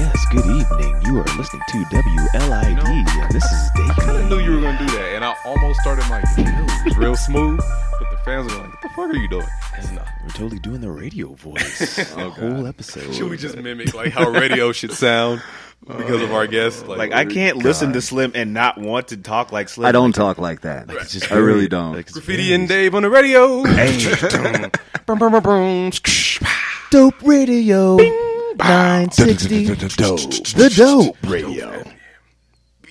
yes. 0.00 0.26
Good 0.30 0.46
evening. 0.46 1.02
You 1.04 1.18
are 1.18 1.24
listening 1.36 1.62
to 1.68 1.84
WLID, 1.84 2.88
and 2.88 3.32
this 3.32 3.44
is 3.44 3.70
Dave. 3.76 3.90
I 3.90 3.94
kind 3.94 4.16
of 4.16 4.30
knew 4.30 4.38
you 4.38 4.54
were 4.54 4.60
going 4.60 4.78
to 4.78 4.86
do 4.86 4.92
that, 4.92 5.14
and 5.14 5.24
I 5.24 5.36
almost 5.44 5.80
started 5.80 6.08
my 6.08 6.22
it 6.38 6.84
was 6.84 6.96
real 6.96 7.16
smooth, 7.16 7.60
but 7.98 8.10
the 8.10 8.16
fans 8.24 8.50
were 8.50 8.60
like, 8.60 8.70
what 8.70 8.82
the 8.82 8.88
fuck 8.88 9.10
are 9.10 9.16
you 9.16 9.28
doing? 9.28 9.46
It's 9.76 9.92
not. 9.92 10.08
We're 10.22 10.30
totally 10.30 10.58
doing 10.58 10.80
the 10.80 10.90
radio 10.90 11.34
voice. 11.34 11.96
the 11.96 12.30
whole 12.30 12.66
episode. 12.66 13.14
Should 13.14 13.28
we 13.28 13.36
just 13.36 13.58
mimic 13.58 13.92
like 13.92 14.12
how 14.12 14.30
radio 14.30 14.72
should 14.72 14.92
sound 14.92 15.42
because 15.86 16.22
of 16.22 16.32
our 16.32 16.44
uh, 16.44 16.46
guests? 16.46 16.82
Like, 16.84 17.12
I 17.12 17.24
oh, 17.24 17.28
can't 17.28 17.58
listen 17.58 17.92
to 17.92 18.00
Slim 18.00 18.32
and 18.34 18.54
not 18.54 18.78
want 18.78 19.08
to 19.08 19.18
talk 19.18 19.52
like 19.52 19.68
Slim. 19.68 19.86
I 19.86 19.92
don't 19.92 20.14
talk 20.14 20.38
like 20.38 20.62
that. 20.62 20.88
It's 20.88 21.12
just 21.12 21.30
I 21.30 21.36
really 21.36 21.68
don't. 21.68 21.92
like, 21.92 22.06
it's 22.06 22.12
Graffiti 22.12 22.44
very- 22.44 22.54
and 22.54 22.68
Dave 22.68 22.94
on 22.94 23.02
the 23.02 23.10
radio. 23.10 23.64
Dope 26.90 27.22
Radio 27.22 27.98
960. 28.64 29.64
The 29.74 30.72
Dope 30.76 31.16
Radio. 31.30 31.84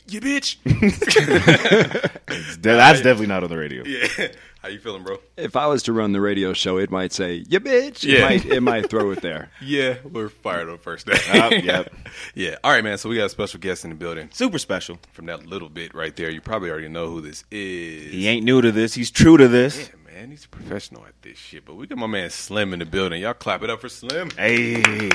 You 0.07 0.21
bitch. 0.21 0.57
That's 2.61 2.97
definitely 3.01 3.27
not 3.27 3.43
on 3.43 3.49
the 3.49 3.57
radio. 3.57 3.83
yeah. 3.85 4.29
How 4.63 4.67
you 4.69 4.79
feeling, 4.79 5.03
bro? 5.03 5.19
If 5.37 5.55
I 5.55 5.67
was 5.67 5.83
to 5.83 5.93
run 5.93 6.11
the 6.11 6.19
radio 6.19 6.51
show, 6.51 6.79
it 6.79 6.89
might 6.91 7.13
say, 7.13 7.45
"You 7.47 7.59
bitch." 7.61 8.03
It 8.03 8.17
Yeah. 8.17 8.21
might, 8.27 8.45
it 8.45 8.59
might 8.61 8.89
throw 8.89 9.11
it 9.11 9.21
there. 9.21 9.51
Yeah, 9.61 9.97
we're 10.03 10.27
fired 10.29 10.67
on 10.67 10.79
first 10.79 11.05
day. 11.05 11.17
Yup, 11.33 11.51
yep. 11.63 11.93
yeah. 12.33 12.55
All 12.63 12.71
right, 12.71 12.83
man. 12.83 12.97
So 12.97 13.07
we 13.07 13.15
got 13.17 13.25
a 13.25 13.29
special 13.29 13.59
guest 13.59 13.83
in 13.85 13.91
the 13.91 13.95
building. 13.95 14.29
Super 14.33 14.57
special. 14.57 14.97
From 15.13 15.27
that 15.27 15.45
little 15.45 15.69
bit 15.69 15.93
right 15.93 16.13
there, 16.15 16.29
you 16.31 16.41
probably 16.41 16.71
already 16.71 16.87
know 16.89 17.07
who 17.09 17.21
this 17.21 17.43
is. 17.51 18.11
He 18.11 18.27
ain't 18.27 18.43
new 18.43 18.61
to 18.61 18.71
this. 18.71 18.95
He's 18.95 19.11
true 19.11 19.37
to 19.37 19.47
this. 19.47 19.77
Yeah, 20.07 20.11
man, 20.13 20.31
he's 20.31 20.45
a 20.45 20.49
professional 20.49 21.05
at 21.05 21.21
this 21.21 21.37
shit. 21.37 21.63
But 21.65 21.75
we 21.75 21.85
got 21.87 21.99
my 21.99 22.07
man 22.07 22.29
Slim 22.31 22.73
in 22.73 22.79
the 22.79 22.85
building. 22.85 23.21
Y'all 23.21 23.33
clap 23.35 23.61
it 23.63 23.69
up 23.69 23.79
for 23.79 23.89
Slim. 23.89 24.31
Hey. 24.31 25.09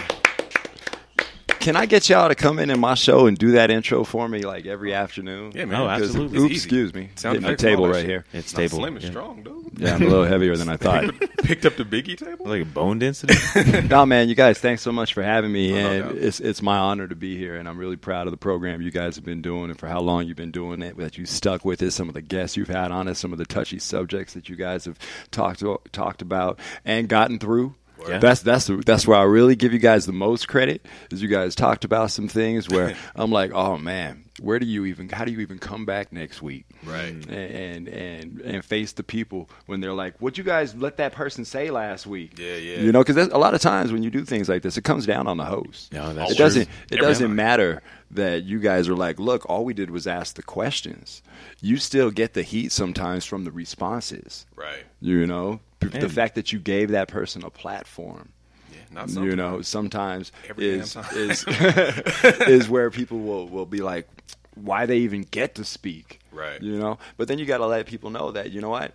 Can 1.64 1.76
I 1.76 1.86
get 1.86 2.10
y'all 2.10 2.28
to 2.28 2.34
come 2.34 2.58
in 2.58 2.68
in 2.68 2.78
my 2.78 2.92
show 2.92 3.26
and 3.26 3.38
do 3.38 3.52
that 3.52 3.70
intro 3.70 4.04
for 4.04 4.28
me, 4.28 4.42
like 4.42 4.66
every 4.66 4.92
oh. 4.94 4.98
afternoon? 4.98 5.52
Yeah, 5.54 5.64
man. 5.64 5.80
Oh, 5.80 5.86
'cause 5.86 6.02
absolutely. 6.02 6.38
Oops, 6.40 6.54
excuse 6.54 6.92
me. 6.92 7.08
Sound 7.14 7.36
Hitting 7.36 7.40
the 7.46 7.48
effects 7.54 7.62
and 7.64 7.70
table 7.70 7.88
right 7.88 8.04
here. 8.04 8.26
It's 8.34 8.52
Nah, 8.52 8.56
stable. 8.58 8.78
Slim 8.80 8.96
is 8.98 9.04
Yeah. 9.04 9.10
strong, 9.10 9.42
dude. 9.42 9.54
Yeah, 9.78 9.94
I'm 9.94 10.02
a 10.02 10.06
little 10.06 10.26
heavier 10.26 10.56
than 10.56 10.68
I 10.68 10.76
thought. 10.86 11.18
Picked 11.38 11.64
up 11.64 11.76
the 11.76 11.84
biggie 11.84 12.18
table. 12.18 12.44
Like 12.46 12.60
a 12.62 12.66
bone 12.66 12.98
density. 12.98 13.34
no, 13.88 14.04
man, 14.04 14.28
you 14.28 14.34
guys, 14.34 14.58
thanks 14.58 14.82
so 14.82 14.92
much 14.92 15.14
for 15.14 15.22
having 15.22 15.50
me, 15.52 15.72
no 15.72 15.76
and 15.78 16.04
doubt. 16.04 16.16
it's 16.18 16.38
it's 16.38 16.60
my 16.60 16.76
honor 16.76 17.08
to 17.08 17.16
be 17.16 17.38
here, 17.38 17.56
and 17.56 17.66
I'm 17.66 17.78
really 17.78 17.96
proud 17.96 18.26
of 18.26 18.30
the 18.32 18.36
program 18.36 18.82
you 18.82 18.90
guys 18.90 19.16
have 19.16 19.24
been 19.24 19.40
doing, 19.40 19.70
and 19.70 19.78
for 19.78 19.88
how 19.88 20.00
long 20.00 20.26
you've 20.26 20.36
been 20.36 20.50
doing 20.52 20.82
it, 20.82 20.98
that 20.98 21.16
you 21.16 21.24
stuck 21.24 21.64
with 21.64 21.80
it, 21.82 21.92
some 21.92 22.08
of 22.08 22.14
the 22.14 22.20
guests 22.22 22.58
you've 22.58 22.68
had 22.68 22.92
on 22.92 23.08
it, 23.08 23.16
some 23.16 23.32
of 23.32 23.38
the 23.38 23.46
touchy 23.46 23.78
subjects 23.78 24.34
that 24.34 24.50
you 24.50 24.54
guys 24.56 24.84
have 24.84 24.98
talked 25.30 25.64
talked 25.92 26.20
about 26.20 26.60
and 26.84 27.08
gotten 27.08 27.38
through. 27.38 27.74
Yeah. 28.08 28.18
That's 28.18 28.42
that's 28.42 28.70
that's 28.84 29.06
where 29.06 29.18
I 29.18 29.22
really 29.22 29.56
give 29.56 29.72
you 29.72 29.78
guys 29.78 30.06
the 30.06 30.12
most 30.12 30.48
credit. 30.48 30.86
Is 31.10 31.22
you 31.22 31.28
guys 31.28 31.54
talked 31.54 31.84
about 31.84 32.10
some 32.10 32.28
things 32.28 32.68
where 32.68 32.96
I'm 33.14 33.30
like, 33.30 33.52
oh 33.52 33.78
man, 33.78 34.24
where 34.40 34.58
do 34.58 34.66
you 34.66 34.84
even? 34.86 35.08
How 35.08 35.24
do 35.24 35.32
you 35.32 35.40
even 35.40 35.58
come 35.58 35.84
back 35.84 36.12
next 36.12 36.42
week? 36.42 36.66
Right. 36.84 37.14
and 37.28 37.88
and 37.88 38.40
and 38.40 38.64
face 38.64 38.92
the 38.92 39.02
people 39.02 39.48
when 39.66 39.80
they're 39.80 39.92
like, 39.94 40.20
"What 40.20 40.36
you 40.36 40.44
guys 40.44 40.74
let 40.74 40.96
that 40.96 41.12
person 41.12 41.44
say 41.44 41.70
last 41.70 42.06
week?" 42.06 42.38
Yeah, 42.38 42.56
yeah. 42.56 42.78
You 42.78 42.92
know, 42.92 43.04
because 43.04 43.16
a 43.16 43.38
lot 43.38 43.54
of 43.54 43.60
times 43.60 43.92
when 43.92 44.02
you 44.02 44.10
do 44.10 44.24
things 44.24 44.48
like 44.48 44.62
this, 44.62 44.76
it 44.76 44.82
comes 44.82 45.06
down 45.06 45.26
on 45.26 45.36
the 45.36 45.44
host. 45.44 45.92
No, 45.92 46.12
that's 46.12 46.32
it 46.32 46.38
doesn't. 46.38 46.62
It 46.90 46.98
Every 46.98 47.06
doesn't 47.06 47.34
matter 47.34 47.82
that 48.14 48.44
you 48.44 48.58
guys 48.58 48.88
are 48.88 48.94
like, 48.96 49.18
"Look, 49.18 49.48
all 49.48 49.64
we 49.64 49.74
did 49.74 49.90
was 49.90 50.06
ask 50.06 50.36
the 50.36 50.42
questions." 50.42 51.22
You 51.60 51.76
still 51.76 52.10
get 52.10 52.34
the 52.34 52.42
heat 52.42 52.72
sometimes 52.72 53.24
from 53.24 53.44
the 53.44 53.50
responses. 53.52 54.46
Right. 54.56 54.84
You 55.00 55.26
know, 55.26 55.60
the 55.80 56.08
fact 56.08 56.34
that 56.36 56.52
you 56.52 56.58
gave 56.58 56.90
that 56.90 57.08
person 57.08 57.44
a 57.44 57.50
platform. 57.50 58.30
Yeah. 58.72 58.78
Not 58.90 59.10
You 59.10 59.36
know, 59.36 59.62
sometimes 59.62 60.32
Every 60.48 60.68
is 60.68 60.94
time. 60.94 61.04
is 61.14 61.44
is 62.48 62.68
where 62.68 62.90
people 62.90 63.20
will 63.20 63.48
will 63.48 63.66
be 63.66 63.80
like, 63.80 64.08
why 64.54 64.86
they 64.86 64.98
even 64.98 65.22
get 65.22 65.54
to 65.56 65.64
speak, 65.64 66.20
Right. 66.32 66.60
You 66.60 66.78
know, 66.78 66.98
but 67.16 67.28
then 67.28 67.38
you 67.38 67.46
got 67.46 67.58
to 67.58 67.66
let 67.66 67.86
people 67.86 68.10
know 68.10 68.32
that 68.32 68.50
you 68.50 68.60
know 68.60 68.70
what. 68.70 68.92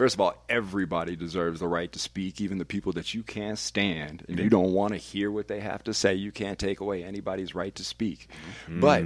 First 0.00 0.14
of 0.14 0.22
all, 0.22 0.32
everybody 0.48 1.14
deserves 1.14 1.60
the 1.60 1.68
right 1.68 1.92
to 1.92 1.98
speak, 1.98 2.40
even 2.40 2.56
the 2.56 2.64
people 2.64 2.90
that 2.94 3.12
you 3.12 3.22
can't 3.22 3.58
stand 3.58 4.24
and 4.28 4.38
you 4.38 4.48
don't 4.48 4.72
want 4.72 4.94
to 4.94 4.96
hear 4.96 5.30
what 5.30 5.46
they 5.46 5.60
have 5.60 5.84
to 5.84 5.92
say. 5.92 6.14
You 6.14 6.32
can't 6.32 6.58
take 6.58 6.80
away 6.80 7.04
anybody's 7.04 7.54
right 7.54 7.74
to 7.74 7.84
speak. 7.84 8.30
Mm-hmm. 8.64 8.80
But 8.80 9.04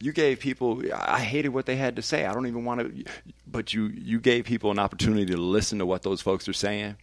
you 0.00 0.12
gave 0.12 0.40
people, 0.40 0.82
I 0.94 1.20
hated 1.20 1.48
what 1.48 1.64
they 1.64 1.76
had 1.76 1.96
to 1.96 2.02
say. 2.02 2.26
I 2.26 2.34
don't 2.34 2.46
even 2.46 2.66
want 2.66 2.80
to, 2.80 3.04
but 3.46 3.72
you, 3.72 3.86
you 3.86 4.20
gave 4.20 4.44
people 4.44 4.70
an 4.70 4.78
opportunity 4.78 5.24
to 5.32 5.38
listen 5.38 5.78
to 5.78 5.86
what 5.86 6.02
those 6.02 6.20
folks 6.20 6.46
are 6.46 6.52
saying. 6.52 6.96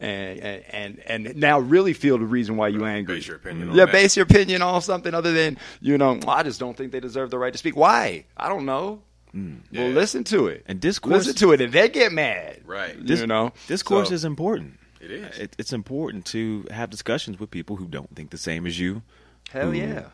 And, 0.00 0.40
and 0.40 0.98
and 1.06 1.36
now 1.36 1.58
really 1.58 1.92
feel 1.92 2.16
the 2.16 2.24
reason 2.24 2.56
why 2.56 2.68
you 2.68 2.86
angry. 2.86 3.16
Base 3.16 3.26
your 3.28 3.36
opinion 3.36 3.68
on 3.68 3.76
yeah, 3.76 3.84
that. 3.84 3.92
base 3.92 4.16
your 4.16 4.24
opinion 4.24 4.62
on 4.62 4.80
something 4.80 5.12
other 5.12 5.32
than 5.32 5.58
you 5.80 5.96
know. 5.96 6.14
"Well, 6.14 6.30
I 6.30 6.42
just 6.42 6.58
don't 6.58 6.76
think 6.76 6.90
they 6.90 6.98
deserve 6.98 7.30
the 7.30 7.38
right 7.38 7.52
to 7.52 7.58
speak. 7.58 7.76
Why? 7.76 8.24
I 8.36 8.48
don't 8.48 8.64
know. 8.64 9.02
Mm. 9.34 9.60
Well, 9.72 9.88
Yeah. 9.88 9.94
listen 9.94 10.24
to 10.24 10.46
it 10.48 10.62
And 10.66 10.78
discourse- 10.80 11.26
Listen 11.26 11.34
to 11.36 11.52
it, 11.52 11.60
and 11.62 11.72
they 11.72 11.88
get 11.88 12.12
mad. 12.12 12.60
Right. 12.66 12.96
you 12.98 13.26
know. 13.26 13.52
Discourse 13.66 14.08
So- 14.08 14.14
is 14.14 14.24
important. 14.24 14.78
It 15.00 15.10
is. 15.10 15.24
Uh, 15.24 15.42
it, 15.42 15.56
it's 15.58 15.72
important 15.72 16.26
to 16.26 16.64
have 16.70 16.90
discussions 16.90 17.40
with 17.40 17.50
people 17.50 17.76
who 17.76 17.86
don't 17.88 18.14
think 18.14 18.30
the 18.30 18.38
same 18.38 18.66
as 18.66 18.78
you. 18.78 19.02
Hell 19.50 19.74
yeah. 19.74 20.10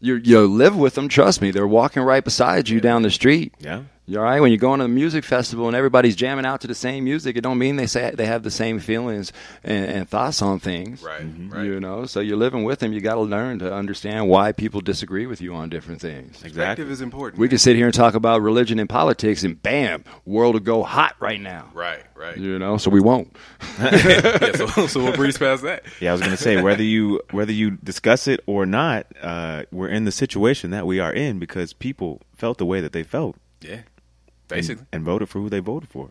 You 0.00 0.16
you 0.16 0.46
live 0.46 0.76
with 0.76 0.94
them. 0.94 1.08
Trust 1.08 1.40
me, 1.40 1.50
they're 1.50 1.66
walking 1.66 2.02
right 2.02 2.22
beside 2.22 2.68
you 2.68 2.80
down 2.80 3.02
the 3.02 3.10
street. 3.10 3.54
Yeah. 3.58 3.82
You 4.08 4.18
all 4.18 4.24
right? 4.24 4.40
When 4.40 4.52
you 4.52 4.56
go 4.58 4.76
to 4.76 4.84
a 4.84 4.88
music 4.88 5.24
festival 5.24 5.66
and 5.66 5.74
everybody's 5.76 6.14
jamming 6.14 6.46
out 6.46 6.60
to 6.60 6.68
the 6.68 6.76
same 6.76 7.02
music, 7.02 7.36
it 7.36 7.40
don't 7.40 7.58
mean 7.58 7.74
they 7.74 7.88
say 7.88 8.12
they 8.14 8.26
have 8.26 8.44
the 8.44 8.52
same 8.52 8.78
feelings 8.78 9.32
and, 9.64 9.84
and 9.84 10.08
thoughts 10.08 10.40
on 10.42 10.60
things. 10.60 11.02
Right. 11.02 11.24
Right. 11.48 11.64
You 11.64 11.80
know, 11.80 12.06
so 12.06 12.20
you're 12.20 12.36
living 12.36 12.62
with 12.62 12.78
them. 12.78 12.92
You 12.92 13.00
got 13.00 13.16
to 13.16 13.22
learn 13.22 13.58
to 13.58 13.74
understand 13.74 14.28
why 14.28 14.52
people 14.52 14.80
disagree 14.80 15.26
with 15.26 15.40
you 15.40 15.54
on 15.56 15.70
different 15.70 16.00
things. 16.00 16.40
Perspective 16.40 16.88
is 16.88 17.00
important. 17.00 17.40
We 17.40 17.48
can 17.48 17.58
sit 17.58 17.74
here 17.74 17.86
and 17.86 17.94
talk 17.94 18.14
about 18.14 18.42
religion 18.42 18.78
and 18.78 18.88
politics, 18.88 19.42
and 19.42 19.60
bam, 19.60 20.04
world 20.24 20.54
will 20.54 20.60
go 20.60 20.84
hot 20.84 21.16
right 21.18 21.40
now. 21.40 21.70
Right. 21.74 22.04
Right. 22.14 22.36
You 22.36 22.60
know, 22.60 22.76
so 22.76 22.90
we 22.90 23.00
won't. 23.00 23.36
yeah. 23.80 24.52
So, 24.52 24.86
so 24.86 25.02
we'll 25.02 25.16
breeze 25.16 25.36
past 25.36 25.64
that. 25.64 25.82
Yeah, 26.00 26.10
I 26.10 26.12
was 26.12 26.20
gonna 26.20 26.36
say 26.36 26.62
whether 26.62 26.82
you 26.82 27.20
whether 27.32 27.52
you 27.52 27.72
discuss 27.72 28.28
it 28.28 28.38
or 28.46 28.66
not, 28.66 29.06
uh, 29.20 29.64
we're 29.72 29.88
in 29.88 30.04
the 30.04 30.12
situation 30.12 30.70
that 30.70 30.86
we 30.86 31.00
are 31.00 31.12
in 31.12 31.40
because 31.40 31.72
people 31.72 32.20
felt 32.36 32.58
the 32.58 32.66
way 32.66 32.80
that 32.80 32.92
they 32.92 33.02
felt 33.02 33.36
Yeah. 33.60 33.80
And- 34.50 34.56
Basically. 34.58 34.86
and, 34.92 35.04
voted 35.04 35.28
for 35.28 35.40
who 35.40 35.48
they 35.48 35.60
voted 35.60 35.88
for, 35.88 36.10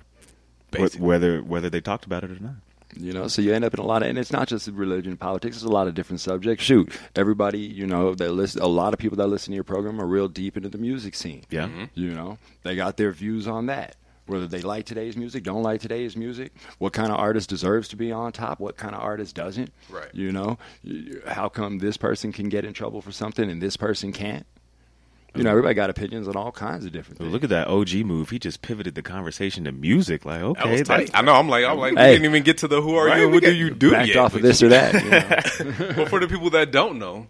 Basically. 0.71 1.05
whether 1.05 1.39
whether 1.41 1.69
they 1.69 1.81
talked 1.81 2.05
about 2.05 2.23
it 2.23 2.31
or 2.31 2.39
not. 2.39 2.55
You 2.97 3.11
know, 3.11 3.27
so 3.27 3.41
you 3.41 3.53
end 3.53 3.65
up 3.65 3.73
in 3.73 3.79
a 3.81 3.85
lot 3.85 4.03
of, 4.03 4.09
and 4.09 4.17
it's 4.17 4.31
not 4.31 4.47
just 4.47 4.67
religion 4.69 5.17
politics. 5.17 5.57
It's 5.57 5.65
a 5.65 5.69
lot 5.69 5.87
of 5.87 5.95
different 5.95 6.21
subjects. 6.21 6.63
Shoot, 6.63 6.93
everybody, 7.15 7.59
you 7.59 7.85
know, 7.85 8.15
that 8.15 8.31
listen, 8.31 8.61
a 8.61 8.67
lot 8.67 8.93
of 8.93 8.99
people 8.99 9.17
that 9.17 9.27
listen 9.27 9.51
to 9.51 9.55
your 9.55 9.65
program 9.65 9.99
are 10.01 10.05
real 10.05 10.29
deep 10.29 10.55
into 10.55 10.69
the 10.69 10.77
music 10.77 11.13
scene. 11.15 11.43
Yeah. 11.49 11.65
Mm-hmm. 11.65 11.83
You 11.93 12.11
know, 12.13 12.37
they 12.63 12.75
got 12.75 12.95
their 12.95 13.11
views 13.11 13.47
on 13.47 13.65
that. 13.65 13.95
Whether 14.27 14.47
they 14.47 14.61
like 14.61 14.85
today's 14.85 15.15
music, 15.17 15.43
don't 15.43 15.61
like 15.61 15.81
today's 15.81 16.15
music, 16.17 16.51
what 16.79 16.93
kind 16.93 17.11
of 17.11 17.19
artist 17.19 17.47
deserves 17.49 17.89
to 17.89 17.95
be 17.95 18.11
on 18.11 18.31
top, 18.31 18.59
what 18.59 18.75
kind 18.75 18.95
of 18.95 19.01
artist 19.01 19.35
doesn't. 19.35 19.71
Right. 19.89 20.09
You 20.13 20.31
know, 20.31 20.57
how 21.27 21.47
come 21.49 21.77
this 21.77 21.95
person 21.97 22.31
can 22.31 22.49
get 22.49 22.65
in 22.65 22.73
trouble 22.73 23.01
for 23.01 23.11
something 23.11 23.51
and 23.51 23.61
this 23.61 23.77
person 23.77 24.11
can't? 24.13 24.45
You 25.35 25.43
know, 25.43 25.49
everybody 25.49 25.73
got 25.73 25.89
opinions 25.89 26.27
on 26.27 26.35
all 26.35 26.51
kinds 26.51 26.85
of 26.85 26.91
different 26.91 27.19
things. 27.19 27.31
look 27.31 27.43
at 27.43 27.49
that 27.49 27.67
OG 27.67 27.95
move. 28.05 28.29
He 28.29 28.39
just 28.39 28.61
pivoted 28.61 28.95
the 28.95 29.01
conversation 29.01 29.65
to 29.65 29.71
music. 29.71 30.23
Like, 30.25 30.39
That 30.39 30.45
okay, 30.47 30.71
was 30.71 30.81
that- 30.83 30.85
tight. 30.87 31.11
I 31.13 31.21
know. 31.21 31.33
I'm 31.33 31.49
like, 31.49 31.65
I'm 31.65 31.77
like, 31.77 31.97
Hey. 31.97 32.09
we 32.09 32.13
didn't 32.13 32.25
even 32.25 32.43
get 32.43 32.57
to 32.59 32.67
the 32.67 32.81
who 32.81 32.95
are 32.95 33.07
Right, 33.07 33.17
you 33.19 33.23
and 33.25 33.33
what 33.33 33.43
do 33.43 33.53
you 33.53 33.69
do 33.69 33.91
Backed 33.91 34.07
yet. 34.09 34.17
off 34.17 34.33
of 34.35 34.41
this 34.41 34.63
or 34.63 34.69
that. 34.69 34.93
You 35.59 35.65
know? 35.65 35.93
but 35.95 36.09
for 36.09 36.19
the 36.19 36.27
people 36.27 36.49
that 36.51 36.71
don't 36.71 36.97
know, 36.99 37.27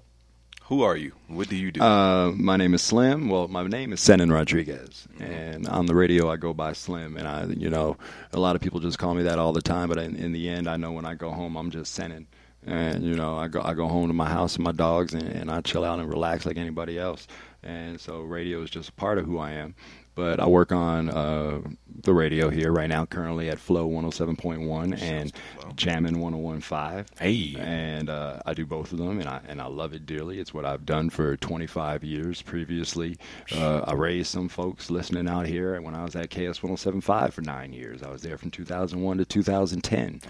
Who 0.65 0.81
are 0.83 0.95
you? 0.97 1.11
What 1.27 1.47
do 1.49 1.55
you 1.55 1.71
do? 1.71 1.81
Uh, 1.81 2.31
my 2.31 2.57
name 2.57 2.73
is 2.73 2.81
Slim. 2.81 3.29
Well, 3.29 3.47
my 3.47 3.67
name 3.67 3.93
is 3.93 3.99
Senen 4.01 4.31
Rodriguez, 4.31 5.07
and 5.19 5.67
on 5.67 5.85
the 5.85 5.93
radio 5.95 6.29
I 6.31 6.37
go 6.37 6.53
by 6.55 6.73
Slim. 6.73 7.17
And 7.17 7.27
I, 7.27 7.45
you 7.45 7.69
know, 7.69 7.97
a 8.33 8.39
lot 8.39 8.55
of 8.55 8.61
people 8.63 8.79
just 8.79 8.97
call 8.97 9.13
me 9.13 9.23
that 9.23 9.37
all 9.37 9.53
the 9.53 9.61
time. 9.61 9.89
But 9.89 9.99
in, 9.99 10.15
in 10.15 10.31
the 10.31 10.49
end, 10.49 10.67
I 10.67 10.77
know 10.77 10.91
when 10.91 11.05
I 11.05 11.13
go 11.13 11.29
home, 11.31 11.55
I'm 11.55 11.69
just 11.71 11.95
Senen. 11.97 12.25
And 12.67 13.03
you 13.03 13.15
know, 13.15 13.37
I 13.37 13.47
go 13.47 13.61
I 13.61 13.75
go 13.75 13.87
home 13.87 14.07
to 14.07 14.13
my 14.15 14.27
house 14.27 14.55
and 14.55 14.63
my 14.63 14.71
dogs, 14.71 15.13
and, 15.13 15.21
and 15.23 15.51
I 15.51 15.61
chill 15.61 15.83
out 15.83 15.99
and 15.99 16.09
relax 16.09 16.47
like 16.47 16.57
anybody 16.57 16.97
else. 16.97 17.27
And 17.65 17.99
so, 17.99 18.21
radio 18.21 18.61
is 18.61 18.69
just 18.69 18.89
a 18.89 18.93
part 18.93 19.17
of 19.17 19.25
who 19.25 19.39
I 19.39 19.51
am. 19.51 19.75
But 20.15 20.39
I 20.39 20.47
work 20.47 20.71
on 20.71 21.09
uh, 21.09 21.59
the 22.03 22.13
radio 22.13 22.49
here 22.49 22.71
right 22.71 22.87
now, 22.87 23.05
currently 23.05 23.49
at 23.49 23.59
Flow 23.59 23.89
107.1 23.89 25.01
and 25.01 25.33
Jammin' 25.75 26.15
101.5. 26.15 27.05
Hey. 27.19 27.55
and 27.59 28.09
uh, 28.09 28.39
I 28.45 28.53
do 28.53 28.65
both 28.65 28.93
of 28.93 28.97
them, 28.97 29.19
and 29.19 29.27
I 29.27 29.41
and 29.45 29.61
I 29.61 29.65
love 29.67 29.93
it 29.93 30.05
dearly. 30.05 30.39
It's 30.39 30.53
what 30.53 30.65
I've 30.65 30.85
done 30.85 31.09
for 31.09 31.35
25 31.35 32.05
years. 32.05 32.41
Previously, 32.41 33.17
uh, 33.53 33.79
I 33.79 33.93
raised 33.93 34.31
some 34.31 34.47
folks 34.47 34.89
listening 34.89 35.27
out 35.27 35.47
here 35.47 35.75
and 35.75 35.83
when 35.83 35.95
I 35.95 36.03
was 36.05 36.15
at 36.15 36.29
KS 36.29 36.59
107.5 36.59 37.33
for 37.33 37.41
nine 37.41 37.73
years. 37.73 38.01
I 38.01 38.09
was 38.09 38.21
there 38.21 38.37
from 38.37 38.51
2001 38.51 39.17
to 39.17 39.25
2010. 39.25 40.21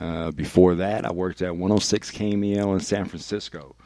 Uh, 0.00 0.30
before 0.30 0.74
that, 0.76 1.04
I 1.04 1.12
worked 1.12 1.42
at 1.42 1.52
106 1.52 2.10
KMEL 2.12 2.72
in 2.72 2.80
San 2.80 3.04
Francisco. 3.04 3.76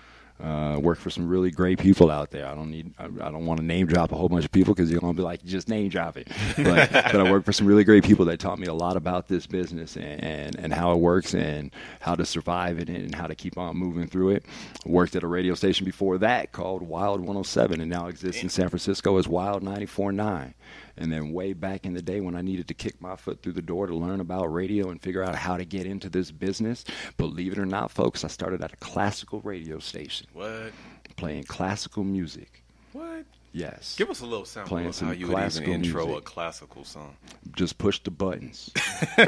Uh, 0.42 0.76
worked 0.80 1.00
for 1.00 1.08
some 1.10 1.28
really 1.28 1.52
great 1.52 1.78
people 1.78 2.10
out 2.10 2.32
there. 2.32 2.46
I 2.46 2.54
don't 2.56 2.68
need, 2.68 2.92
I, 2.98 3.04
I 3.04 3.30
don't 3.30 3.46
want 3.46 3.60
to 3.60 3.66
name 3.66 3.86
drop 3.86 4.10
a 4.10 4.16
whole 4.16 4.28
bunch 4.28 4.44
of 4.44 4.50
people 4.50 4.74
because 4.74 4.90
you're 4.90 4.98
gonna 4.98 5.14
be 5.14 5.22
like, 5.22 5.44
just 5.44 5.68
name 5.68 5.88
drop 5.88 6.16
it. 6.16 6.28
But, 6.56 6.90
but 6.92 7.16
I 7.16 7.30
worked 7.30 7.46
for 7.46 7.52
some 7.52 7.66
really 7.66 7.84
great 7.84 8.04
people 8.04 8.24
that 8.26 8.40
taught 8.40 8.58
me 8.58 8.66
a 8.66 8.74
lot 8.74 8.96
about 8.96 9.28
this 9.28 9.46
business 9.46 9.96
and, 9.96 10.22
and, 10.22 10.58
and 10.58 10.74
how 10.74 10.92
it 10.92 10.98
works 10.98 11.34
and 11.34 11.70
how 12.00 12.14
to 12.14 12.24
survive 12.26 12.78
in 12.78 12.88
it 12.88 13.02
and 13.02 13.14
how 13.14 13.26
to 13.26 13.34
keep 13.34 13.56
on 13.56 13.76
moving 13.76 14.06
through 14.06 14.30
it. 14.30 14.44
Worked 14.84 15.16
at 15.16 15.22
a 15.22 15.26
radio 15.26 15.54
station 15.54 15.84
before 15.84 16.18
that 16.18 16.52
called 16.52 16.82
Wild 16.82 17.20
107 17.20 17.80
and 17.80 17.90
now 17.90 18.06
exists 18.08 18.42
in 18.42 18.48
San 18.48 18.68
Francisco 18.68 19.16
as 19.18 19.28
Wild 19.28 19.62
94.9. 19.62 20.54
And 20.96 21.10
then 21.10 21.32
way 21.32 21.52
back 21.52 21.86
in 21.86 21.94
the 21.94 22.02
day 22.02 22.20
when 22.20 22.36
I 22.36 22.42
needed 22.42 22.68
to 22.68 22.74
kick 22.74 23.00
my 23.00 23.16
foot 23.16 23.42
through 23.42 23.54
the 23.54 23.62
door 23.62 23.86
to 23.86 23.94
learn 23.94 24.20
about 24.20 24.52
radio 24.52 24.90
and 24.90 25.00
figure 25.00 25.24
out 25.24 25.34
how 25.34 25.56
to 25.56 25.64
get 25.64 25.86
into 25.86 26.10
this 26.10 26.30
business, 26.30 26.84
believe 27.16 27.52
it 27.52 27.58
or 27.58 27.66
not, 27.66 27.90
folks, 27.90 28.24
I 28.24 28.28
started 28.28 28.62
at 28.62 28.72
a 28.72 28.76
classical 28.76 29.40
radio 29.40 29.78
station 29.78 30.26
what? 30.34 30.72
playing 31.16 31.44
classical 31.44 32.04
music. 32.04 32.62
What? 32.92 33.24
Yes. 33.54 33.96
Give 33.98 34.08
us 34.08 34.22
a 34.22 34.26
little 34.26 34.46
sample 34.46 34.70
Playing 34.70 34.88
of 34.88 34.98
how 34.98 35.10
you 35.10 35.26
would 35.26 35.32
even 35.32 35.34
classical 35.34 35.72
intro 35.74 36.06
music. 36.06 36.22
a 36.22 36.24
classical 36.24 36.84
song. 36.84 37.14
just 37.54 37.76
push 37.76 38.00
the 38.00 38.10
buttons. 38.10 38.70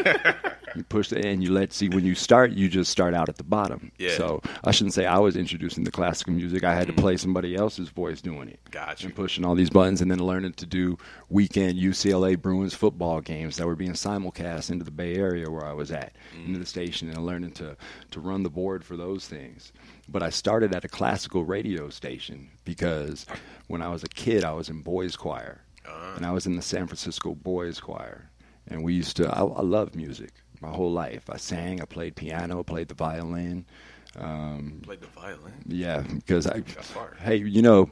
you 0.75 0.83
push 0.89 1.11
the 1.11 1.25
and 1.27 1.43
you 1.43 1.53
let 1.53 1.75
see 1.75 1.91
when 1.91 2.05
you 2.07 2.15
start, 2.15 2.53
you 2.53 2.69
just 2.71 2.91
start 2.91 3.13
out 3.13 3.29
at 3.29 3.37
the 3.37 3.45
bottom. 3.45 3.93
Yeah. 3.99 4.11
Mm. 4.11 4.17
So 4.17 4.43
I 4.65 4.71
shouldn't 4.71 4.95
say 4.95 5.05
I 5.05 5.19
was 5.19 5.37
introducing 5.37 5.85
the 5.85 5.91
classical 5.91 6.33
music. 6.33 6.65
I 6.65 6.75
had 6.75 6.87
to 6.87 6.95
play 6.95 7.19
somebody 7.19 7.55
else's 7.55 7.91
voice 7.91 8.23
doing 8.23 8.49
it. 8.49 8.61
Gotcha. 8.71 9.07
And 9.07 9.15
pushing 9.15 9.45
all 9.45 9.55
these 9.55 9.69
buttons, 9.71 10.01
and 10.01 10.11
then 10.11 10.21
learning 10.21 10.55
to 10.55 10.67
do 10.67 10.97
weekend 11.29 11.79
UCLA 11.79 12.41
Bruins 12.41 12.73
football 12.75 13.21
games 13.21 13.59
that 13.59 13.67
were 13.67 13.77
being 13.77 13.93
simulcast 13.93 14.71
into 14.71 14.87
the 14.87 14.91
Bay 14.91 15.17
Area 15.17 15.51
where 15.51 15.67
I 15.67 15.73
was 15.75 15.91
at, 15.91 16.15
Mm. 16.35 16.47
into 16.47 16.59
the 16.61 16.67
station, 16.67 17.11
and 17.11 17.25
learning 17.27 17.53
to 17.53 17.77
to 18.13 18.21
run 18.21 18.43
the 18.43 18.51
board 18.51 18.85
for 18.85 18.97
those 18.97 19.29
things. 19.29 19.73
But 20.09 20.23
I 20.23 20.31
started 20.31 20.75
at 20.75 20.85
a 20.85 20.89
classical 20.89 21.45
radio 21.45 21.89
station 21.89 22.51
because 22.65 23.27
when 23.69 23.81
I 23.83 23.89
was 23.89 24.03
a 24.05 24.09
kid, 24.09 24.45
I 24.45 24.53
was 24.53 24.69
in 24.69 24.83
boys 24.83 25.17
choir, 25.17 25.63
Uh-huh. 25.87 26.13
and 26.17 26.27
I 26.27 26.31
was 26.33 26.47
in 26.47 26.57
the 26.57 26.63
San 26.63 26.87
Francisco 26.87 27.35
Boys 27.35 27.81
Choir, 27.81 28.31
and 28.69 28.83
we 28.85 28.95
used 28.95 29.17
to. 29.17 29.29
I, 29.29 29.41
I 29.43 29.63
love 29.63 29.95
music 29.95 30.33
my 30.61 30.69
whole 30.71 30.93
life. 30.93 31.29
I 31.31 31.37
sang, 31.39 31.81
I 31.81 31.85
played 31.87 32.17
piano, 32.17 32.63
played 32.63 32.89
the 32.89 32.95
violin. 32.95 33.65
Um, 34.17 34.81
Play 34.85 34.97
the 34.97 35.07
violin. 35.09 35.55
yeah, 35.67 36.01
because 36.03 36.47
I, 36.47 36.63
hey, 37.21 37.37
you 37.37 37.63
know, 37.63 37.91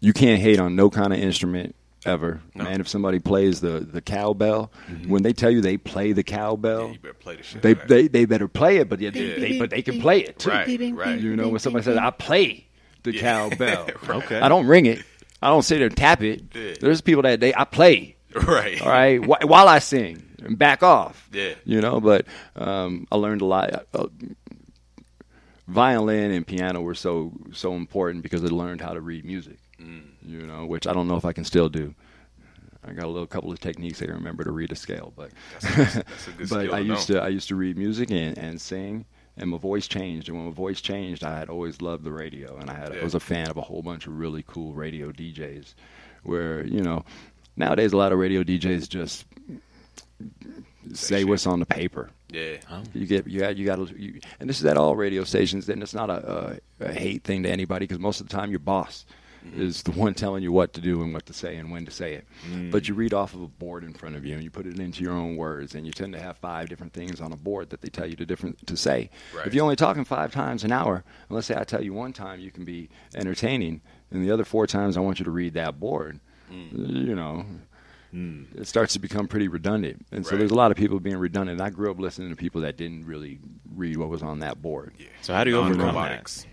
you 0.00 0.12
can't 0.12 0.40
hate 0.42 0.58
on 0.58 0.74
no 0.74 0.90
kind 0.90 1.12
of 1.12 1.18
instrument 1.20 1.76
ever, 2.06 2.40
No. 2.54 2.64
man. 2.64 2.80
If 2.80 2.88
somebody 2.88 3.18
plays 3.18 3.60
the 3.60 3.80
the 3.80 4.00
cowbell, 4.00 4.70
when 5.06 5.22
they 5.22 5.32
tell 5.32 5.50
you 5.50 5.60
they 5.60 5.76
play 5.76 6.12
the 6.12 6.24
Yeah, 6.26 6.36
cowbell, 6.36 6.92
you 6.92 6.98
better 6.98 7.14
play 7.14 7.36
the 7.36 7.42
shit. 7.42 7.62
they 7.62 7.70
out 7.70 7.82
of 7.82 7.88
that. 7.88 7.88
they 7.88 8.08
they 8.08 8.24
better 8.24 8.48
play 8.48 8.76
it, 8.78 8.88
but 8.88 9.00
yeah, 9.00 9.10
Yeah. 9.12 9.38
they, 9.38 9.58
but 9.58 9.70
they 9.70 9.82
can 9.82 10.00
play 10.00 10.20
it 10.20 10.38
too. 10.38 10.50
Right, 10.50 10.68
right. 10.94 11.20
You 11.20 11.36
know, 11.36 11.48
when 11.48 11.58
somebody 11.60 11.84
says 11.84 11.96
I 11.96 12.10
play 12.10 12.66
the 13.02 13.14
Yeah. 13.14 13.20
cowbell, 13.22 13.88
Okay. 14.08 14.40
I 14.40 14.48
don't 14.48 14.66
ring 14.66 14.86
it. 14.86 15.02
I 15.42 15.48
don't 15.48 15.62
sit 15.62 15.78
there 15.78 15.86
and 15.88 15.96
tap 15.96 16.22
it. 16.22 16.42
Yeah. 16.54 16.74
There's 16.80 17.00
people 17.00 17.22
that 17.22 17.40
they 17.40 17.54
I 17.54 17.64
play. 17.64 18.16
Right. 18.34 18.80
All 18.82 18.88
right, 18.88 19.18
while 19.26 19.68
I 19.68 19.78
sing 19.78 20.22
and 20.44 20.58
back 20.58 20.82
off. 20.82 21.28
Yeah. 21.32 21.54
You 21.64 21.80
know, 21.80 22.00
but 22.00 22.26
um, 22.54 23.06
I 23.10 23.16
learned 23.16 23.40
a 23.40 23.46
lot. 23.46 23.86
Uh, 23.94 24.06
violin 25.68 26.30
and 26.30 26.46
piano 26.46 26.80
were 26.80 26.94
so 26.94 27.32
so 27.52 27.74
important 27.74 28.22
because 28.22 28.44
I 28.44 28.48
learned 28.48 28.80
how 28.80 28.92
to 28.94 29.00
read 29.00 29.24
music. 29.24 29.58
Mm. 29.80 30.02
You 30.26 30.46
know, 30.46 30.66
which 30.66 30.86
I 30.86 30.92
don't 30.92 31.06
know 31.08 31.16
if 31.16 31.24
I 31.24 31.32
can 31.32 31.44
still 31.44 31.68
do. 31.68 31.94
I 32.88 32.92
got 32.92 33.04
a 33.04 33.08
little 33.08 33.26
couple 33.26 33.50
of 33.50 33.58
techniques 33.60 34.00
I 34.02 34.06
remember 34.06 34.44
to 34.44 34.50
read 34.52 34.70
a 34.72 34.76
scale, 34.76 35.12
but 35.16 35.30
That's 35.60 35.64
a- 35.96 36.04
that's 36.04 36.28
a 36.28 36.30
good 36.38 36.48
but 36.48 36.60
skill 36.64 36.74
I 36.74 36.78
to 36.80 36.84
used 36.84 37.10
know. 37.10 37.16
to 37.16 37.22
I 37.24 37.28
used 37.28 37.48
to 37.48 37.54
read 37.56 37.76
music 37.78 38.10
and, 38.10 38.36
and 38.38 38.60
sing, 38.60 39.04
and 39.36 39.50
my 39.50 39.58
voice 39.58 39.86
changed. 39.88 40.28
And 40.28 40.36
when 40.36 40.46
my 40.46 40.52
voice 40.52 40.80
changed, 40.80 41.24
I 41.24 41.38
had 41.38 41.48
always 41.48 41.80
loved 41.80 42.04
the 42.04 42.12
radio, 42.12 42.56
and 42.58 42.68
I 42.70 42.74
had 42.74 42.96
I 42.96 43.02
was 43.02 43.14
a 43.14 43.20
fan 43.20 43.48
of 43.50 43.56
a 43.56 43.60
whole 43.62 43.82
bunch 43.82 44.06
of 44.06 44.18
really 44.18 44.44
cool 44.46 44.72
radio 44.74 45.10
DJs. 45.12 45.74
Where 46.22 46.64
you 46.66 46.80
know, 46.82 47.04
nowadays 47.56 47.92
a 47.92 47.96
lot 47.96 48.12
of 48.12 48.18
radio 48.18 48.42
DJs 48.42 48.88
just 48.88 49.24
say 50.92 51.18
shit. 51.20 51.28
what's 51.28 51.46
on 51.46 51.60
the 51.60 51.66
paper. 51.66 52.10
Yeah. 52.30 52.56
Oh. 52.70 52.82
You 52.94 53.06
get 53.06 53.26
you 53.26 53.40
got 53.40 53.56
you 53.56 53.66
got 53.66 53.76
to, 53.86 54.00
you, 54.00 54.20
and 54.40 54.48
this 54.48 54.58
is 54.60 54.66
at 54.66 54.76
all 54.76 54.96
radio 54.96 55.24
stations. 55.24 55.68
And 55.68 55.82
it's 55.82 55.94
not 55.94 56.10
a, 56.10 56.58
a, 56.80 56.84
a 56.86 56.92
hate 56.92 57.24
thing 57.24 57.42
to 57.44 57.50
anybody 57.50 57.84
because 57.86 57.98
most 57.98 58.20
of 58.20 58.28
the 58.28 58.36
time 58.36 58.50
your 58.50 58.58
boss 58.60 59.04
Mm-hmm. 59.46 59.62
is 59.62 59.82
the 59.82 59.92
one 59.92 60.14
telling 60.14 60.42
you 60.42 60.50
what 60.50 60.72
to 60.74 60.80
do 60.80 61.02
and 61.02 61.12
what 61.12 61.26
to 61.26 61.32
say 61.32 61.56
and 61.56 61.70
when 61.70 61.84
to 61.84 61.90
say 61.90 62.14
it. 62.14 62.26
Mm. 62.50 62.70
But 62.70 62.88
you 62.88 62.94
read 62.94 63.14
off 63.14 63.34
of 63.34 63.42
a 63.42 63.46
board 63.46 63.84
in 63.84 63.92
front 63.92 64.16
of 64.16 64.24
you 64.24 64.34
and 64.34 64.42
you 64.42 64.50
put 64.50 64.66
it 64.66 64.78
into 64.78 65.02
your 65.02 65.12
own 65.12 65.36
words. 65.36 65.74
And 65.74 65.86
you 65.86 65.92
tend 65.92 66.12
to 66.14 66.20
have 66.20 66.36
five 66.38 66.68
different 66.68 66.92
things 66.92 67.20
on 67.20 67.32
a 67.32 67.36
board 67.36 67.70
that 67.70 67.80
they 67.80 67.88
tell 67.88 68.06
you 68.06 68.16
to 68.16 68.26
different 68.26 68.66
to 68.66 68.76
say. 68.76 69.10
Right. 69.34 69.46
If 69.46 69.54
you're 69.54 69.62
only 69.62 69.76
talking 69.76 70.04
five 70.04 70.32
times 70.32 70.64
an 70.64 70.72
hour, 70.72 70.96
and 70.96 71.34
let's 71.34 71.46
say 71.46 71.56
I 71.56 71.64
tell 71.64 71.82
you 71.82 71.92
one 71.92 72.12
time 72.12 72.40
you 72.40 72.50
can 72.50 72.64
be 72.64 72.88
entertaining, 73.14 73.82
and 74.10 74.24
the 74.24 74.30
other 74.30 74.44
four 74.44 74.66
times 74.66 74.96
I 74.96 75.00
want 75.00 75.18
you 75.18 75.24
to 75.24 75.30
read 75.30 75.54
that 75.54 75.78
board. 75.78 76.20
Mm. 76.50 77.06
You 77.06 77.14
know, 77.14 77.44
mm. 78.14 78.46
it 78.60 78.66
starts 78.66 78.94
to 78.94 78.98
become 78.98 79.28
pretty 79.28 79.48
redundant. 79.48 80.06
And 80.12 80.26
so 80.26 80.36
there's 80.36 80.50
a 80.50 80.54
lot 80.54 80.70
of 80.70 80.76
people 80.76 81.00
being 81.00 81.18
redundant. 81.18 81.60
I 81.60 81.70
grew 81.70 81.90
up 81.90 81.98
listening 81.98 82.30
to 82.30 82.36
people 82.36 82.62
that 82.62 82.76
didn't 82.76 83.06
really 83.06 83.38
read 83.74 83.96
what 83.96 84.08
was 84.08 84.22
on 84.22 84.40
that 84.40 84.62
board. 84.62 84.94
So 85.22 85.34
how 85.34 85.44
do 85.44 85.50
you 85.50 85.58
overcome 85.58 85.94
that? 85.94 86.46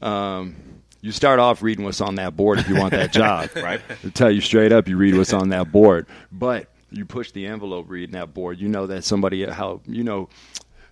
Um, 0.00 0.56
you 1.00 1.12
start 1.12 1.38
off 1.38 1.62
reading 1.62 1.84
what's 1.84 2.00
on 2.00 2.16
that 2.16 2.36
board 2.36 2.58
if 2.58 2.68
you 2.68 2.76
want 2.76 2.90
that 2.92 3.12
job. 3.12 3.50
Right. 3.56 3.80
To 4.02 4.10
tell 4.10 4.30
you 4.30 4.40
straight 4.40 4.72
up, 4.72 4.88
you 4.88 4.96
read 4.96 5.16
what's 5.16 5.32
on 5.32 5.48
that 5.50 5.72
board. 5.72 6.06
But 6.30 6.68
you 6.90 7.04
push 7.04 7.32
the 7.32 7.46
envelope 7.46 7.86
reading 7.88 8.14
that 8.14 8.32
board. 8.34 8.58
You 8.58 8.68
know 8.68 8.86
that 8.86 9.04
somebody 9.04 9.44
how 9.44 9.80
you 9.86 10.04
know 10.04 10.28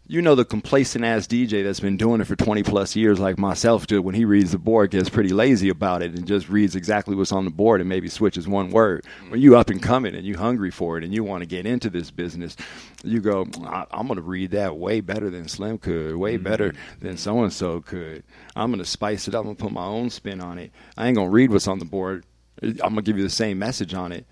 you 0.08 0.22
know 0.22 0.36
the 0.36 0.44
complacent 0.44 1.04
ass 1.04 1.26
DJ 1.26 1.64
that's 1.64 1.80
been 1.80 1.96
doing 1.96 2.20
it 2.20 2.26
for 2.26 2.36
20 2.36 2.62
plus 2.62 2.94
years, 2.94 3.18
like 3.18 3.38
myself, 3.38 3.86
did 3.86 4.00
when 4.00 4.14
he 4.14 4.24
reads 4.24 4.52
the 4.52 4.58
board, 4.58 4.92
gets 4.92 5.08
pretty 5.08 5.30
lazy 5.30 5.68
about 5.68 6.02
it 6.02 6.14
and 6.14 6.26
just 6.26 6.48
reads 6.48 6.76
exactly 6.76 7.16
what's 7.16 7.32
on 7.32 7.44
the 7.44 7.50
board 7.50 7.80
and 7.80 7.88
maybe 7.88 8.08
switches 8.08 8.46
one 8.46 8.70
word. 8.70 9.04
Mm-hmm. 9.04 9.30
When 9.30 9.40
you 9.40 9.56
up 9.56 9.68
and 9.68 9.82
coming 9.82 10.14
and 10.14 10.24
you 10.24 10.36
hungry 10.36 10.70
for 10.70 10.96
it 10.96 11.02
and 11.02 11.12
you 11.12 11.24
want 11.24 11.42
to 11.42 11.46
get 11.46 11.66
into 11.66 11.90
this 11.90 12.12
business, 12.12 12.56
you 13.02 13.20
go, 13.20 13.46
I- 13.64 13.86
I'm 13.90 14.06
going 14.06 14.16
to 14.16 14.22
read 14.22 14.52
that 14.52 14.76
way 14.76 15.00
better 15.00 15.28
than 15.28 15.48
Slim 15.48 15.78
could, 15.78 16.14
way 16.14 16.34
mm-hmm. 16.34 16.44
better 16.44 16.74
than 17.00 17.16
so 17.16 17.42
and 17.42 17.52
so 17.52 17.80
could. 17.80 18.22
I'm 18.54 18.70
going 18.70 18.78
to 18.78 18.88
spice 18.88 19.26
it 19.26 19.34
up 19.34 19.44
and 19.44 19.58
put 19.58 19.72
my 19.72 19.84
own 19.84 20.10
spin 20.10 20.40
on 20.40 20.58
it. 20.58 20.70
I 20.96 21.08
ain't 21.08 21.16
going 21.16 21.28
to 21.28 21.34
read 21.34 21.50
what's 21.50 21.66
on 21.68 21.80
the 21.80 21.84
board. 21.84 22.24
I'm 22.62 22.76
going 22.76 22.96
to 22.96 23.02
give 23.02 23.18
you 23.18 23.24
the 23.24 23.30
same 23.30 23.58
message 23.58 23.92
on 23.92 24.12
it. 24.12 24.24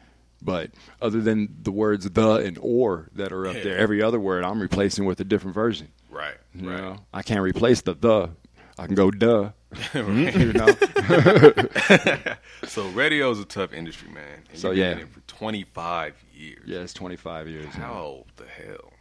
But 0.44 0.70
other 1.00 1.20
than 1.22 1.56
the 1.62 1.72
words 1.72 2.08
the 2.10 2.34
and 2.36 2.58
or 2.60 3.08
that 3.14 3.32
are 3.32 3.46
up 3.46 3.56
Yeah. 3.56 3.62
there, 3.64 3.78
every 3.78 4.02
other 4.02 4.20
word 4.20 4.44
I'm 4.44 4.60
replacing 4.60 5.06
with 5.06 5.18
a 5.20 5.24
different 5.24 5.54
version. 5.54 5.88
Right. 6.10 6.36
You 6.54 6.70
Right. 6.70 6.80
know, 6.80 6.98
I 7.12 7.22
can't 7.22 7.40
replace 7.40 7.80
the 7.80 7.94
the. 7.94 8.30
I 8.78 8.86
can 8.86 8.94
go 8.94 9.10
duh. 9.10 9.50
you 9.94 10.52
know, 10.52 10.66
So 12.66 12.88
radio 12.90 13.30
is 13.30 13.40
a 13.40 13.44
tough 13.44 13.72
industry, 13.72 14.10
man. 14.10 14.42
And 14.50 14.58
So, 14.58 14.70
yeah. 14.72 14.92
in 14.92 14.98
it 14.98 15.08
for 15.08 15.20
25 15.20 16.14
years. 16.34 16.62
yeah, 16.66 16.80
it's 16.80 16.92
25 16.92 17.48
years. 17.48 17.74
How 17.74 18.24
the 18.36 18.44
hell? 18.46 18.92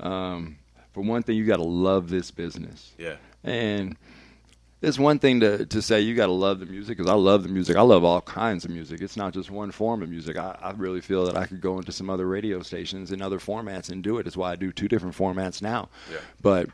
Um, 0.00 0.56
for 0.92 1.02
one 1.02 1.22
thing, 1.22 1.36
you 1.36 1.46
got 1.46 1.56
to 1.56 1.64
love 1.64 2.10
this 2.10 2.30
business. 2.30 2.92
Yeah. 2.98 3.16
And 3.42 3.96
it's 4.84 4.98
one 4.98 5.18
thing 5.18 5.40
to, 5.40 5.64
to 5.66 5.80
say 5.82 6.00
you 6.00 6.14
got 6.14 6.26
to 6.26 6.32
love 6.32 6.60
the 6.60 6.66
music 6.66 6.98
because 6.98 7.10
I 7.10 7.14
love 7.14 7.42
the 7.42 7.48
music. 7.48 7.76
I 7.76 7.80
love 7.82 8.04
all 8.04 8.20
kinds 8.20 8.64
of 8.64 8.70
music. 8.70 9.00
It's 9.00 9.16
not 9.16 9.32
just 9.32 9.50
one 9.50 9.70
form 9.70 10.02
of 10.02 10.10
music. 10.10 10.36
I, 10.36 10.56
I 10.60 10.70
really 10.72 11.00
feel 11.00 11.24
that 11.26 11.36
I 11.36 11.46
could 11.46 11.60
go 11.60 11.78
into 11.78 11.90
some 11.90 12.10
other 12.10 12.26
radio 12.26 12.62
stations 12.62 13.10
and 13.10 13.22
other 13.22 13.38
formats 13.38 13.90
and 13.90 14.02
do 14.02 14.18
it. 14.18 14.24
That's 14.24 14.36
why 14.36 14.52
I 14.52 14.56
do 14.56 14.72
two 14.72 14.86
different 14.86 15.16
formats 15.16 15.62
now. 15.62 15.88
Yeah. 16.12 16.18
But 16.42 16.68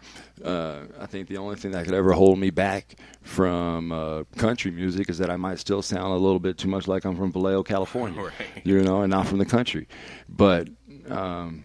uh, 0.45 0.81
I 0.99 1.07
think 1.07 1.29
the 1.29 1.37
only 1.37 1.57
thing 1.57 1.71
that 1.71 1.85
could 1.85 1.95
ever 1.95 2.13
hold 2.13 2.39
me 2.39 2.51
back 2.51 2.97
from 3.23 3.93
uh, 3.93 4.25
country 4.37 4.73
music 4.73 5.09
is 5.09 5.19
that 5.19 5.31
I 5.31 5.37
might 5.37 5.59
still 5.59 5.83
sound 5.83 6.13
a 6.13 6.19
little 6.19 6.41
bit 6.41 6.59
too 6.59 6.69
much 6.69 6.89
like 6.89 7.05
I'm 7.05 7.17
from 7.17 7.33
Vallejo, 7.33 7.63
California. 7.63 8.21
Right. 8.31 8.65
You 8.65 8.83
know, 8.83 9.03
and 9.03 9.11
not 9.11 9.27
from 9.27 9.39
the 9.39 9.47
country. 9.47 9.89
But 10.29 10.69
um, 11.09 11.65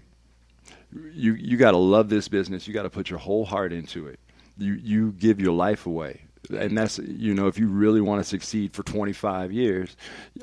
you 0.91 1.33
you 1.33 1.57
got 1.57 1.71
to 1.71 1.77
love 1.77 2.07
this 2.07 2.27
business. 2.27 2.67
You 2.67 2.73
got 2.73 2.83
to 2.83 2.89
put 2.89 3.09
your 3.09 3.19
whole 3.19 3.45
heart 3.45 3.73
into 3.73 4.07
it. 4.07 4.19
You 4.57 4.73
you 4.73 5.11
give 5.11 5.41
your 5.41 5.51
life 5.51 5.85
away 5.85 6.24
and 6.49 6.77
that's 6.77 6.97
you 6.99 7.33
know 7.33 7.47
if 7.47 7.57
you 7.57 7.67
really 7.67 8.01
want 8.01 8.21
to 8.21 8.27
succeed 8.27 8.73
for 8.73 8.83
25 8.83 9.51
years 9.51 9.95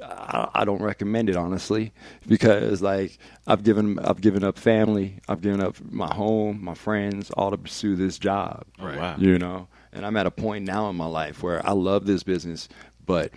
I, 0.02 0.48
I 0.54 0.64
don't 0.64 0.82
recommend 0.82 1.28
it 1.28 1.36
honestly 1.36 1.92
because 2.26 2.80
like 2.82 3.18
i've 3.46 3.62
given 3.62 3.98
i've 3.98 4.20
given 4.20 4.42
up 4.44 4.58
family 4.58 5.18
i've 5.28 5.40
given 5.40 5.60
up 5.60 5.76
my 5.90 6.12
home 6.12 6.62
my 6.64 6.74
friends 6.74 7.30
all 7.32 7.50
to 7.50 7.58
pursue 7.58 7.96
this 7.96 8.18
job 8.18 8.64
Right. 8.78 8.98
Wow. 8.98 9.16
you 9.18 9.38
know 9.38 9.68
and 9.92 10.06
i'm 10.06 10.16
at 10.16 10.26
a 10.26 10.30
point 10.30 10.64
now 10.64 10.88
in 10.90 10.96
my 10.96 11.06
life 11.06 11.42
where 11.42 11.64
i 11.66 11.72
love 11.72 12.06
this 12.06 12.22
business 12.22 12.68
but 13.04 13.30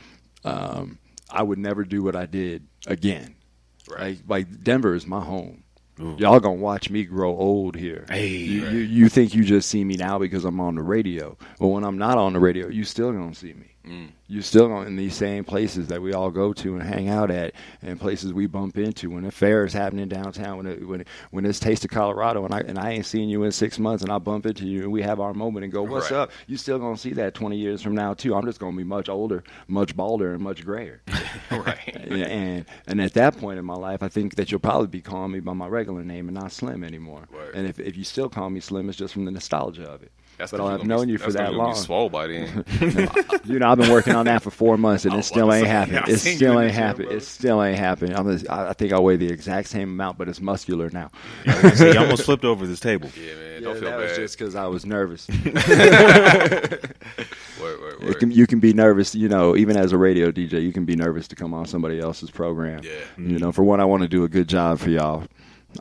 um, 0.44 0.98
i 1.30 1.44
would 1.44 1.60
never 1.60 1.84
do 1.84 2.02
what 2.04 2.16
i 2.16 2.26
did 2.26 2.66
again 2.88 3.36
Right. 3.90 4.00
like 4.00 4.48
like 4.48 4.64
denver 4.64 4.96
is 4.96 5.06
my 5.06 5.20
home 5.24 5.64
Y'all 5.98 6.40
gonna 6.40 6.56
watch 6.56 6.90
me 6.90 7.04
grow 7.06 7.36
old 7.38 7.76
here. 7.76 8.06
Hey. 8.10 8.28
you, 8.28 8.68
you, 8.68 8.80
you 8.80 9.10
think 9.10 9.34
you 9.34 9.44
just 9.44 9.70
see 9.70 9.84
me 9.84 9.96
now 9.96 10.20
because 10.20 10.44
I'm 10.44 10.60
on 10.60 10.76
the 10.76 10.84
radio, 10.84 11.38
but 11.60 11.68
when 11.68 11.84
I'm 11.84 11.98
not 11.98 12.18
on 12.18 12.34
the 12.34 12.40
radio, 12.40 12.68
you 12.68 12.84
still 12.84 13.12
gonna 13.12 13.34
see 13.34 13.54
me. 13.54 13.75
Mm. 13.88 14.10
You 14.28 14.42
still 14.42 14.82
in 14.82 14.96
these 14.96 15.14
same 15.16 15.44
places 15.44 15.88
that 15.90 16.02
we 16.02 16.14
all 16.14 16.32
go 16.32 16.52
to 16.54 16.74
and 16.74 16.82
hang 16.84 17.10
out 17.10 17.30
at, 17.30 17.54
and 17.84 18.00
places 18.00 18.34
we 18.34 18.48
bump 18.48 18.78
into 18.78 19.12
when 19.12 19.26
a 19.26 19.32
fair 19.32 19.64
is 19.66 19.74
happening 19.74 20.08
downtown, 20.08 20.58
when 20.58 20.66
it, 20.66 20.88
when 20.88 21.02
it, 21.02 21.08
when 21.30 21.46
it's 21.46 21.60
Taste 21.60 21.86
of 21.86 21.92
Colorado, 21.92 22.44
and 22.46 22.54
I 22.54 22.62
and 22.62 22.80
I 22.80 22.92
ain't 22.92 23.06
seen 23.06 23.30
you 23.30 23.44
in 23.44 23.52
six 23.52 23.78
months, 23.78 24.02
and 24.04 24.12
I 24.12 24.18
bump 24.18 24.46
into 24.48 24.66
you, 24.66 24.82
and 24.84 24.92
we 24.92 25.04
have 25.04 25.20
our 25.20 25.34
moment 25.34 25.64
and 25.66 25.72
go, 25.72 25.84
"What's 25.84 26.10
Right. 26.10 26.18
up?" 26.22 26.32
You 26.48 26.58
still 26.58 26.80
gonna 26.80 26.98
see 26.98 27.14
that 27.14 27.36
20 27.36 27.58
years 27.58 27.82
from 27.84 27.94
now 27.94 28.14
too. 28.16 28.34
I'm 28.34 28.46
just 28.46 28.60
gonna 28.60 28.76
be 28.76 28.84
much 28.84 29.10
older, 29.10 29.44
much 29.68 29.96
balder, 29.96 30.34
and 30.34 30.42
much 30.42 30.66
grayer. 30.66 31.02
right. 31.52 31.96
And 32.10 32.66
and 32.88 33.02
at 33.02 33.14
that 33.14 33.38
point 33.38 33.60
in 33.60 33.66
my 33.66 33.76
life, 33.76 34.02
I 34.02 34.08
think 34.08 34.36
that 34.36 34.52
you'll 34.52 34.60
probably 34.60 34.88
be 34.88 35.02
calling 35.02 35.32
me 35.32 35.40
by 35.40 35.54
my 35.54 35.68
regular 35.68 36.04
name 36.04 36.28
and 36.28 36.36
not 36.36 36.52
Slim 36.52 36.84
anymore. 36.84 37.28
Word. 37.32 37.54
And 37.54 37.68
if 37.68 37.80
if 37.80 37.96
you 37.96 38.04
still 38.04 38.30
call 38.30 38.50
me 38.50 38.60
Slim, 38.60 38.90
it's 38.90 38.98
just 38.98 39.14
from 39.14 39.26
the 39.26 39.32
nostalgia 39.32 39.86
of 39.88 40.02
it. 40.02 40.12
That's 40.38 40.52
but 40.52 40.58
'cause 40.58 40.66
I've 40.70 40.78
gonna 40.78 40.84
be- 40.84 40.88
known 40.90 41.10
you 41.10 41.18
for 41.18 41.32
that 41.32 41.52
you 41.52 41.58
gonna 41.58 41.58
long. 41.58 41.74
Be 41.74 41.80
swole 41.80 42.10
by 42.10 42.28
then. 42.28 42.66
you 43.46 43.60
know, 43.60 43.70
I've 43.70 43.78
been 43.78 43.90
working 43.92 44.16
on 44.16 44.26
that 44.26 44.42
for 44.44 44.52
four 44.52 44.78
months, 44.78 45.06
and 45.06 45.14
it 45.14 45.24
still 45.24 45.54
ain't 45.54 45.66
say, 45.66 45.70
happened. 45.70 46.10
It 46.10 46.18
still 46.20 46.60
ain't 46.60 46.74
gym, 46.74 46.82
happened. 46.84 47.12
It 47.12 47.24
still 47.24 47.64
ain't 47.64 47.78
happened. 47.80 48.14
I'm 48.16 48.30
a, 48.30 48.38
I 48.50 48.70
I 48.70 48.74
think 48.74 48.92
I 48.94 49.00
weigh 49.00 49.16
the 49.16 49.28
exact 49.32 49.70
same 49.70 49.90
amount, 49.90 50.18
but 50.18 50.28
it's 50.28 50.42
muscular 50.42 50.90
now. 50.92 51.10
See, 51.76 51.92
you 51.94 51.98
almost 52.00 52.24
flipped 52.24 52.44
over 52.46 52.68
this 52.68 52.80
table. 52.80 53.10
yeah, 53.16 53.34
man. 53.36 53.52
Yeah, 53.56 53.60
Don't 53.62 53.80
feel 53.80 53.90
that 53.90 53.98
bad. 54.00 54.10
was 54.10 54.18
just 54.18 54.38
because 54.38 54.56
I 54.56 54.66
was 54.68 54.86
nervous. 54.86 55.28
Word, 57.62 57.80
word, 57.80 57.94
It 58.02 58.06
word. 58.06 58.20
can, 58.20 58.32
you 58.32 58.46
can 58.48 58.60
be 58.60 58.74
nervous, 58.74 59.16
you 59.16 59.30
know, 59.30 59.56
even 59.56 59.78
as 59.78 59.92
a 59.94 59.98
radio 59.98 60.30
DJ, 60.32 60.62
you 60.62 60.74
can 60.74 60.84
be 60.86 60.96
nervous 60.96 61.28
to 61.30 61.36
come 61.36 61.54
on 61.54 61.66
somebody 61.66 62.00
else's 62.00 62.30
program. 62.30 62.82
Yeah. 62.84 62.92
You 63.18 63.40
know, 63.40 63.52
for 63.52 63.64
one, 63.64 63.80
I 63.80 63.86
want 63.86 64.04
to 64.04 64.10
do 64.10 64.24
a 64.24 64.28
good 64.28 64.48
job 64.50 64.80
for 64.80 64.90
y'all. 64.90 65.24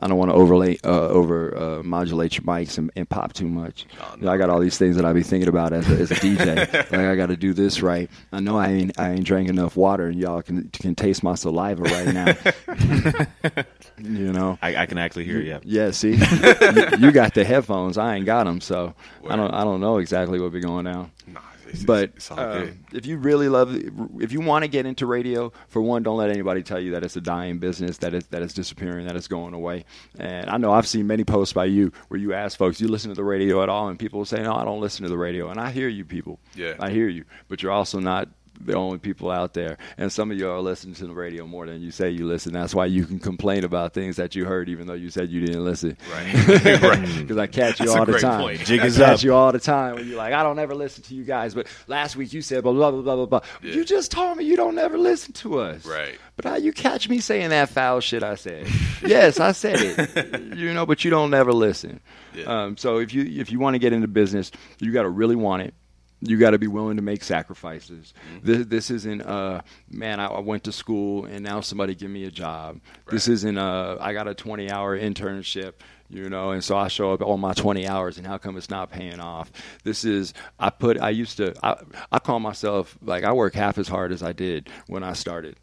I 0.01 0.07
don't 0.07 0.17
want 0.17 0.31
to 0.31 0.35
overlay, 0.35 0.77
uh, 0.83 1.09
over 1.09 1.57
uh, 1.57 1.83
modulate 1.83 2.35
your 2.35 2.43
mics 2.43 2.77
and, 2.77 2.91
and 2.95 3.07
pop 3.09 3.33
too 3.33 3.47
much. 3.47 3.85
Oh, 4.01 4.15
You 4.17 4.25
know, 4.25 4.31
I 4.31 4.37
got 4.37 4.49
all 4.49 4.59
these 4.59 4.77
things 4.77 4.95
that 4.97 5.05
I 5.05 5.13
be 5.13 5.23
thinking 5.23 5.49
about 5.49 5.73
as 5.73 5.89
a, 5.89 5.95
as 5.95 6.11
a 6.11 6.15
DJ. 6.15 6.73
like 6.73 6.93
I 6.93 7.15
got 7.15 7.27
to 7.27 7.37
do 7.37 7.53
this 7.53 7.81
right. 7.81 8.09
I 8.31 8.39
know 8.39 8.57
I 8.57 8.67
ain't 8.69 8.99
I 8.99 9.11
ain't 9.11 9.23
drank 9.23 9.49
enough 9.49 9.75
water, 9.75 10.07
and 10.07 10.19
y'all 10.19 10.41
can 10.41 10.69
can 10.69 10.95
taste 10.95 11.23
my 11.23 11.35
saliva 11.35 11.83
right 11.83 12.13
now. 12.13 13.65
you 13.97 14.31
know. 14.33 14.57
I, 14.61 14.75
I 14.75 14.85
can 14.85 14.97
actually 14.97 15.25
hear 15.25 15.39
you. 15.39 15.59
Yeah, 15.63 15.91
see, 15.91 16.15
you, 16.15 16.85
you 16.99 17.11
got 17.11 17.33
the 17.33 17.43
headphones. 17.45 17.97
I 17.97 18.15
ain't 18.15 18.25
got 18.25 18.45
them, 18.45 18.61
so 18.61 18.93
I 19.27 19.35
don't. 19.35 19.53
I 19.53 19.63
don't 19.63 19.81
know 19.81 19.97
exactly 19.97 20.39
what 20.39 20.51
be 20.51 20.59
going 20.59 20.85
down. 20.85 21.11
Nah, 21.27 21.39
it's, 21.77 21.85
But 21.85 22.11
it's 22.15 22.31
uh, 22.31 22.71
if 22.93 23.05
you 23.05 23.17
really 23.17 23.49
love, 23.49 23.75
if 24.19 24.31
you 24.31 24.41
want 24.41 24.63
to 24.63 24.67
get 24.67 24.85
into 24.85 25.05
radio, 25.05 25.51
for 25.67 25.81
one, 25.81 26.03
don't 26.03 26.17
let 26.17 26.29
anybody 26.29 26.63
tell 26.63 26.79
you 26.79 26.91
that 26.91 27.03
it's 27.03 27.15
a 27.15 27.21
dying 27.21 27.59
business, 27.59 27.97
that 27.99 28.13
it's 28.13 28.27
that 28.27 28.41
it's 28.41 28.53
disappearing, 28.53 29.07
that 29.07 29.15
it's 29.15 29.27
going 29.27 29.53
away. 29.53 29.85
And 30.19 30.49
I 30.49 30.57
know 30.57 30.71
I've 30.71 30.87
seen 30.87 31.07
many 31.07 31.23
posts 31.23 31.53
by 31.53 31.65
you 31.65 31.91
where 32.07 32.19
you 32.19 32.33
ask 32.33 32.57
folks, 32.57 32.81
"You 32.81 32.87
listen 32.87 33.09
to 33.09 33.15
the 33.15 33.23
radio 33.23 33.63
at 33.63 33.69
all?" 33.69 33.87
And 33.87 33.99
people 33.99 34.19
will 34.19 34.25
say, 34.25 34.41
"No, 34.41 34.53
I 34.55 34.63
don't 34.63 34.81
listen 34.81 35.03
to 35.03 35.09
the 35.09 35.17
radio." 35.17 35.49
And 35.49 35.59
I 35.59 35.71
hear 35.71 35.87
you, 35.87 36.05
people. 36.05 36.39
Yeah. 36.55 36.73
I 36.79 36.89
hear 36.89 37.07
you, 37.07 37.25
but 37.47 37.61
you're 37.61 37.71
also 37.71 37.99
not 37.99 38.29
the 38.59 38.73
only 38.73 38.97
people 38.97 39.29
out 39.31 39.53
there. 39.53 39.77
And 39.97 40.11
some 40.11 40.31
of 40.31 40.37
you 40.37 40.49
are 40.49 40.59
listening 40.59 40.95
to 40.95 41.07
the 41.07 41.13
radio 41.13 41.45
more 41.45 41.65
than 41.65 41.81
you 41.81 41.91
say 41.91 42.09
you 42.09 42.25
listen. 42.25 42.53
That's 42.53 42.73
why 42.75 42.85
you 42.85 43.05
can 43.05 43.19
complain 43.19 43.63
about 43.63 43.93
things 43.93 44.15
that 44.15 44.35
you 44.35 44.45
heard, 44.45 44.69
even 44.69 44.87
though 44.87 44.93
you 44.93 45.09
said 45.09 45.29
you 45.29 45.45
didn't 45.45 45.63
listen. 45.63 45.97
Right. 46.11 46.33
right. 46.81 47.17
Because 47.17 47.37
I 47.37 47.47
catch 47.47 47.79
you 47.79 47.85
That's 47.87 47.95
a 47.95 47.99
all 47.99 48.05
the 48.05 48.11
great 48.13 48.21
time. 48.21 48.41
point. 48.41 48.59
Jig 48.61 48.79
I 48.81 48.85
is 48.85 48.97
catch 48.97 49.19
up. 49.19 49.23
you 49.23 49.33
all 49.33 49.51
the 49.51 49.59
time 49.59 49.95
when 49.95 50.07
you're 50.07 50.17
like, 50.17 50.33
I 50.33 50.43
don't 50.43 50.59
ever 50.59 50.73
listen 50.75 51.03
to 51.03 51.15
you 51.15 51.23
guys, 51.23 51.53
but 51.53 51.67
last 51.87 52.15
week 52.15 52.33
you 52.33 52.41
said 52.41 52.63
blah 52.63 52.71
blah 52.73 52.91
blah 52.91 53.01
blah 53.01 53.15
blah. 53.15 53.25
blah. 53.25 53.41
Yeah. 53.61 53.73
You 53.75 53.85
just 53.85 54.11
told 54.11 54.37
me 54.37 54.45
you 54.45 54.55
don't 54.55 54.77
ever 54.77 54.97
listen 54.97 55.33
to 55.33 55.59
us. 55.59 55.85
Right. 55.85 56.17
But 56.35 56.45
how 56.45 56.55
you 56.55 56.73
catch 56.73 57.07
me 57.09 57.19
saying 57.19 57.49
that 57.49 57.69
foul 57.69 57.99
shit 57.99 58.23
I 58.23 58.35
said? 58.35 58.67
yes, 59.05 59.39
I 59.39 59.51
said 59.53 59.77
it. 59.79 60.57
you 60.57 60.73
know, 60.73 60.85
but 60.85 61.03
you 61.05 61.11
don't 61.11 61.29
never 61.29 61.53
listen. 61.53 61.99
Yeah. 62.33 62.45
Um, 62.45 62.77
so 62.77 62.97
if 62.97 63.13
you 63.13 63.23
if 63.23 63.51
you 63.51 63.59
want 63.59 63.75
to 63.75 63.79
get 63.79 63.93
into 63.93 64.07
business, 64.07 64.51
you 64.79 64.91
got 64.91 65.03
to 65.03 65.09
really 65.09 65.35
want 65.35 65.63
it. 65.63 65.73
You 66.21 66.37
got 66.37 66.51
to 66.51 66.59
be 66.59 66.67
willing 66.67 66.95
to 66.95 67.03
make 67.03 67.23
sacrifices. 67.23 68.13
Mm-hmm. 68.33 68.45
This, 68.45 68.65
this 68.67 68.91
isn't, 68.91 69.21
uh, 69.21 69.61
man, 69.89 70.19
I, 70.19 70.27
I 70.27 70.39
went 70.39 70.63
to 70.63 70.71
school 70.71 71.25
and 71.25 71.43
now 71.43 71.61
somebody 71.61 71.93
give 71.93 72.09
me 72.09 72.23
a 72.23 72.31
job. 72.31 72.79
This 73.09 73.27
isn't, 73.27 73.57
uh, 73.57 73.97
I 73.99 74.13
got 74.13 74.27
a 74.27 74.33
20 74.33 74.71
hour 74.71 74.97
internship, 74.97 75.73
you 76.09 76.29
know, 76.29 76.51
and 76.51 76.63
so 76.63 76.77
I 76.77 76.87
show 76.87 77.13
up 77.13 77.21
on 77.21 77.39
my 77.39 77.53
20 77.53 77.87
hours 77.87 78.17
and 78.17 78.25
how 78.25 78.37
come 78.37 78.57
it's 78.57 78.69
not 78.69 78.91
paying 78.91 79.19
off? 79.19 79.51
This 79.83 80.05
is, 80.05 80.33
I 80.59 80.69
put, 80.69 80.99
I 80.99 81.09
used 81.09 81.37
to, 81.37 81.53
I, 81.63 81.77
I 82.11 82.19
call 82.19 82.39
myself, 82.39 82.97
like, 83.01 83.23
I 83.23 83.33
work 83.33 83.53
half 83.53 83.77
as 83.77 83.87
hard 83.87 84.11
as 84.11 84.23
I 84.23 84.31
did 84.31 84.69
when 84.87 85.03
I 85.03 85.13
started. 85.13 85.57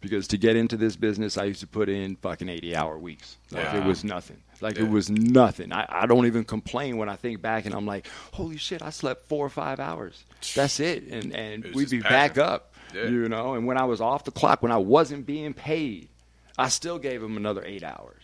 Because 0.00 0.28
to 0.28 0.38
get 0.38 0.54
into 0.54 0.76
this 0.76 0.94
business, 0.94 1.36
I 1.36 1.44
used 1.44 1.60
to 1.60 1.66
put 1.66 1.88
in 1.88 2.14
fucking 2.16 2.48
80 2.48 2.76
hour 2.76 2.96
weeks. 2.96 3.36
Like, 3.50 3.74
it 3.74 3.84
was 3.84 4.04
nothing. 4.04 4.36
Like, 4.60 4.76
Yeah. 4.78 4.84
it 4.84 4.90
was 4.90 5.10
nothing. 5.10 5.72
I, 5.72 5.86
I 5.88 6.06
don't 6.06 6.26
even 6.26 6.44
complain 6.44 6.98
when 6.98 7.08
I 7.08 7.16
think 7.16 7.42
back 7.42 7.66
and 7.66 7.74
I'm 7.74 7.84
like, 7.86 8.06
holy 8.32 8.56
shit, 8.58 8.80
I 8.80 8.90
slept 8.90 9.26
four 9.28 9.44
or 9.44 9.50
five 9.50 9.80
hours. 9.80 10.22
That's 10.54 10.78
it. 10.78 11.04
And, 11.08 11.34
and 11.34 11.64
It 11.66 11.74
we'd 11.74 11.90
be 11.90 12.00
passion. 12.00 12.14
back 12.16 12.38
up, 12.38 12.74
Yeah. 12.94 13.06
you 13.08 13.28
know. 13.28 13.54
And 13.54 13.66
when 13.66 13.76
I 13.76 13.84
was 13.86 14.00
off 14.00 14.22
the 14.24 14.30
clock, 14.30 14.62
when 14.62 14.70
I 14.72 14.76
wasn't 14.78 15.26
being 15.26 15.52
paid, 15.52 16.08
I 16.56 16.68
still 16.68 16.98
gave 17.00 17.20
him 17.22 17.36
another 17.36 17.64
eight 17.64 17.82
hours, 17.82 18.22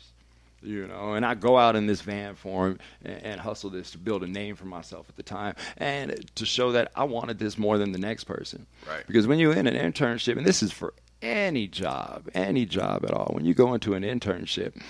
you 0.62 0.86
know. 0.86 1.14
And 1.14 1.24
I 1.26 1.34
go 1.34 1.56
out 1.58 1.74
in 1.76 1.86
this 1.88 2.00
van 2.02 2.34
for 2.36 2.68
him 2.68 2.78
and, 3.04 3.22
and 3.24 3.40
hustle 3.40 3.70
this 3.70 3.90
to 3.92 3.98
build 3.98 4.22
a 4.22 4.28
name 4.28 4.54
for 4.56 4.64
myself 4.66 5.06
at 5.08 5.16
the 5.16 5.22
time 5.24 5.54
and 5.76 6.24
to 6.36 6.46
show 6.46 6.70
that 6.72 6.92
I 6.94 7.02
wanted 7.04 7.38
this 7.40 7.58
more 7.58 7.78
than 7.78 7.90
the 7.92 7.98
next 7.98 8.24
person. 8.24 8.66
Right. 8.88 9.04
Because 9.08 9.26
when 9.26 9.38
you're 9.40 9.54
in 9.54 9.66
an 9.66 9.74
internship, 9.92 10.36
and 10.36 10.46
this 10.46 10.62
is 10.62 10.70
for 10.72 10.94
any 11.24 11.66
job, 11.66 12.28
any 12.34 12.66
job 12.66 13.04
at 13.04 13.10
all, 13.10 13.32
when 13.34 13.44
you 13.44 13.54
go 13.54 13.74
into 13.74 13.94
an 13.94 14.02
internship, 14.02 14.80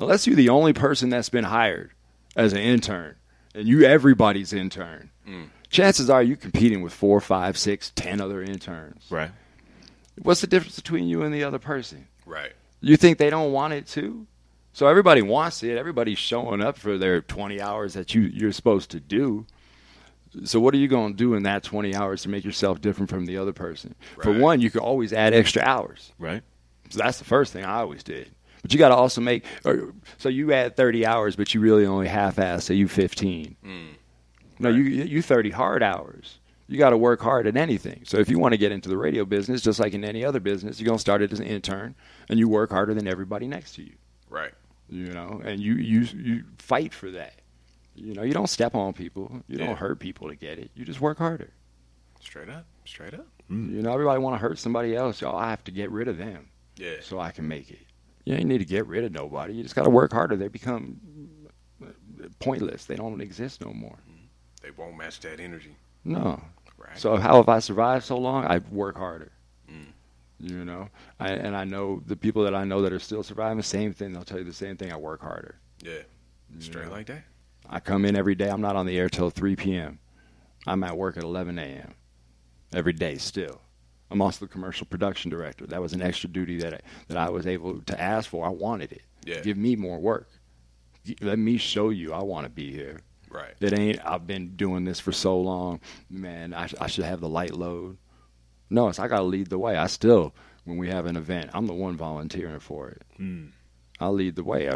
unless 0.00 0.26
you're 0.26 0.36
the 0.36 0.48
only 0.48 0.72
person 0.72 1.10
that's 1.10 1.28
been 1.28 1.44
hired 1.44 1.90
as 2.36 2.52
an 2.52 2.60
intern, 2.60 3.16
and 3.54 3.66
you 3.66 3.84
everybody's 3.84 4.52
intern, 4.52 5.10
mm. 5.28 5.48
chances 5.68 6.08
are 6.08 6.22
you're 6.22 6.36
competing 6.36 6.82
with 6.82 6.92
four, 6.92 7.20
five, 7.20 7.58
six, 7.58 7.92
ten 7.94 8.20
other 8.20 8.42
interns. 8.42 9.04
Right. 9.10 9.30
What's 10.22 10.40
the 10.40 10.46
difference 10.46 10.76
between 10.76 11.08
you 11.08 11.22
and 11.22 11.34
the 11.34 11.44
other 11.44 11.58
person? 11.58 12.06
Right. 12.24 12.52
You 12.80 12.96
think 12.96 13.18
they 13.18 13.30
don't 13.30 13.52
want 13.52 13.72
it 13.72 13.86
too? 13.86 14.26
So 14.72 14.86
everybody 14.86 15.22
wants 15.22 15.62
it. 15.62 15.76
Everybody's 15.76 16.18
showing 16.18 16.62
up 16.62 16.78
for 16.78 16.96
their 16.96 17.20
20 17.20 17.60
hours 17.60 17.94
that 17.94 18.14
you 18.14 18.22
you're 18.22 18.52
supposed 18.52 18.90
to 18.92 19.00
do. 19.00 19.46
So 20.44 20.60
what 20.60 20.74
are 20.74 20.78
you 20.78 20.88
going 20.88 21.12
to 21.12 21.16
do 21.16 21.34
in 21.34 21.42
that 21.42 21.62
20 21.62 21.94
hours 21.94 22.22
to 22.22 22.28
make 22.28 22.44
yourself 22.44 22.80
different 22.80 23.10
from 23.10 23.26
the 23.26 23.36
other 23.36 23.52
person? 23.52 23.94
For 24.22 24.32
one, 24.32 24.60
you 24.60 24.70
can 24.70 24.80
always 24.80 25.12
add 25.12 25.34
extra 25.34 25.62
hours. 25.62 26.12
Right. 26.18 26.42
So 26.90 26.98
that's 26.98 27.18
the 27.18 27.24
first 27.24 27.52
thing 27.52 27.64
I 27.64 27.80
always 27.80 28.02
did. 28.02 28.30
But 28.62 28.72
you 28.72 28.78
got 28.78 28.90
to 28.90 28.94
also 28.94 29.20
make. 29.20 29.44
Or, 29.64 29.92
so 30.18 30.28
you 30.28 30.52
add 30.52 30.76
30 30.76 31.06
hours, 31.06 31.36
but 31.36 31.54
you 31.54 31.60
really 31.60 31.86
only 31.86 32.08
half-ass. 32.08 32.64
So 32.64 32.74
you 32.74 32.88
15. 32.88 33.56
Mm. 33.64 33.88
No, 34.58 34.68
you 34.68 34.82
you 34.82 35.22
30 35.22 35.50
hard 35.50 35.82
hours. 35.82 36.38
You 36.68 36.78
got 36.78 36.90
to 36.90 36.96
work 36.96 37.20
hard 37.20 37.46
at 37.46 37.56
anything. 37.56 38.02
So 38.04 38.18
if 38.18 38.28
you 38.28 38.38
want 38.38 38.52
to 38.52 38.58
get 38.58 38.70
into 38.70 38.88
the 38.88 38.96
radio 38.96 39.24
business, 39.24 39.62
just 39.62 39.80
like 39.80 39.94
in 39.94 40.04
any 40.04 40.24
other 40.24 40.38
business, 40.38 40.78
you're 40.78 40.86
gonna 40.86 40.98
start 40.98 41.22
it 41.22 41.32
as 41.32 41.40
an 41.40 41.46
intern, 41.46 41.96
and 42.28 42.38
you 42.38 42.48
work 42.48 42.70
harder 42.70 42.94
than 42.94 43.08
everybody 43.08 43.48
next 43.48 43.74
to 43.76 43.82
you. 43.82 43.94
Right. 44.28 44.52
You 44.88 45.08
know, 45.12 45.40
and 45.44 45.60
you 45.60 45.74
you 45.74 46.00
you 46.00 46.44
fight 46.58 46.92
for 46.92 47.10
that. 47.12 47.39
You 48.00 48.14
know, 48.14 48.22
you 48.22 48.32
don't 48.32 48.48
step 48.48 48.74
on 48.74 48.92
people. 48.92 49.42
You 49.48 49.58
Yeah. 49.58 49.66
don't 49.66 49.76
hurt 49.76 49.98
people 49.98 50.28
to 50.28 50.34
get 50.36 50.58
it. 50.58 50.70
You 50.74 50.84
just 50.84 51.00
work 51.00 51.18
harder. 51.18 51.50
Straight 52.20 52.48
up. 52.48 52.64
Straight 52.84 53.14
up. 53.14 53.26
Mm. 53.50 53.70
You 53.72 53.82
know, 53.82 53.92
everybody 53.92 54.20
want 54.20 54.34
to 54.34 54.38
hurt 54.38 54.58
somebody 54.58 54.94
else. 54.96 55.22
Oh, 55.22 55.34
I 55.34 55.50
have 55.50 55.64
to 55.64 55.70
get 55.70 55.90
rid 55.90 56.08
of 56.08 56.16
them 56.18 56.48
Yeah. 56.76 56.96
so 57.02 57.18
I 57.20 57.30
can 57.30 57.46
make 57.48 57.70
it. 57.70 57.80
You 58.24 58.34
ain't 58.34 58.46
need 58.46 58.58
to 58.58 58.64
get 58.64 58.86
rid 58.86 59.04
of 59.04 59.12
nobody. 59.12 59.54
You 59.54 59.62
just 59.62 59.74
got 59.74 59.84
to 59.84 59.90
work 59.90 60.12
harder. 60.12 60.36
They 60.36 60.48
become 60.48 61.00
uh, 61.82 61.86
pointless. 62.38 62.84
They 62.84 62.96
don't 62.96 63.20
exist 63.20 63.60
no 63.64 63.72
more. 63.72 63.98
Mm-hmm. 64.08 64.24
They 64.62 64.70
won't 64.72 64.96
match 64.96 65.20
that 65.20 65.40
energy. 65.40 65.74
No. 66.04 66.40
Right. 66.78 66.98
So 66.98 67.16
how 67.16 67.36
have 67.36 67.48
I 67.48 67.58
survived 67.58 68.04
so 68.04 68.16
long? 68.18 68.44
I 68.46 68.58
work 68.70 68.96
harder. 68.96 69.32
Mm. 69.70 69.86
You 70.40 70.64
know, 70.64 70.88
I, 71.18 71.30
and 71.32 71.54
I 71.56 71.64
know 71.64 72.02
the 72.06 72.16
people 72.16 72.44
that 72.44 72.54
I 72.54 72.64
know 72.64 72.82
that 72.82 72.92
are 72.92 72.98
still 72.98 73.22
surviving. 73.22 73.62
Same 73.62 73.92
thing. 73.92 74.12
They'll 74.12 74.24
tell 74.24 74.38
you 74.38 74.44
the 74.44 74.52
same 74.52 74.76
thing. 74.76 74.92
I 74.92 74.96
work 74.96 75.20
harder. 75.20 75.56
yeah. 75.82 76.02
Straight 76.58 76.88
like 76.90 77.06
that. 77.06 77.22
I 77.68 77.80
come 77.80 78.04
in 78.04 78.16
every 78.16 78.34
day. 78.34 78.48
I'm 78.50 78.60
not 78.60 78.76
on 78.76 78.86
the 78.86 78.98
air 78.98 79.08
till 79.08 79.30
3 79.30 79.56
p.m. 79.56 79.98
I'm 80.66 80.82
at 80.84 80.96
work 80.96 81.16
at 81.16 81.22
11 81.22 81.58
a.m. 81.58 81.94
every 82.74 82.92
day 82.92 83.16
still. 83.16 83.60
I'm 84.10 84.20
also 84.20 84.44
the 84.44 84.50
commercial 84.52 84.86
production 84.86 85.30
director. 85.30 85.66
That 85.66 85.80
was 85.80 85.92
an 85.92 86.02
extra 86.02 86.28
duty 86.28 86.58
that 86.58 86.74
I, 86.74 86.80
that 87.08 87.16
I 87.16 87.30
was 87.30 87.46
able 87.46 87.80
to 87.82 88.00
ask 88.00 88.28
for. 88.28 88.44
I 88.44 88.48
wanted 88.50 88.92
it. 88.92 89.02
Yeah. 89.24 89.40
Give 89.40 89.56
me 89.56 89.76
more 89.76 89.98
work. 90.00 90.28
Let 91.20 91.38
me 91.38 91.56
show 91.58 91.90
you 91.90 92.12
I 92.12 92.22
want 92.22 92.44
to 92.44 92.50
be 92.50 92.72
here. 92.72 93.00
Right. 93.30 93.54
It 93.60 93.78
ain't. 93.78 94.04
I've 94.04 94.26
been 94.26 94.56
doing 94.56 94.84
this 94.84 94.98
for 94.98 95.12
so 95.12 95.38
long, 95.40 95.80
man. 96.10 96.52
I, 96.52 96.66
sh- 96.66 96.74
I 96.80 96.88
should 96.88 97.04
have 97.04 97.20
the 97.20 97.28
light 97.28 97.54
load. 97.54 97.96
No, 98.68 98.88
it's 98.88 98.98
I 98.98 99.06
got 99.06 99.18
to 99.18 99.22
lead 99.24 99.48
the 99.48 99.58
way. 99.58 99.76
I 99.76 99.86
still, 99.86 100.34
when 100.64 100.76
we 100.76 100.88
have 100.88 101.06
an 101.06 101.16
event, 101.16 101.50
I'm 101.54 101.66
the 101.66 101.72
one 101.74 101.96
volunteering 101.96 102.58
for 102.60 102.88
it. 102.88 103.02
Hmm. 103.16 103.46
I'll 104.00 104.12
lead 104.12 104.34
the 104.34 104.44
way. 104.44 104.68
I, 104.68 104.74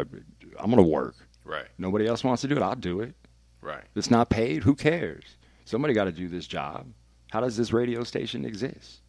I'm 0.59 0.69
gonna 0.69 0.83
work. 0.83 1.15
Right. 1.45 1.67
Nobody 1.77 2.07
else 2.07 2.23
wants 2.23 2.41
to 2.41 2.47
do 2.47 2.57
it. 2.57 2.61
I'll 2.61 2.75
do 2.75 2.99
it. 2.99 3.13
Right. 3.61 3.83
It's 3.95 4.11
not 4.11 4.29
paid. 4.29 4.63
Who 4.63 4.75
cares? 4.75 5.23
Somebody 5.63 5.93
got 5.93 6.05
to 6.05 6.11
do 6.11 6.27
this 6.27 6.47
job. 6.47 6.87
How 7.31 7.39
does 7.39 7.55
this 7.55 7.71
radio 7.71 8.03
station 8.03 8.45
exist? 8.45 9.01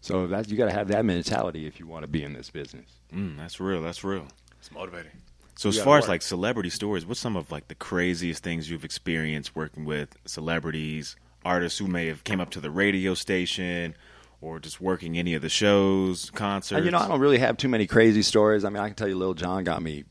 So 0.00 0.26
that 0.28 0.48
you 0.48 0.56
got 0.56 0.66
to 0.66 0.72
have 0.72 0.88
that 0.88 1.04
mentality 1.04 1.66
if 1.66 1.78
you 1.78 1.86
want 1.86 2.02
to 2.02 2.08
be 2.08 2.22
in 2.22 2.32
this 2.32 2.48
business. 2.50 2.88
Mm, 3.12 3.36
that's 3.36 3.60
real. 3.60 3.82
That's 3.82 4.02
real. 4.02 4.26
It's 4.58 4.72
motivating. 4.72 5.12
So 5.56 5.68
as 5.68 5.76
gotta 5.76 5.84
far 5.84 5.98
as 5.98 6.08
like 6.08 6.22
celebrity 6.22 6.70
stories, 6.70 7.04
what's 7.04 7.20
some 7.20 7.36
of 7.36 7.50
like 7.52 7.68
the 7.68 7.74
craziest 7.74 8.42
things 8.42 8.70
you've 8.70 8.84
experienced 8.84 9.54
working 9.54 9.84
with 9.84 10.16
celebrities, 10.24 11.16
artists 11.44 11.78
who 11.78 11.86
may 11.86 12.06
have 12.06 12.24
came 12.24 12.40
up 12.40 12.50
to 12.50 12.60
the 12.60 12.70
radio 12.70 13.12
station, 13.12 13.94
or 14.40 14.58
just 14.58 14.80
working 14.80 15.18
any 15.18 15.34
of 15.34 15.42
the 15.42 15.50
shows, 15.50 16.30
concerts? 16.30 16.78
And, 16.78 16.86
you 16.86 16.90
know, 16.90 16.98
I 16.98 17.08
don't 17.08 17.20
really 17.20 17.38
have 17.38 17.58
too 17.58 17.68
many 17.68 17.86
crazy 17.86 18.22
stories. 18.22 18.64
I 18.64 18.70
mean, 18.70 18.82
I 18.82 18.88
can 18.88 18.96
tell 18.96 19.08
you, 19.08 19.16
Lil 19.16 19.34
Jon 19.34 19.64
got 19.64 19.82
me 19.82 20.04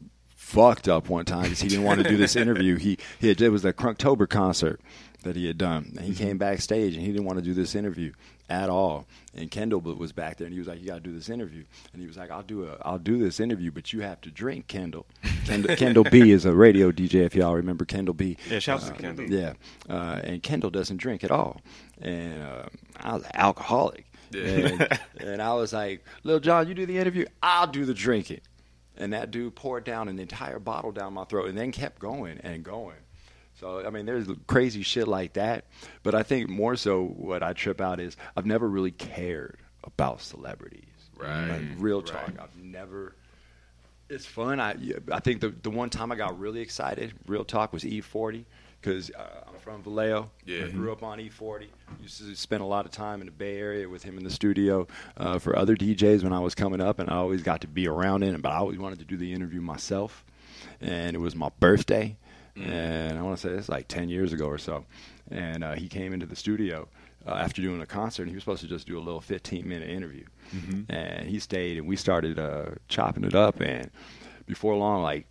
fucked 0.49 0.87
up 0.87 1.09
one 1.09 1.25
time 1.25 1.43
because 1.43 1.61
he 1.61 1.67
didn't 1.67 1.85
want 1.85 2.01
to 2.01 2.09
do 2.09 2.17
this 2.17 2.35
interview. 2.43 2.75
He 2.77 2.97
he 3.19 3.27
had, 3.29 3.39
it 3.41 3.49
was 3.49 3.61
the 3.61 3.73
Crunktober 3.73 4.27
concert 4.27 4.81
that 5.23 5.35
he 5.35 5.45
had 5.47 5.57
done, 5.57 5.93
and 5.97 6.05
he 6.05 6.15
came 6.15 6.37
backstage 6.37 6.95
and 6.95 7.05
he 7.05 7.11
didn't 7.11 7.25
want 7.25 7.37
to 7.37 7.43
do 7.45 7.53
this 7.53 7.75
interview 7.75 8.13
at 8.49 8.69
all. 8.69 9.05
And 9.35 9.51
Kendall 9.51 9.79
was 9.81 10.11
back 10.11 10.37
there, 10.37 10.45
and 10.47 10.53
he 10.53 10.59
was 10.59 10.67
like, 10.67 10.79
"You 10.81 10.87
got 10.87 10.95
to 10.95 10.99
do 11.01 11.13
this 11.13 11.29
interview." 11.29 11.63
And 11.93 12.01
he 12.01 12.07
was 12.07 12.17
like, 12.17 12.31
"I'll 12.31 12.41
do 12.41 12.63
a 12.67 12.77
I'll 12.81 12.97
do 12.97 13.19
this 13.19 13.39
interview, 13.39 13.69
but 13.71 13.93
you 13.93 14.01
have 14.01 14.19
to 14.21 14.31
drink, 14.31 14.67
Kendall." 14.67 15.05
Kendall, 15.45 15.75
Kendall 15.77 16.03
B 16.05 16.31
is 16.31 16.45
a 16.45 16.53
radio 16.53 16.91
DJ, 16.91 17.25
if 17.25 17.35
y'all 17.35 17.53
remember 17.55 17.85
Kendall 17.85 18.15
B. 18.15 18.37
Yeah, 18.49 18.57
shouts 18.59 18.87
to 18.87 18.93
Uh, 18.93 18.97
Kendall. 18.97 19.29
Yeah, 19.29 19.53
uh, 19.87 20.19
and 20.23 20.41
Kendall 20.41 20.71
doesn't 20.71 20.97
drink 20.97 21.23
at 21.23 21.29
all, 21.31 21.61
and 22.01 22.41
uh, 22.41 22.63
I 22.97 23.13
was 23.13 23.23
an 23.23 23.31
alcoholic. 23.35 24.05
And, 24.33 24.87
and 25.19 25.41
I 25.41 25.53
was 25.53 25.73
like, 25.73 26.03
"Little 26.23 26.39
John, 26.39 26.67
you 26.67 26.73
do 26.73 26.85
the 26.85 26.97
interview, 26.97 27.25
I'll 27.43 27.67
do 27.67 27.83
the 27.85 27.93
drinking. 27.95 28.41
And 28.99 29.13
that 29.13 29.31
dude 29.31 29.55
poured 29.55 29.85
down 29.85 30.09
an 30.09 30.19
entire 30.19 30.59
bottle 30.59 30.91
down 30.91 31.13
my 31.13 31.23
throat 31.23 31.47
and 31.49 31.57
then 31.57 31.71
kept 31.71 31.99
going 31.99 32.39
and 32.43 32.63
going. 32.63 32.97
So, 33.59 33.85
I 33.85 33.89
mean, 33.89 34.05
there's 34.05 34.27
crazy 34.47 34.83
shit 34.83 35.07
like 35.07 35.33
that. 35.33 35.65
But 36.03 36.15
I 36.15 36.23
think 36.23 36.49
more 36.49 36.75
so 36.75 37.03
what 37.05 37.41
I 37.43 37.53
trip 37.53 37.81
out 37.81 37.99
is 37.99 38.15
I've 38.35 38.45
never 38.45 38.67
really 38.67 38.91
cared 38.91 39.57
about 39.83 40.21
celebrities. 40.21 40.83
Right. 41.17 41.47
Like, 41.49 41.61
real 41.77 41.99
Right. 42.01 42.07
talk. 42.07 42.31
I've 42.39 42.55
never. 42.57 43.15
It's 44.09 44.25
fun. 44.25 44.59
I 44.59 44.75
I 45.11 45.19
think 45.19 45.39
the 45.41 45.49
the 45.49 45.69
one 45.69 45.89
time 45.89 46.11
I 46.11 46.15
got 46.15 46.39
really 46.39 46.61
excited, 46.61 47.13
real 47.27 47.43
talk, 47.45 47.71
was 47.73 47.83
E40 47.83 48.43
because 48.81 49.11
uh, 49.11 49.48
from 49.69 49.83
Vallejo. 49.83 50.31
Yeah. 50.45 50.65
I 50.65 50.69
grew 50.69 50.91
up 50.91 51.03
on 51.03 51.19
E40. 51.19 51.67
Used 52.01 52.17
to 52.19 52.35
spend 52.35 52.61
a 52.63 52.65
lot 52.65 52.85
of 52.85 52.91
time 52.91 53.19
in 53.21 53.27
the 53.27 53.31
Bay 53.31 53.57
Area 53.57 53.87
with 53.87 54.01
him 54.03 54.17
in 54.17 54.23
the 54.23 54.29
studio 54.29 54.87
uh, 55.17 55.37
for 55.37 55.55
other 55.55 55.75
DJs 55.75 56.23
when 56.23 56.33
I 56.33 56.39
was 56.39 56.55
coming 56.55 56.81
up, 56.81 56.97
and 56.97 57.09
I 57.09 57.15
always 57.15 57.43
got 57.43 57.61
to 57.61 57.67
be 57.67 57.87
around 57.87 58.23
it. 58.23 58.41
But 58.41 58.51
I 58.51 58.57
always 58.57 58.79
wanted 58.79 58.99
to 58.99 59.05
do 59.05 59.15
the 59.15 59.31
interview 59.31 59.61
myself, 59.61 60.25
and 60.81 61.15
it 61.15 61.19
was 61.19 61.35
my 61.35 61.49
birthday, 61.59 62.17
and 62.55 63.17
I 63.17 63.21
want 63.21 63.37
to 63.37 63.47
say 63.47 63.53
it's 63.53 63.69
like 63.69 63.87
10 63.87 64.09
years 64.09 64.33
ago 64.33 64.47
or 64.47 64.57
so. 64.57 64.85
And 65.29 65.63
uh, 65.63 65.73
he 65.75 65.87
came 65.87 66.13
into 66.13 66.25
the 66.25 66.35
studio 66.35 66.87
uh, 67.27 67.33
after 67.33 67.61
doing 67.61 67.79
a 67.81 67.85
concert, 67.85 68.23
and 68.23 68.31
he 68.31 68.35
was 68.35 68.43
supposed 68.43 68.61
to 68.61 68.67
just 68.67 68.87
do 68.87 68.97
a 68.97 69.01
little 69.01 69.21
15 69.21 69.67
minute 69.67 69.89
interview. 69.89 70.25
And 70.89 71.29
he 71.29 71.37
stayed, 71.37 71.77
and 71.77 71.87
we 71.87 71.95
started 71.95 72.39
uh, 72.39 72.71
chopping 72.87 73.23
it 73.23 73.35
up. 73.35 73.61
And 73.61 73.91
before 74.47 74.75
long, 74.75 75.03
like 75.03 75.27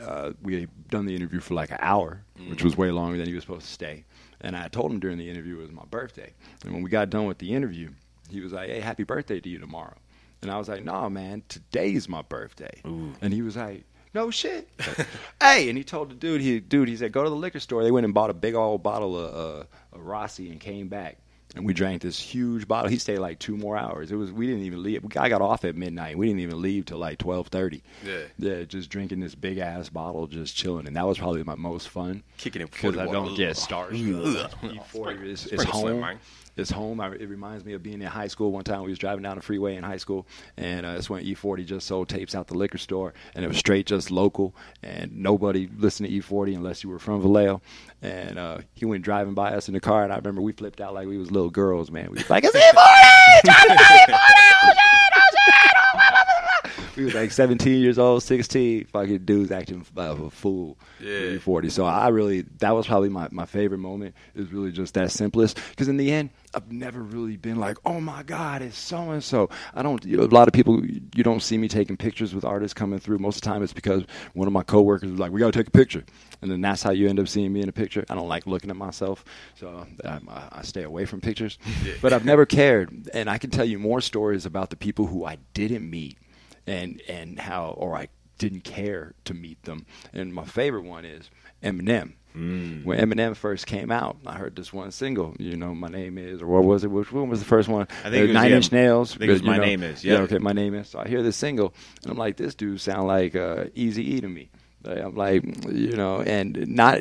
uh, 0.00 0.32
we 0.42 0.60
had 0.60 0.88
done 0.88 1.06
the 1.06 1.14
interview 1.14 1.40
for 1.40 1.54
like 1.54 1.70
an 1.70 1.78
hour, 1.80 2.22
which 2.48 2.62
was 2.62 2.76
way 2.76 2.90
longer 2.90 3.16
than 3.18 3.26
he 3.26 3.34
was 3.34 3.44
supposed 3.44 3.66
to 3.66 3.72
stay. 3.72 4.04
And 4.40 4.56
I 4.56 4.68
told 4.68 4.90
him 4.90 5.00
during 5.00 5.18
the 5.18 5.28
interview 5.28 5.58
it 5.58 5.62
was 5.62 5.72
my 5.72 5.84
birthday. 5.90 6.32
And 6.64 6.72
when 6.72 6.82
we 6.82 6.90
got 6.90 7.10
done 7.10 7.26
with 7.26 7.38
the 7.38 7.52
interview, 7.52 7.90
he 8.30 8.40
was 8.40 8.52
like, 8.52 8.68
"Hey, 8.70 8.80
happy 8.80 9.04
birthday 9.04 9.40
to 9.40 9.48
you 9.48 9.58
tomorrow." 9.58 9.96
And 10.42 10.50
I 10.50 10.58
was 10.58 10.68
like, 10.68 10.84
"No, 10.84 11.08
man, 11.10 11.42
today's 11.48 12.08
my 12.08 12.22
birthday." 12.22 12.80
And 13.20 13.32
he 13.34 13.42
was 13.42 13.56
like, 13.56 13.84
"No 14.14 14.30
shit." 14.30 14.68
hey, 15.40 15.68
and 15.68 15.76
he 15.76 15.84
told 15.84 16.10
the 16.10 16.14
dude, 16.14 16.40
he 16.40 16.60
dude, 16.60 16.88
he 16.88 16.96
said, 16.96 17.12
"Go 17.12 17.24
to 17.24 17.30
the 17.30 17.36
liquor 17.36 17.60
store." 17.60 17.82
They 17.82 17.90
went 17.90 18.04
and 18.04 18.14
bought 18.14 18.30
a 18.30 18.34
big 18.34 18.54
old 18.54 18.82
bottle 18.82 19.18
of, 19.18 19.34
uh, 19.34 19.64
of 19.92 20.00
Rossi 20.06 20.50
and 20.50 20.60
came 20.60 20.88
back. 20.88 21.18
And 21.56 21.66
we 21.66 21.74
drank 21.74 22.02
this 22.02 22.18
huge 22.18 22.68
bottle. 22.68 22.88
He 22.90 22.98
stayed 22.98 23.18
like 23.18 23.38
two 23.40 23.56
more 23.56 23.76
hours. 23.76 24.12
It 24.12 24.16
was 24.16 24.30
we 24.30 24.46
didn't 24.46 24.62
even 24.62 24.82
leave. 24.82 25.04
I 25.16 25.28
got 25.28 25.42
off 25.42 25.64
at 25.64 25.74
midnight. 25.74 26.16
We 26.16 26.26
didn't 26.26 26.40
even 26.40 26.62
leave 26.62 26.84
till 26.86 26.98
like 26.98 27.18
twelve 27.18 27.48
thirty. 27.48 27.82
Yeah. 28.04 28.20
Yeah, 28.38 28.62
just 28.62 28.88
drinking 28.88 29.20
this 29.20 29.34
big 29.34 29.58
ass 29.58 29.88
bottle, 29.88 30.26
just 30.26 30.54
chilling, 30.56 30.86
and 30.86 30.94
that 30.96 31.06
was 31.06 31.18
probably 31.18 31.42
my 31.42 31.56
most 31.56 31.88
fun. 31.88 32.22
Kicking 32.38 32.62
it 32.62 32.70
because 32.70 32.96
I 32.96 33.06
41. 33.06 33.26
don't 33.26 33.36
get 33.36 33.56
starstruck. 33.56 34.50
E40 34.60 35.24
is, 35.24 35.46
is 35.46 35.60
Sprinkle 35.60 35.80
Slim, 35.80 36.02
home. 36.02 36.18
It's 36.60 36.70
home. 36.70 37.00
I, 37.00 37.08
it 37.08 37.28
reminds 37.28 37.64
me 37.64 37.72
of 37.72 37.82
being 37.82 38.00
in 38.00 38.06
high 38.06 38.28
school. 38.28 38.52
One 38.52 38.64
time 38.64 38.82
we 38.82 38.90
was 38.90 38.98
driving 38.98 39.22
down 39.22 39.36
the 39.36 39.42
freeway 39.42 39.76
in 39.76 39.82
high 39.82 39.96
school, 39.96 40.26
and 40.56 40.84
uh, 40.86 40.92
that's 40.94 41.08
when 41.10 41.24
E40 41.24 41.66
just 41.66 41.86
sold 41.86 42.08
tapes 42.08 42.34
out 42.34 42.46
the 42.46 42.56
liquor 42.56 42.78
store, 42.78 43.14
and 43.34 43.44
it 43.44 43.48
was 43.48 43.56
straight 43.56 43.86
just 43.86 44.10
local, 44.10 44.54
and 44.82 45.16
nobody 45.16 45.68
listened 45.78 46.08
to 46.08 46.14
E40 46.14 46.54
unless 46.56 46.84
you 46.84 46.90
were 46.90 46.98
from 46.98 47.22
Vallejo. 47.22 47.60
And 48.02 48.38
uh, 48.38 48.58
he 48.74 48.84
went 48.84 49.02
driving 49.04 49.34
by 49.34 49.54
us 49.54 49.68
in 49.68 49.74
the 49.74 49.80
car, 49.80 50.04
and 50.04 50.12
I 50.12 50.16
remember 50.16 50.42
we 50.42 50.52
flipped 50.52 50.80
out 50.80 50.94
like 50.94 51.06
we 51.08 51.18
was 51.18 51.30
little 51.30 51.50
girls, 51.50 51.90
man. 51.90 52.08
We 52.10 52.18
was 52.18 52.30
like, 52.30 52.44
"It's 52.44 52.56
E40! 52.56 53.42
Driving 53.44 53.76
by 53.76 53.82
E40! 53.82 54.18
Oh 54.62 54.72
shit! 54.72 55.12
Oh 55.16 55.28
shit! 55.32 55.72
Oh, 55.76 55.90
blah, 55.94 56.10
blah, 56.10 56.24
blah, 56.24 56.72
blah." 56.74 56.89
We 57.00 57.06
was 57.06 57.14
like 57.14 57.30
17 57.30 57.80
years 57.80 57.98
old, 57.98 58.22
16, 58.22 58.84
fucking 58.84 59.24
dudes 59.24 59.50
acting 59.50 59.86
uh, 59.96 60.02
a 60.02 60.28
fool. 60.28 60.76
Yeah. 61.00 61.20
with 61.20 61.42
E40. 61.42 61.70
So 61.70 61.86
I 61.86 62.08
really, 62.08 62.42
that 62.58 62.72
was 62.72 62.86
probably 62.86 63.08
my, 63.08 63.26
my 63.30 63.46
favorite 63.46 63.78
moment. 63.78 64.14
Is 64.34 64.52
really 64.52 64.70
just 64.70 64.92
that 64.94 65.10
simplest. 65.10 65.58
Because 65.70 65.88
in 65.88 65.96
the 65.96 66.12
end, 66.12 66.28
I've 66.54 66.70
never 66.70 67.00
really 67.00 67.38
been 67.38 67.56
like, 67.56 67.78
oh 67.86 68.02
my 68.02 68.22
God, 68.22 68.60
it's 68.60 68.76
so 68.76 69.12
and 69.12 69.24
so. 69.24 69.48
I 69.72 69.82
don't. 69.82 70.04
You 70.04 70.18
know, 70.18 70.24
a 70.24 70.26
lot 70.26 70.46
of 70.46 70.52
people, 70.52 70.84
you 70.84 71.22
don't 71.22 71.40
see 71.42 71.56
me 71.56 71.68
taking 71.68 71.96
pictures 71.96 72.34
with 72.34 72.44
artists 72.44 72.74
coming 72.74 72.98
through. 72.98 73.18
Most 73.18 73.36
of 73.36 73.42
the 73.42 73.46
time, 73.46 73.62
it's 73.62 73.72
because 73.72 74.04
one 74.34 74.46
of 74.46 74.52
my 74.52 74.62
coworkers 74.62 75.10
was 75.10 75.20
like, 75.20 75.32
we 75.32 75.40
got 75.40 75.52
to 75.52 75.58
take 75.58 75.68
a 75.68 75.70
picture, 75.70 76.04
and 76.42 76.50
then 76.50 76.60
that's 76.60 76.82
how 76.82 76.90
you 76.90 77.08
end 77.08 77.18
up 77.18 77.28
seeing 77.28 77.50
me 77.50 77.62
in 77.62 77.70
a 77.70 77.72
picture. 77.72 78.04
I 78.10 78.14
don't 78.14 78.28
like 78.28 78.46
looking 78.46 78.68
at 78.68 78.76
myself, 78.76 79.24
so 79.54 79.86
um, 80.04 80.28
I, 80.28 80.48
I 80.52 80.62
stay 80.62 80.82
away 80.82 81.06
from 81.06 81.22
pictures. 81.22 81.56
But 82.02 82.12
I've 82.12 82.26
never 82.26 82.44
cared, 82.44 83.08
and 83.14 83.30
I 83.30 83.38
can 83.38 83.50
tell 83.50 83.64
you 83.64 83.78
more 83.78 84.00
stories 84.00 84.44
about 84.44 84.68
the 84.70 84.76
people 84.76 85.06
who 85.06 85.24
I 85.24 85.38
didn't 85.54 85.88
meet, 85.88 86.18
and 86.66 87.00
and 87.08 87.38
how, 87.38 87.74
or 87.76 87.96
I 87.96 88.08
didn't 88.38 88.64
care 88.64 89.14
to 89.26 89.34
meet 89.34 89.62
them. 89.64 89.86
And 90.12 90.32
my 90.34 90.44
favorite 90.44 90.84
one 90.84 91.04
is 91.04 91.30
Eminem. 91.62 92.12
Mm. 92.36 92.84
When 92.84 92.98
Eminem 93.00 93.34
first 93.36 93.66
came 93.66 93.90
out, 93.90 94.16
I 94.24 94.34
heard 94.34 94.54
this 94.54 94.72
one 94.72 94.92
single. 94.92 95.34
You 95.38 95.56
know, 95.56 95.74
my 95.74 95.88
name 95.88 96.16
is, 96.16 96.40
or 96.40 96.46
what 96.46 96.64
was 96.64 96.84
it? 96.84 96.88
Which 96.90 97.10
one 97.10 97.28
was 97.28 97.40
the 97.40 97.44
first 97.44 97.68
one? 97.68 97.88
I 98.04 98.10
think 98.10 98.14
Uh, 98.14 98.18
it 98.18 98.26
was, 98.28 98.34
Nine 98.34 98.50
yeah, 98.50 98.56
Inch 98.56 98.72
Nails. 98.72 99.14
I 99.14 99.18
think 99.18 99.28
it 99.30 99.32
was 99.32 99.42
My 99.42 99.56
know, 99.56 99.64
Name 99.64 99.82
Is, 99.82 100.04
Yeah. 100.04 100.14
yeah. 100.14 100.20
Okay, 100.20 100.38
my 100.38 100.52
name 100.52 100.74
is. 100.74 100.88
So 100.88 101.00
I 101.00 101.08
hear 101.08 101.22
this 101.24 101.36
single, 101.36 101.74
and 102.02 102.12
I'm 102.12 102.16
like, 102.18 102.36
this 102.36 102.54
dude 102.54 102.80
sound 102.80 103.08
like 103.08 103.34
uh, 103.34 103.64
Easy 103.74 104.14
E 104.14 104.20
to 104.20 104.28
me. 104.28 104.48
I'm 104.86 105.14
like, 105.16 105.44
you 105.68 105.94
know, 105.96 106.22
and 106.22 106.66
not 106.68 107.00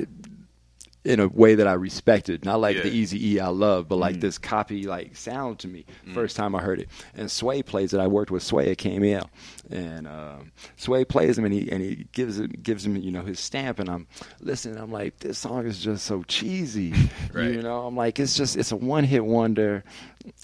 in 1.10 1.19
a 1.19 1.28
way 1.28 1.56
that 1.56 1.67
I 1.67 1.74
respected, 1.74 2.45
not 2.45 2.60
like 2.62 2.76
Yeah. 2.78 2.84
the 2.84 2.91
Easy 2.91 3.34
E 3.34 3.39
I 3.39 3.48
love, 3.48 3.88
but 3.88 3.95
like 3.95 4.19
this 4.22 4.38
copy 4.38 4.84
like 4.84 5.15
sound 5.15 5.58
to 5.60 5.67
me. 5.67 5.86
First 6.13 6.36
time 6.36 6.54
I 6.54 6.62
heard 6.62 6.80
it, 6.80 6.88
and 7.15 7.32
Sway 7.32 7.63
plays 7.63 7.93
it. 7.93 8.00
I 8.00 8.06
worked 8.08 8.30
with 8.30 8.43
Sway 8.43 8.69
at 8.72 8.78
KMEL, 8.78 9.28
and 9.72 10.08
um, 10.08 10.52
Sway 10.78 11.04
plays 11.06 11.38
him, 11.38 11.45
and 11.45 11.54
he 11.54 11.69
and 11.72 11.82
he 11.82 12.06
gives 12.12 12.38
it 12.39 12.62
gives 12.62 12.86
him 12.86 12.95
you 12.95 13.12
know 13.12 13.24
his 13.24 13.39
stamp, 13.39 13.80
and 13.80 13.89
I'm 13.89 14.08
listening. 14.39 14.78
I'm 14.78 14.91
like, 14.91 15.17
this 15.19 15.39
song 15.39 15.65
is 15.65 15.80
just 15.80 16.06
so 16.06 16.22
cheesy, 16.24 16.93
Right. 17.34 17.52
you 17.54 17.62
know. 17.63 17.88
I'm 17.88 17.95
like, 17.95 18.19
it's 18.19 18.36
just 18.36 18.56
it's 18.56 18.72
a 18.72 18.76
one 18.78 19.04
hit 19.04 19.26
wonder. 19.26 19.84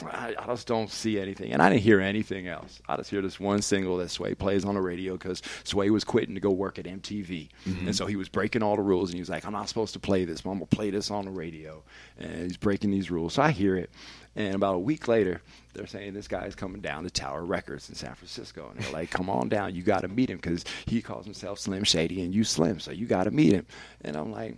I, 0.04 0.36
I 0.38 0.46
just 0.48 0.68
don't 0.68 0.90
see 0.90 1.20
anything, 1.20 1.52
and 1.52 1.62
I 1.62 1.70
didn't 1.70 1.82
hear 1.82 2.00
anything 2.00 2.48
else. 2.48 2.82
I 2.88 2.96
just 2.98 3.10
hear 3.10 3.22
this 3.22 3.40
one 3.40 3.62
single 3.62 3.98
that 3.98 4.10
Sway 4.10 4.36
plays 4.36 4.66
on 4.66 4.76
the 4.76 4.82
radio 4.82 5.14
because 5.14 5.42
Sway 5.64 5.90
was 5.90 6.04
quitting 6.04 6.36
to 6.36 6.42
go 6.42 6.52
work 6.52 6.80
at 6.80 6.86
MTV, 6.86 7.50
mm-hmm. 7.66 7.88
and 7.88 7.96
so 7.96 8.06
he 8.06 8.16
was 8.16 8.30
breaking 8.30 8.64
all 8.64 8.76
the 8.76 8.82
rules, 8.82 9.10
and 9.10 9.16
he 9.16 9.22
was 9.22 9.30
like, 9.30 9.46
"I'm 9.46 9.54
not 9.54 9.70
supposed 9.70 9.94
to 9.94 10.00
play 10.00 10.26
this, 10.26 10.42
but 10.42 10.52
I'm 10.52 10.58
gonna 10.58 10.68
play 10.68 10.90
this 10.90 11.12
on 11.12 11.26
the 11.26 11.32
radio," 11.32 11.84
and 12.18 12.44
he's 12.44 12.58
breaking 12.58 12.92
these 12.92 13.12
rules. 13.12 13.34
So 13.34 13.44
I 13.44 13.52
hear 13.52 13.76
it, 13.76 13.90
and 14.36 14.56
about 14.56 14.76
a 14.76 14.80
week 14.80 15.08
later, 15.08 15.42
they're 15.74 15.88
saying 15.88 16.14
this 16.14 16.28
guy's 16.28 16.56
coming 16.56 16.82
down 16.82 17.04
to 17.04 17.10
Tower 17.10 17.44
Records 17.46 17.90
in 17.90 17.96
San 17.96 18.16
Francisco, 18.16 18.70
and 18.70 18.84
they're 18.84 18.94
like, 18.94 19.12
"Come 19.12 19.30
on 19.30 19.50
down, 19.50 19.76
you 19.76 19.84
got 19.84 20.02
to 20.02 20.08
meet 20.08 20.30
him 20.30 20.38
because 20.38 20.66
he 20.86 21.02
calls 21.02 21.26
himself 21.26 21.60
Slim 21.60 21.84
Shady, 21.84 22.22
and 22.22 22.34
you 22.34 22.44
Slim, 22.44 22.80
so 22.80 22.92
you 22.92 23.06
got 23.06 23.26
to 23.26 23.32
meet 23.32 23.54
him." 23.54 23.66
And 24.02 24.16
I'm 24.16 24.32
like, 24.32 24.56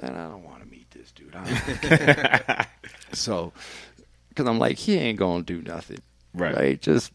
"Man, 0.00 0.14
I 0.14 0.28
don't 0.28 0.44
want 0.44 0.62
to 0.62 0.68
meet 0.68 0.90
this 0.90 1.12
dude." 1.12 1.34
So 3.14 3.52
because 4.34 4.48
I'm 4.48 4.58
like, 4.58 4.76
he 4.78 4.96
ain't 4.96 5.18
gonna 5.18 5.42
do 5.42 5.62
nothing, 5.62 5.98
Right. 6.34 6.80
Just 6.80 7.12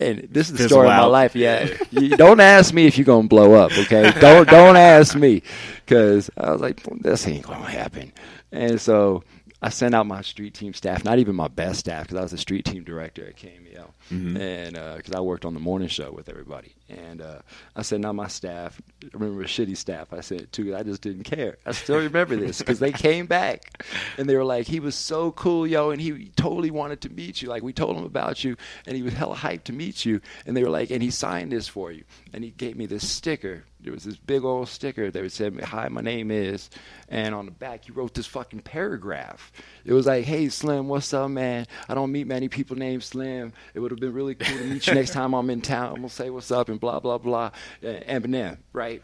and 0.00 0.26
this 0.30 0.48
is 0.48 0.52
the 0.52 0.58
Fizzle 0.58 0.68
story 0.68 0.88
of 0.88 0.94
my 0.94 1.02
out. 1.02 1.12
life. 1.12 1.36
Yeah, 1.36 1.68
you 1.90 2.16
don't 2.16 2.40
ask 2.40 2.74
me 2.74 2.86
if 2.86 2.98
you're 2.98 3.04
gonna 3.04 3.28
blow 3.28 3.54
up. 3.54 3.70
Okay, 3.78 4.12
don't 4.20 4.48
don't 4.48 4.76
ask 4.76 5.14
me 5.14 5.42
because 5.84 6.30
I 6.36 6.50
was 6.50 6.60
like, 6.60 6.82
this 7.00 7.26
ain't 7.28 7.46
gonna 7.46 7.64
happen. 7.64 8.12
And 8.50 8.80
so 8.80 9.22
I 9.64 9.70
sent 9.70 9.94
out 9.94 10.06
my 10.06 10.20
street 10.20 10.52
team 10.52 10.74
staff, 10.74 11.06
not 11.06 11.18
even 11.18 11.34
my 11.34 11.48
best 11.48 11.80
staff, 11.80 12.02
because 12.02 12.18
I 12.18 12.20
was 12.22 12.32
the 12.32 12.36
street 12.36 12.66
team 12.66 12.84
director 12.84 13.26
at 13.26 13.36
KMEL, 13.36 13.88
and 14.36 14.74
because 14.98 15.14
I 15.14 15.20
worked 15.20 15.46
on 15.46 15.54
the 15.54 15.60
morning 15.60 15.88
show 15.88 16.12
with 16.12 16.28
everybody, 16.28 16.74
and 16.90 17.22
uh, 17.22 17.38
I 17.74 17.80
sent 17.80 18.04
out 18.04 18.14
my 18.14 18.28
staff. 18.28 18.78
I 19.02 19.08
remember 19.14 19.40
a 19.40 19.46
shitty 19.46 19.74
staff 19.78 20.12
I 20.12 20.20
sent 20.20 20.42
it 20.42 20.52
to. 20.52 20.76
I 20.76 20.82
just 20.82 21.00
didn't 21.00 21.24
care. 21.24 21.56
I 21.64 21.72
still 21.72 21.96
remember 21.96 22.36
this 22.36 22.58
because 22.58 22.78
they 22.78 22.92
came 22.92 23.24
back, 23.24 23.82
and 24.18 24.28
they 24.28 24.36
were 24.36 24.44
like, 24.44 24.66
"He 24.66 24.80
was 24.80 24.94
so 24.96 25.32
cool, 25.32 25.66
yo, 25.66 25.88
and 25.88 26.00
he 26.00 26.28
totally 26.36 26.70
wanted 26.70 27.00
to 27.00 27.08
meet 27.08 27.40
you. 27.40 27.48
Like 27.48 27.62
we 27.62 27.72
told 27.72 27.96
him 27.96 28.04
about 28.04 28.44
you, 28.44 28.58
and 28.86 28.94
he 28.96 29.02
was 29.02 29.14
hella 29.14 29.34
hyped 29.34 29.64
to 29.64 29.72
meet 29.72 30.04
you." 30.04 30.20
And 30.44 30.54
they 30.54 30.62
were 30.62 30.68
like, 30.68 30.90
"And 30.90 31.02
he 31.02 31.10
signed 31.10 31.52
this 31.52 31.68
for 31.68 31.90
you, 31.90 32.04
and 32.34 32.44
he 32.44 32.50
gave 32.50 32.76
me 32.76 32.84
this 32.84 33.08
sticker." 33.08 33.64
There 33.84 33.92
was 33.92 34.04
this 34.04 34.16
big 34.16 34.44
old 34.44 34.68
sticker 34.68 35.10
that 35.10 35.32
said, 35.32 35.60
"Hi, 35.60 35.88
my 35.88 36.00
name 36.00 36.30
is," 36.30 36.70
and 37.08 37.34
on 37.34 37.44
the 37.44 37.52
back 37.52 37.84
he 37.84 37.92
wrote 37.92 38.14
this 38.14 38.26
fucking 38.26 38.60
paragraph. 38.60 39.52
It 39.84 39.92
was 39.92 40.06
like, 40.06 40.24
"Hey, 40.24 40.48
Slim, 40.48 40.88
what's 40.88 41.12
up, 41.12 41.30
man? 41.30 41.66
I 41.88 41.94
don't 41.94 42.10
meet 42.10 42.26
many 42.26 42.48
people 42.48 42.76
named 42.76 43.02
Slim. 43.02 43.52
It 43.74 43.80
would 43.80 43.90
have 43.90 44.00
been 44.00 44.14
really 44.14 44.34
cool 44.34 44.56
to 44.56 44.64
meet 44.64 44.86
you 44.86 44.94
next 44.94 45.12
time 45.12 45.34
I'm 45.34 45.50
in 45.50 45.60
town. 45.60 45.90
I'm 45.90 45.96
gonna 45.96 46.08
say 46.08 46.30
what's 46.30 46.50
up 46.50 46.68
and 46.70 46.80
blah 46.80 46.98
blah 46.98 47.18
blah." 47.18 47.50
Uh, 47.82 48.00
Eminem, 48.08 48.56
right? 48.72 49.02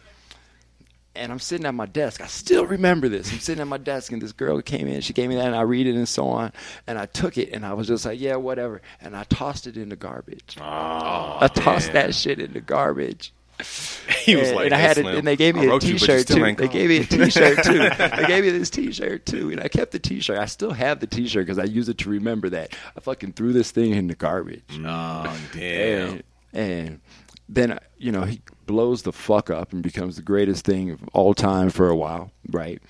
and 1.15 1.33
I'm 1.33 1.39
sitting 1.39 1.67
at 1.67 1.75
my 1.75 1.87
desk. 1.87 2.21
I 2.21 2.27
still 2.27 2.65
remember 2.67 3.09
this. 3.09 3.33
I'm 3.33 3.41
sitting 3.41 3.61
at 3.61 3.67
my 3.67 3.79
desk, 3.79 4.13
and 4.13 4.23
this 4.23 4.33
girl 4.33 4.63
came 4.63 4.87
in. 4.87 5.01
She 5.01 5.13
gave 5.13 5.29
me 5.29 5.35
that, 5.35 5.47
and 5.47 5.57
I 5.57 5.63
read 5.63 5.87
it 5.87 5.95
and 5.97 6.09
so 6.09 6.29
on. 6.29 6.53
And 6.87 6.99
I 6.99 7.07
took 7.07 7.37
it, 7.37 7.51
and 7.53 7.67
I 7.67 7.75
was 7.75 7.89
just 7.89 8.05
like, 8.05 8.21
yeah, 8.21 8.37
whatever. 8.37 8.81
And 9.01 9.17
I 9.17 9.25
tossed 9.25 9.67
it 9.67 9.77
in 9.77 9.89
the 9.89 9.97
garbage. 9.97 10.57
I 10.61 11.49
tossed 11.49 11.93
that 11.93 12.15
shit 12.15 12.39
in 12.39 12.53
the 12.53 12.61
garbage. 12.61 13.33
He 14.21 14.37
was 14.37 14.49
and, 14.49 14.57
like, 14.57 14.65
and 14.67 14.75
I 14.75 14.79
"Hey, 14.79 14.87
had 14.87 14.99
it, 14.99 15.07
and 15.07 15.27
they 15.27 15.37
gave 15.37 15.55
me 15.55 15.65
a 15.65 15.69
wrote 15.69 15.85
you, 15.85 15.93
T-shirt 15.93 16.27
too. 16.27 16.55
They 16.55 16.69
gave 16.69 16.89
me 16.91 16.99
a 16.99 17.05
T-shirt 17.07 17.65
too. 17.65 17.79
they 17.79 18.27
gave 18.27 18.45
me 18.45 18.51
this 18.51 18.69
T-shirt 18.69 19.25
too, 19.25 19.51
and 19.51 19.61
I 19.61 19.69
kept 19.69 19.93
the 19.93 19.99
T-shirt. 19.99 20.39
I 20.39 20.45
still 20.47 20.73
have 20.73 21.01
the 21.01 21.07
T-shirt 21.07 21.47
because 21.47 21.59
I 21.59 21.65
use 21.65 21.89
it 21.89 21.99
to 21.99 22.11
remember 22.11 22.51
that 22.51 22.77
I 22.97 23.01
fucking 23.01 23.33
threw 23.33 23.53
this 23.53 23.71
thing 23.71 23.93
in 23.93 24.09
the 24.09 24.15
garbage. 24.15 24.63
Oh, 24.85 25.39
damn. 25.55 26.09
And, 26.11 26.23
and 26.53 27.01
then 27.49 27.79
you 27.97 28.13
know 28.13 28.23
he 28.23 28.43
blows 28.67 29.03
the 29.03 29.13
fuck 29.13 29.51
up 29.51 29.73
and 29.73 29.83
becomes 29.83 30.17
the 30.17 30.23
greatest 30.23 30.65
thing 30.65 30.91
of 30.91 31.01
all 31.13 31.35
time 31.35 31.71
for 31.71 31.89
a 31.89 31.97
while, 31.97 32.31
right? 32.51 32.81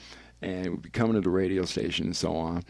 And 0.42 0.70
would 0.70 0.82
be 0.82 0.90
coming 0.90 1.14
to 1.14 1.20
the 1.20 1.30
radio 1.30 1.64
station 1.64 2.06
and 2.06 2.16
so 2.16 2.34
on. 2.34 2.64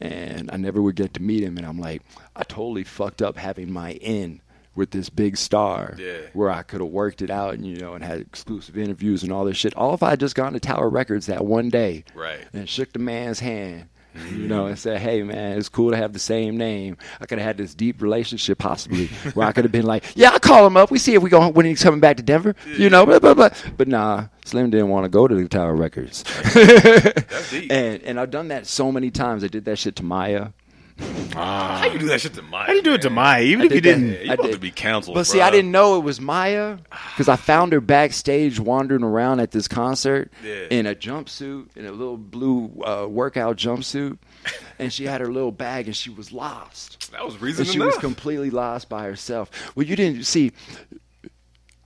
And 0.00 0.50
I 0.52 0.56
never 0.56 0.82
would 0.82 0.96
get 0.96 1.14
to 1.14 1.22
meet 1.22 1.42
him. 1.42 1.56
And 1.56 1.66
I'm 1.66 1.78
like, 1.78 2.02
I 2.34 2.42
totally 2.42 2.84
fucked 2.84 3.22
up 3.22 3.36
having 3.36 3.72
my 3.72 3.92
in 3.92 4.40
with 4.76 4.90
this 4.90 5.08
big 5.08 5.36
star, 5.36 5.94
Yeah. 5.98 6.18
where 6.34 6.50
I 6.50 6.62
could 6.62 6.80
have 6.80 6.90
worked 6.90 7.22
it 7.22 7.30
out 7.30 7.54
and 7.54 7.66
you 7.66 7.76
know 7.76 7.94
and 7.94 8.04
had 8.04 8.20
exclusive 8.20 8.76
interviews 8.76 9.22
and 9.22 9.32
all 9.32 9.44
this 9.44 9.56
shit. 9.56 9.74
All 9.74 9.94
if 9.94 10.02
I 10.02 10.10
had 10.10 10.20
just 10.20 10.34
gone 10.36 10.52
to 10.52 10.60
Tower 10.60 10.88
Records 10.88 11.26
that 11.26 11.44
one 11.44 11.70
day, 11.70 12.04
Right. 12.14 12.40
and 12.52 12.68
shook 12.68 12.92
the 12.92 12.98
man's 12.98 13.40
hand. 13.40 13.88
You 14.16 14.20
mm-hmm. 14.22 14.48
know, 14.48 14.66
and 14.66 14.78
said, 14.78 15.00
"Hey, 15.02 15.22
man, 15.22 15.58
it's 15.58 15.68
cool 15.68 15.90
to 15.90 15.96
have 15.98 16.14
the 16.14 16.18
same 16.18 16.56
name." 16.56 16.96
I 17.20 17.26
could 17.26 17.38
have 17.38 17.46
had 17.46 17.58
this 17.58 17.74
deep 17.74 18.00
relationship, 18.00 18.56
possibly, 18.56 19.06
where 19.34 19.46
I 19.46 19.52
could 19.52 19.64
have 19.64 19.72
been 19.72 19.84
like, 19.84 20.04
"Yeah, 20.14 20.30
I'll 20.30 20.38
call 20.40 20.66
him 20.66 20.74
up. 20.74 20.90
We 20.90 20.98
see 20.98 21.12
if 21.14 21.22
we 21.22 21.28
go 21.28 21.48
when 21.50 21.66
he's 21.66 21.82
coming 21.82 22.00
back 22.00 22.16
to 22.16 22.22
Denver." 22.22 22.54
You 22.78 22.88
know, 22.88 23.04
blah, 23.04 23.18
blah, 23.18 23.34
blah. 23.34 23.50
but 23.76 23.88
nah, 23.88 24.28
Slim 24.46 24.70
didn't 24.70 24.88
want 24.88 25.04
to 25.04 25.10
go 25.10 25.28
to 25.28 25.34
the 25.34 25.46
Tower 25.46 25.76
Records. 25.76 26.24
That's 26.54 27.50
deep. 27.50 27.70
and 27.70 28.02
and 28.04 28.18
I've 28.18 28.30
done 28.30 28.48
that 28.48 28.66
so 28.66 28.90
many 28.90 29.10
times. 29.10 29.44
I 29.44 29.48
did 29.48 29.66
that 29.66 29.78
shit 29.78 29.96
to 29.96 30.02
Mya. 30.02 30.54
How 30.98 31.86
you 31.92 31.98
do 31.98 32.06
that 32.08 32.20
shit 32.22 32.32
to 32.34 32.42
Mya? 32.42 32.58
How 32.60 32.66
do 32.68 32.74
you 32.76 32.82
do 32.82 32.94
it 32.94 33.02
to 33.02 33.10
Mya? 33.10 33.40
Even 33.40 33.62
I 33.62 33.66
if 33.66 33.72
you 33.74 33.80
did 33.80 33.94
that. 33.94 34.00
didn't. 34.00 34.24
You 34.24 34.30
I 34.30 34.34
about 34.34 34.46
did. 34.46 34.52
to 34.54 34.58
be 34.58 34.70
canceled. 34.70 35.14
But 35.14 35.24
see, 35.26 35.38
bruh. 35.38 35.42
I 35.42 35.50
didn't 35.50 35.70
know 35.70 35.96
it 35.98 36.00
was 36.04 36.20
Mya 36.20 36.78
because 37.12 37.28
I 37.28 37.36
found 37.36 37.72
her 37.74 37.80
backstage 37.82 38.58
wandering 38.58 39.02
around 39.02 39.40
at 39.40 39.50
this 39.50 39.68
concert 39.68 40.32
Yeah. 40.42 40.66
in 40.70 40.86
a 40.86 40.94
jumpsuit, 40.94 41.76
in 41.76 41.84
a 41.86 41.92
little 41.92 42.16
blue 42.16 42.72
uh, 42.84 43.06
workout 43.08 43.56
jumpsuit, 43.56 44.16
and 44.78 44.90
she 44.92 45.04
had 45.04 45.20
her 45.20 45.30
little 45.30 45.52
bag 45.52 45.86
and 45.86 45.94
she 45.96 46.08
was 46.10 46.32
lost. 46.32 47.12
That 47.12 47.24
was 47.24 47.38
reason 47.40 47.62
And 47.64 47.70
she 47.70 47.76
enough. 47.76 47.88
was 47.88 47.98
completely 47.98 48.50
lost 48.50 48.88
by 48.88 49.04
herself. 49.04 49.50
Well, 49.76 49.84
you 49.86 49.96
didn't 49.96 50.24
see 50.24 50.52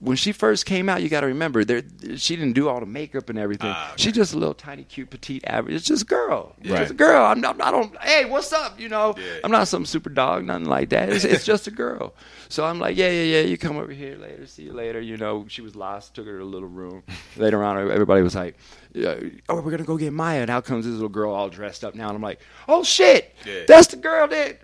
when 0.01 0.17
she 0.17 0.31
first 0.33 0.65
came 0.65 0.89
out. 0.89 1.01
You 1.01 1.07
got 1.09 1.21
to 1.21 1.27
remember, 1.27 1.63
there 1.63 1.83
she 2.17 2.35
didn't 2.35 2.53
do 2.53 2.67
all 2.67 2.79
the 2.79 2.85
makeup 2.85 3.29
and 3.29 3.39
everything. 3.39 3.69
Ah, 3.73 3.93
She's 3.95 4.11
just 4.13 4.33
a 4.33 4.37
little 4.37 4.53
tiny, 4.53 4.83
cute, 4.83 5.09
petite, 5.09 5.43
average. 5.47 5.75
It's 5.75 5.85
just 5.85 6.01
a 6.01 6.05
girl. 6.05 6.55
It's 6.59 6.69
Right. 6.71 6.79
just 6.79 6.91
a 6.91 6.95
girl. 6.95 7.23
I'm 7.23 7.39
not. 7.39 7.61
I 7.61 7.71
don't. 7.71 7.95
Hey, 8.01 8.25
what's 8.25 8.51
up? 8.51 8.79
You 8.79 8.89
know, 8.89 9.13
Yeah. 9.17 9.39
I'm 9.43 9.51
not 9.51 9.67
some 9.67 9.85
super 9.85 10.09
dog, 10.09 10.43
nothing 10.45 10.65
like 10.65 10.89
that. 10.89 11.09
It's, 11.09 11.23
it's 11.23 11.45
just 11.45 11.67
a 11.67 11.71
girl. 11.71 12.13
So 12.51 12.65
I'm 12.65 12.79
like, 12.79 12.97
yeah, 12.97 13.09
yeah, 13.09 13.37
yeah. 13.37 13.41
You 13.43 13.57
come 13.57 13.77
over 13.77 13.93
here 13.93 14.17
later. 14.17 14.45
See 14.45 14.63
you 14.63 14.73
later. 14.73 14.99
You 14.99 15.15
know, 15.15 15.45
she 15.47 15.61
was 15.61 15.73
lost. 15.73 16.15
Took 16.15 16.25
her 16.25 16.39
to 16.39 16.43
a 16.43 16.45
little 16.45 16.67
room. 16.67 17.01
Later 17.37 17.63
on, 17.63 17.77
everybody 17.89 18.21
was 18.23 18.35
like, 18.35 18.57
oh, 18.93 19.61
we're 19.61 19.71
gonna 19.71 19.85
go 19.85 19.95
get 19.95 20.11
Mya. 20.11 20.41
And 20.41 20.49
out 20.49 20.65
comes 20.65 20.83
this 20.83 20.91
little 20.93 21.07
girl 21.07 21.33
all 21.33 21.47
dressed 21.47 21.85
up 21.85 21.95
now. 21.95 22.07
And 22.09 22.17
I'm 22.17 22.21
like, 22.21 22.41
oh 22.67 22.83
shit, 22.83 23.33
Yeah. 23.45 23.63
that's 23.69 23.87
the 23.87 23.95
girl 23.95 24.27
that 24.27 24.59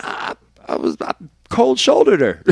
I, 0.00 0.34
I 0.66 0.74
was. 0.74 0.96
I 1.00 1.12
cold 1.48 1.78
shouldered 1.78 2.20
her. 2.20 2.42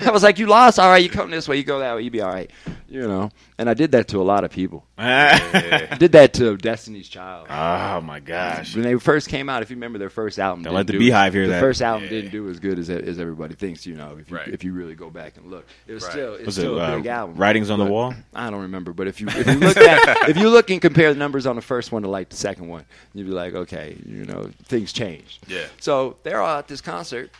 I 0.00 0.10
was 0.12 0.22
like, 0.22 0.38
you 0.38 0.46
lost. 0.46 0.78
All 0.78 0.88
right, 0.90 1.02
you 1.02 1.08
come 1.10 1.30
this 1.30 1.46
way. 1.48 1.56
You 1.56 1.64
go 1.64 1.78
that 1.78 1.94
way. 1.94 2.02
You 2.02 2.10
be 2.10 2.20
all 2.20 2.32
right. 2.32 2.50
You 2.88 3.02
know. 3.02 3.30
And 3.58 3.70
I 3.70 3.74
did 3.74 3.92
that 3.92 4.08
to 4.08 4.20
a 4.20 4.24
lot 4.24 4.42
of 4.44 4.50
people. 4.50 4.84
I 4.98 5.96
did 5.98 6.12
that 6.12 6.34
to 6.34 6.56
Destiny's 6.56 7.08
Child. 7.08 7.46
oh 7.48 8.00
my 8.00 8.18
gosh. 8.20 8.74
When 8.74 8.82
they 8.84 8.96
first 8.96 9.28
came 9.28 9.48
out, 9.48 9.62
if 9.62 9.70
you 9.70 9.76
remember 9.76 9.98
their 9.98 10.10
first 10.10 10.38
album, 10.38 10.62
Don't 10.64 10.72
didn't 10.74 10.76
let 10.76 10.86
the 10.88 10.92
do- 10.94 10.98
BeyHive 11.00 11.32
hear 11.32 11.46
the 11.46 11.52
that. 11.54 11.60
first 11.60 11.80
album 11.80 12.04
Yeah. 12.04 12.10
didn't 12.10 12.30
do 12.32 12.48
as 12.50 12.58
good 12.58 12.78
as 12.78 12.90
as 12.90 13.18
everybody 13.20 13.54
thinks. 13.54 13.86
You 13.86 13.94
know, 13.94 14.16
if 14.20 14.30
you 14.30 14.36
Right. 14.36 14.48
if 14.48 14.64
you 14.64 14.72
really 14.72 14.94
go 14.94 15.08
back 15.10 15.36
and 15.36 15.50
look, 15.50 15.66
it 15.86 15.92
was 15.94 16.02
Right. 16.04 16.12
still 16.12 16.34
it's 16.34 16.46
Was 16.46 16.58
it 16.58 16.62
still 16.62 16.78
a 16.78 16.82
uh, 16.82 16.96
big 16.96 17.06
album. 17.06 17.36
Writings 17.36 17.70
on 17.70 17.78
the 17.78 17.84
Wall? 17.86 18.14
I 18.34 18.50
don't 18.50 18.62
remember, 18.62 18.92
but 18.92 19.06
if 19.06 19.20
you 19.20 19.28
if 19.28 19.46
you 19.46 19.54
look 19.54 19.76
back, 19.76 20.28
if 20.28 20.36
you 20.36 20.50
look 20.50 20.70
and 20.70 20.80
compare 20.82 21.12
the 21.12 21.18
numbers 21.18 21.46
on 21.46 21.56
the 21.56 21.62
first 21.62 21.92
one 21.92 22.02
to 22.02 22.08
like 22.08 22.28
the 22.30 22.36
second 22.36 22.66
one, 22.68 22.84
you'd 23.14 23.26
be 23.26 23.32
like, 23.32 23.54
okay, 23.54 23.96
you 24.04 24.24
know, 24.24 24.50
things 24.64 24.92
changed. 24.92 25.44
Yeah. 25.48 25.64
So 25.80 26.16
they're 26.24 26.40
all 26.40 26.58
at 26.58 26.68
this 26.68 26.80
concert, 26.80 27.30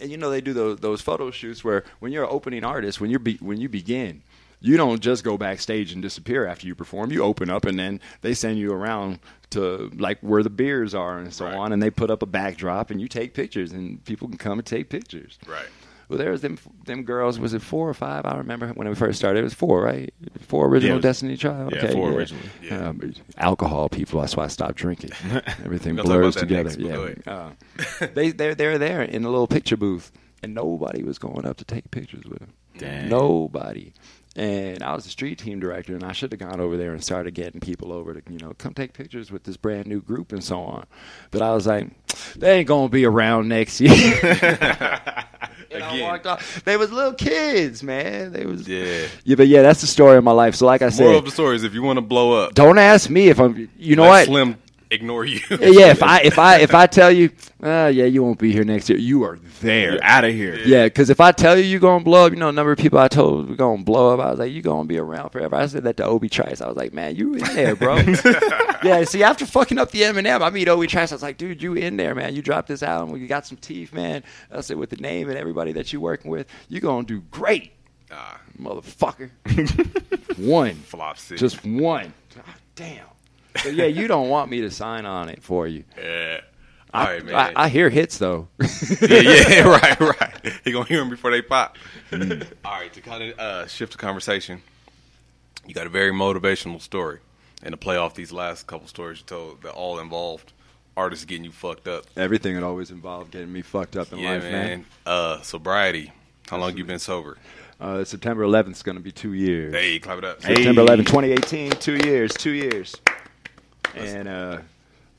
and 0.00 0.10
you 0.10 0.16
know 0.16 0.30
they 0.30 0.40
do 0.40 0.52
those 0.52 0.78
those 0.80 1.00
photo 1.00 1.30
shoots 1.30 1.64
where 1.64 1.84
when 2.00 2.12
you're 2.12 2.24
an 2.24 2.30
opening 2.32 2.64
artist, 2.64 3.00
when 3.00 3.10
you 3.10 3.18
be, 3.18 3.36
when 3.36 3.60
you 3.60 3.68
begin, 3.68 4.22
you 4.60 4.76
don't 4.76 5.00
just 5.00 5.24
go 5.24 5.36
backstage 5.38 5.92
and 5.92 6.02
disappear 6.02 6.46
after 6.46 6.66
you 6.66 6.74
perform. 6.74 7.10
You 7.12 7.22
open 7.22 7.48
up, 7.50 7.64
and 7.64 7.78
then 7.78 8.00
they 8.22 8.34
send 8.34 8.58
you 8.58 8.72
around 8.72 9.18
to 9.50 9.90
like 9.96 10.18
where 10.20 10.42
the 10.42 10.50
beers 10.50 10.94
are 10.94 11.18
and 11.18 11.32
so 11.32 11.46
Right. 11.46 11.54
on, 11.54 11.72
and 11.72 11.82
they 11.82 11.90
put 11.90 12.10
up 12.10 12.22
a 12.22 12.26
backdrop, 12.26 12.90
and 12.90 13.00
you 13.00 13.08
take 13.08 13.32
pictures, 13.34 13.72
and 13.72 14.04
people 14.04 14.28
can 14.28 14.36
come 14.36 14.58
and 14.58 14.66
take 14.66 14.88
pictures. 14.90 15.38
Right. 15.46 15.68
Well, 16.08 16.18
there 16.18 16.30
was 16.30 16.40
them 16.40 16.58
them 16.86 17.02
girls. 17.04 17.38
Was 17.38 17.52
it 17.54 17.60
four 17.62 17.88
or 17.88 17.94
five? 17.94 18.24
I 18.24 18.36
remember 18.38 18.68
when 18.68 18.88
we 18.88 18.94
first 18.94 19.18
started. 19.18 19.40
It 19.40 19.44
was 19.44 19.54
four, 19.54 19.82
right? 19.82 20.12
Four 20.40 20.66
original 20.68 20.90
Yeah, 20.90 20.96
was- 20.96 21.02
Destiny 21.02 21.36
Child. 21.36 21.72
yeah, 21.72 21.78
okay, 21.84 21.92
four 21.92 22.10
originally. 22.12 22.48
Yeah. 22.62 22.88
Um, 22.88 23.12
alcohol 23.36 23.88
people. 23.90 24.20
That's 24.20 24.36
why 24.36 24.44
I 24.44 24.48
stopped 24.48 24.76
drinking. 24.76 25.10
Everything 25.64 25.96
We're 25.96 26.02
gonna 26.04 26.14
talk 26.14 26.20
blurs 26.20 26.36
together. 26.36 26.70
next, 26.70 26.78
yeah. 27.26 27.50
Uh, 28.00 28.06
they 28.14 28.30
they 28.30 28.54
they 28.54 28.66
were 28.68 28.78
there 28.78 29.02
in 29.02 29.24
a 29.24 29.28
little 29.28 29.46
picture 29.46 29.76
booth, 29.76 30.10
and 30.42 30.54
nobody 30.54 31.02
was 31.02 31.18
going 31.18 31.44
up 31.46 31.58
to 31.58 31.64
take 31.64 31.90
pictures 31.90 32.24
with 32.24 32.38
them. 32.38 32.52
Dang. 32.78 33.08
Nobody. 33.10 33.92
And 34.36 34.84
I 34.84 34.94
was 34.94 35.02
the 35.02 35.10
street 35.10 35.38
team 35.38 35.58
director, 35.58 35.94
and 35.94 36.04
I 36.04 36.12
should 36.12 36.30
have 36.30 36.38
gone 36.38 36.60
over 36.60 36.76
there 36.76 36.92
and 36.92 37.02
started 37.02 37.32
getting 37.34 37.60
people 37.60 37.92
over 37.92 38.14
to, 38.14 38.22
you 38.32 38.38
know, 38.38 38.52
come 38.56 38.72
take 38.72 38.92
pictures 38.92 39.32
with 39.32 39.42
this 39.42 39.56
brand 39.56 39.88
new 39.88 40.00
group 40.00 40.30
and 40.30 40.44
so 40.44 40.60
on. 40.60 40.86
But 41.32 41.42
I 41.42 41.52
was 41.54 41.66
like, 41.66 41.88
they 42.36 42.58
ain't 42.58 42.68
gonna 42.68 42.88
be 42.88 43.04
around 43.04 43.48
next 43.48 43.80
year. 43.80 43.92
And 45.74 45.84
I 45.84 46.00
walked 46.02 46.26
off. 46.26 46.64
They 46.64 46.76
was 46.78 46.90
little 46.90 47.12
kids, 47.12 47.82
man. 47.82 48.32
They 48.32 48.46
was 48.46 48.66
Yeah. 48.66 49.06
yeah, 49.24 49.36
but 49.36 49.48
yeah, 49.48 49.60
that's 49.62 49.82
the 49.82 49.86
story 49.86 50.16
of 50.16 50.24
my 50.24 50.32
life. 50.32 50.54
So 50.54 50.64
like 50.64 50.80
I 50.80 50.86
Moral 50.86 50.92
said, 50.96 51.14
of 51.16 51.24
the 51.26 51.30
story 51.30 51.56
is 51.56 51.64
if 51.64 51.74
you 51.74 51.82
want 51.82 51.98
to 51.98 52.00
blow 52.02 52.32
up, 52.42 52.54
don't 52.54 52.78
ask 52.78 53.10
me 53.10 53.28
if 53.28 53.38
I'm. 53.38 53.68
You 53.76 53.96
know 53.96 54.02
let 54.02 54.08
what? 54.08 54.26
Slim 54.26 54.56
ignore 54.90 55.24
you. 55.24 55.40
Yeah, 55.50 55.90
if 55.90 56.02
I 56.02 56.20
if 56.20 56.38
I 56.38 56.58
if 56.58 56.74
I 56.74 56.86
tell 56.98 57.10
you, 57.10 57.30
uh, 57.62 57.90
yeah, 57.94 58.04
you 58.04 58.22
won't 58.22 58.38
be 58.38 58.52
here 58.52 58.64
next 58.64 58.88
year. 58.88 58.98
You 58.98 59.22
are 59.24 59.38
there. 59.60 59.92
You're 59.92 60.04
out 60.04 60.24
of 60.24 60.32
here. 60.32 60.56
Yeah, 60.58 60.84
because 60.84 61.10
if 61.10 61.20
I 61.20 61.32
tell 61.32 61.56
you 61.58 61.64
you're 61.64 61.80
gonna 61.80 62.04
blow 62.04 62.26
up, 62.26 62.32
you 62.32 62.38
know, 62.38 62.48
a 62.48 62.52
number 62.52 62.72
of 62.72 62.78
people 62.78 62.98
I 62.98 63.08
told 63.08 63.48
we're 63.48 63.56
gonna 63.56 63.82
blow 63.82 64.14
up. 64.14 64.20
I 64.20 64.30
was 64.30 64.38
like, 64.38 64.52
you're 64.52 64.62
gonna 64.62 64.84
be 64.86 64.98
around 64.98 65.30
forever. 65.30 65.56
I 65.56 65.66
said 65.66 65.84
that 65.84 65.96
to 65.98 66.04
Obi 66.04 66.28
Trice. 66.28 66.60
I 66.60 66.68
was 66.68 66.76
like, 66.76 66.92
man, 66.92 67.16
you 67.16 67.34
in 67.34 67.40
there, 67.54 67.76
bro. 67.76 67.96
yeah. 68.82 69.04
See, 69.04 69.22
after 69.22 69.46
fucking 69.46 69.78
up 69.78 69.90
the 69.90 70.02
Eminem, 70.02 70.40
I 70.42 70.50
meet 70.50 70.68
Obi 70.68 70.86
Trice. 70.86 71.12
I 71.12 71.14
was 71.14 71.22
like, 71.22 71.38
dude, 71.38 71.62
you 71.62 71.74
in 71.74 71.96
there, 71.96 72.14
man. 72.14 72.34
You 72.34 72.42
dropped 72.42 72.68
this 72.68 72.82
album. 72.82 73.16
You 73.20 73.26
got 73.26 73.46
some 73.46 73.58
teeth, 73.58 73.92
man. 73.92 74.22
I 74.50 74.60
said 74.62 74.76
with 74.76 74.90
the 74.90 74.96
name 74.96 75.28
and 75.28 75.38
everybody 75.38 75.72
that 75.72 75.92
you 75.92 76.00
working 76.00 76.30
with, 76.30 76.46
you're 76.68 76.80
gonna 76.80 77.06
do 77.06 77.20
great, 77.30 77.72
Ah, 78.10 78.40
motherfucker. 78.58 79.30
one, 80.38 80.74
flop 80.74 81.18
city. 81.18 81.38
just 81.38 81.64
one. 81.64 82.12
God 82.34 82.44
damn. 82.74 83.04
So 83.56 83.68
yeah, 83.68 83.86
you 83.86 84.08
don't 84.08 84.28
want 84.28 84.50
me 84.50 84.60
to 84.62 84.70
sign 84.70 85.06
on 85.06 85.28
it 85.28 85.42
for 85.42 85.66
you. 85.66 85.84
yeah. 85.98 86.40
All 86.94 87.04
right, 87.04 87.24
man. 87.24 87.34
I, 87.34 87.64
I 87.64 87.68
hear 87.68 87.90
hits 87.90 88.18
though. 88.18 88.48
yeah, 88.60 89.20
yeah, 89.20 89.68
right, 89.68 90.00
right. 90.00 90.60
He 90.64 90.72
gonna 90.72 90.86
hear 90.86 91.00
them 91.00 91.10
before 91.10 91.30
they 91.30 91.42
pop. 91.42 91.76
Mm. 92.10 92.46
All 92.64 92.72
right, 92.72 92.92
to 92.92 93.00
kind 93.00 93.22
of 93.22 93.38
uh, 93.38 93.66
shift 93.66 93.92
the 93.92 93.98
conversation, 93.98 94.62
you 95.66 95.74
got 95.74 95.86
a 95.86 95.90
very 95.90 96.12
motivational 96.12 96.80
story, 96.80 97.18
and 97.62 97.72
to 97.72 97.76
play 97.76 97.96
off 97.96 98.14
these 98.14 98.32
last 98.32 98.66
couple 98.66 98.86
stories 98.88 99.18
you 99.18 99.26
told, 99.26 99.62
that 99.62 99.72
all 99.72 99.98
involved 99.98 100.52
artists 100.96 101.24
getting 101.24 101.44
you 101.44 101.52
fucked 101.52 101.86
up. 101.86 102.06
Everything 102.16 102.54
had 102.54 102.64
always 102.64 102.90
involved 102.90 103.32
getting 103.32 103.52
me 103.52 103.62
fucked 103.62 103.96
up 103.96 104.12
in 104.12 104.18
yeah, 104.18 104.32
life, 104.32 104.42
man. 104.42 104.52
man. 104.52 104.86
Uh, 105.04 105.40
sobriety. 105.42 106.12
How 106.48 106.56
long 106.56 106.76
you 106.76 106.84
been 106.84 106.98
sober? 106.98 107.36
Uh, 107.80 108.02
September 108.02 108.42
11th 108.42 108.72
is 108.72 108.82
going 108.82 108.96
to 108.96 109.02
be 109.02 109.12
two 109.12 109.34
years. 109.34 109.72
Hey, 109.72 109.98
clap 110.00 110.18
it 110.18 110.24
up. 110.24 110.42
September 110.42 110.82
11th, 110.82 111.06
2018, 111.06 111.70
two 111.72 111.96
years, 112.04 112.32
two 112.32 112.50
years. 112.50 112.96
And 113.96 114.28
uh, 114.28 114.58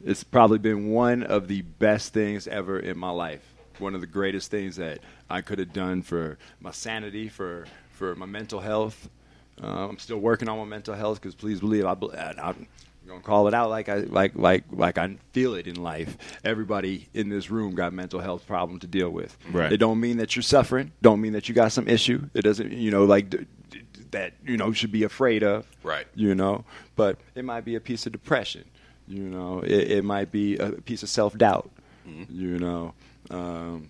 It's 0.04 0.24
probably 0.24 0.60
been 0.60 0.90
one 0.90 1.24
of 1.24 1.48
the 1.48 1.62
best 1.62 2.14
things 2.14 2.48
ever 2.48 2.80
in 2.80 2.98
my 2.98 3.10
life. 3.10 3.42
One 3.80 3.96
of 3.96 4.02
the 4.02 4.08
greatest 4.08 4.52
things 4.52 4.76
that 4.78 5.00
I 5.30 5.42
could 5.42 5.60
have 5.60 5.74
done 5.74 6.02
for 6.02 6.38
my 6.60 6.72
sanity, 6.72 7.30
for 7.30 7.66
for 7.92 8.16
my 8.16 8.26
mental 8.26 8.60
health. 8.60 9.10
Uh, 9.62 9.90
I'm 9.90 10.00
still 10.00 10.20
working 10.20 10.48
on 10.48 10.58
my 10.58 10.66
mental 10.66 10.96
health 10.96 11.22
because 11.22 11.36
please 11.36 11.60
believe 11.60 11.86
I, 11.86 11.92
I'm 11.92 12.68
gonna 13.08 13.22
call 13.22 13.48
it 13.48 13.54
out 13.54 13.70
like 13.70 13.90
I 13.90 13.96
like 14.00 14.36
like 14.36 14.64
like 14.72 14.98
I 14.98 15.16
feel 15.34 15.54
it 15.56 15.68
in 15.68 15.76
life. 15.82 16.18
Everybody 16.46 17.08
in 17.14 17.30
this 17.30 17.50
room 17.50 17.76
got 17.76 17.92
mental 17.94 18.20
health 18.22 18.46
problem 18.48 18.80
to 18.80 18.88
deal 18.88 19.10
with. 19.10 19.38
Right. 19.52 19.72
It 19.72 19.78
don't 19.78 20.00
mean 20.00 20.18
that 20.18 20.36
you're 20.36 20.44
suffering. 20.44 20.92
Don't 21.02 21.20
mean 21.22 21.34
that 21.34 21.50
you 21.50 21.56
got 21.56 21.72
some 21.72 21.88
issue. 21.88 22.30
It 22.34 22.44
doesn't 22.44 22.72
you 22.72 22.92
know 22.92 23.04
like 23.06 23.34
that 24.12 24.34
you 24.46 24.58
know 24.58 24.72
should 24.72 24.92
be 24.92 25.04
afraid 25.04 25.44
of. 25.44 25.66
Right. 25.84 26.08
You 26.16 26.36
know, 26.36 26.66
but 26.96 27.18
it 27.36 27.46
might 27.46 27.66
be 27.66 27.76
a 27.76 27.80
piece 27.80 28.06
of 28.06 28.12
depression. 28.12 28.66
You 29.08 29.24
know, 29.24 29.62
it, 29.62 29.92
it 29.92 30.06
might 30.06 30.32
be 30.32 30.58
a 30.58 30.72
piece 30.72 31.04
of 31.04 31.10
self 31.10 31.38
doubt. 31.38 31.70
You 32.28 32.58
know, 32.58 32.94
um, 33.30 33.90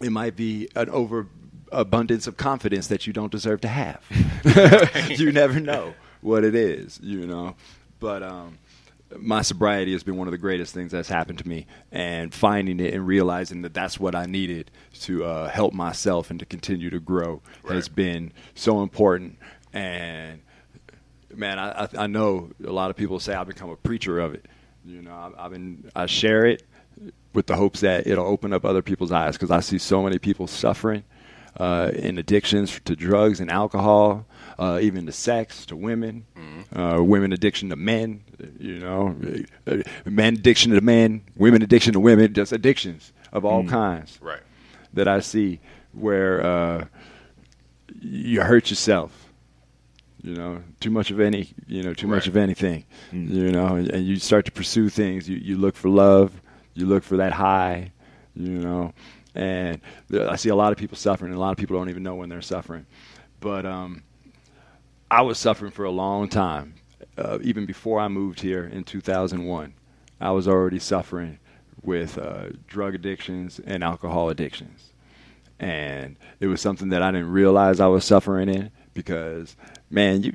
it 0.00 0.10
might 0.10 0.34
be 0.34 0.68
an 0.74 0.90
overabundance 0.90 2.26
of 2.26 2.36
confidence 2.36 2.88
that 2.88 3.06
you 3.06 3.12
don't 3.12 3.30
deserve 3.30 3.60
to 3.60 3.68
have. 3.68 4.02
you 5.18 5.30
never 5.30 5.60
know 5.60 5.94
what 6.22 6.42
it 6.42 6.54
is. 6.56 6.98
You 7.02 7.26
know, 7.26 7.54
but 8.00 8.22
um, 8.22 8.58
my 9.16 9.42
sobriety 9.42 9.92
has 9.92 10.02
been 10.02 10.16
one 10.16 10.26
of 10.26 10.32
the 10.32 10.38
greatest 10.38 10.74
things 10.74 10.92
that's 10.92 11.08
happened 11.08 11.38
to 11.38 11.48
me, 11.48 11.66
and 11.92 12.32
finding 12.34 12.80
it 12.80 12.94
and 12.94 13.06
realizing 13.06 13.62
that 13.62 13.74
that's 13.74 14.00
what 14.00 14.14
I 14.14 14.26
needed 14.26 14.70
to 15.02 15.24
uh, 15.24 15.48
help 15.48 15.72
myself 15.72 16.30
and 16.30 16.40
to 16.40 16.46
continue 16.46 16.90
to 16.90 17.00
grow 17.00 17.42
has 17.68 17.88
been 17.88 18.32
so 18.54 18.82
important. 18.82 19.38
And 19.72 20.40
man, 21.34 21.58
I, 21.58 21.88
I, 21.96 22.06
know 22.06 22.50
a 22.64 22.72
lot 22.72 22.90
of 22.90 22.96
people 22.96 23.20
say 23.20 23.34
I've 23.34 23.46
become 23.46 23.70
a 23.70 23.76
preacher 23.76 24.18
of 24.18 24.34
it. 24.34 24.46
You 24.84 25.02
know, 25.02 25.14
I've, 25.14 25.34
I've 25.38 25.50
been 25.50 25.90
I 25.94 26.06
share 26.06 26.46
it 26.46 26.62
with 27.32 27.46
the 27.46 27.56
hopes 27.56 27.80
that 27.80 28.06
it'll 28.06 28.26
open 28.26 28.52
up 28.52 28.64
other 28.64 28.82
people's 28.82 29.12
eyes 29.12 29.34
because 29.34 29.50
I 29.50 29.60
see 29.60 29.78
so 29.78 30.02
many 30.02 30.18
people 30.18 30.46
suffering 30.46 31.04
uh, 31.58 31.90
in 31.94 32.18
addictions 32.18 32.80
to 32.84 32.96
drugs 32.96 33.40
and 33.40 33.50
alcohol, 33.50 34.26
uh, 34.58 34.78
even 34.82 35.06
to 35.06 35.12
sex, 35.12 35.66
to 35.66 35.76
women, 35.76 36.24
uh, 36.74 37.02
women 37.02 37.32
addiction 37.32 37.68
to 37.70 37.76
men. 37.76 38.22
You 38.58 38.78
know, 38.78 39.16
uh, 39.66 39.76
men 40.04 40.34
addiction 40.34 40.72
to 40.72 40.80
men, 40.80 41.22
women 41.36 41.62
addiction 41.62 41.92
to 41.94 42.00
women, 42.00 42.32
just 42.34 42.52
addictions 42.52 43.12
of 43.32 43.44
all 43.44 43.64
kinds 43.64 44.18
Right. 44.22 44.40
that 44.94 45.08
I 45.08 45.20
see 45.20 45.60
where 45.92 46.44
uh, 46.44 46.84
you 48.00 48.40
hurt 48.42 48.70
yourself. 48.70 49.22
You 50.22 50.34
know, 50.34 50.62
too 50.80 50.90
much 50.90 51.10
of 51.12 51.20
any, 51.20 51.50
you 51.68 51.82
know, 51.84 51.94
too 51.94 52.08
much 52.08 52.26
of 52.26 52.36
anything. 52.36 52.84
You 53.12 53.52
know, 53.52 53.76
and, 53.76 53.88
and 53.90 54.04
you 54.06 54.16
start 54.16 54.44
to 54.46 54.52
pursue 54.52 54.88
things. 54.88 55.28
You 55.28 55.36
you 55.36 55.56
look 55.56 55.76
for 55.76 55.88
love. 55.88 56.32
You 56.74 56.86
look 56.86 57.04
for 57.04 57.18
that 57.18 57.32
high. 57.32 57.92
You 58.34 58.58
know, 58.58 58.92
and 59.34 59.80
I 60.12 60.36
see 60.36 60.48
a 60.48 60.54
lot 60.56 60.72
of 60.72 60.78
people 60.78 60.96
suffering, 60.96 61.30
and 61.30 61.38
a 61.38 61.40
lot 61.40 61.52
of 61.52 61.58
people 61.58 61.76
don't 61.78 61.90
even 61.90 62.02
know 62.02 62.16
when 62.16 62.28
they're 62.28 62.42
suffering. 62.42 62.86
But 63.40 63.64
um, 63.66 64.02
I 65.10 65.22
was 65.22 65.38
suffering 65.38 65.70
for 65.70 65.84
a 65.84 65.90
long 65.90 66.28
time, 66.28 66.74
uh, 67.16 67.38
even 67.42 67.66
before 67.66 68.00
I 68.00 68.08
moved 68.08 68.40
here 68.40 68.64
in 68.64 68.84
2001. 68.84 69.74
I 70.20 70.30
was 70.30 70.48
already 70.48 70.78
suffering 70.78 71.38
with 71.82 72.18
uh, 72.18 72.46
drug 72.66 72.94
addictions 72.94 73.60
and 73.64 73.84
alcohol 73.84 74.30
addictions, 74.30 74.92
and 75.60 76.16
it 76.40 76.46
was 76.46 76.60
something 76.60 76.88
that 76.88 77.02
I 77.02 77.10
didn't 77.12 77.30
realize 77.30 77.80
I 77.80 77.86
was 77.86 78.04
suffering 78.04 78.48
in 78.48 78.70
because, 78.94 79.56
man, 79.90 80.22
you, 80.22 80.32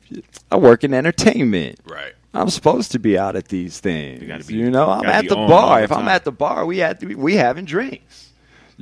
I 0.51 0.57
work 0.57 0.83
in 0.83 0.93
entertainment. 0.93 1.79
Right. 1.85 2.13
I'm 2.33 2.49
supposed 2.49 2.91
to 2.93 2.99
be 2.99 3.17
out 3.17 3.35
at 3.35 3.49
these 3.49 3.79
things. 3.79 4.21
You 4.21 4.27
You, 4.27 4.33
gotta 4.33 4.45
be- 4.45 4.69
know, 4.69 4.89
I'm 4.89 5.05
at 5.05 5.27
the 5.27 5.35
bar. 5.35 5.79
the 5.79 5.83
If 5.83 5.91
I'm 5.91 6.07
at 6.07 6.23
the 6.23 6.31
bar, 6.31 6.65
we 6.65 6.81
at 6.81 7.03
we 7.03 7.35
having 7.35 7.65
drinks. 7.65 8.30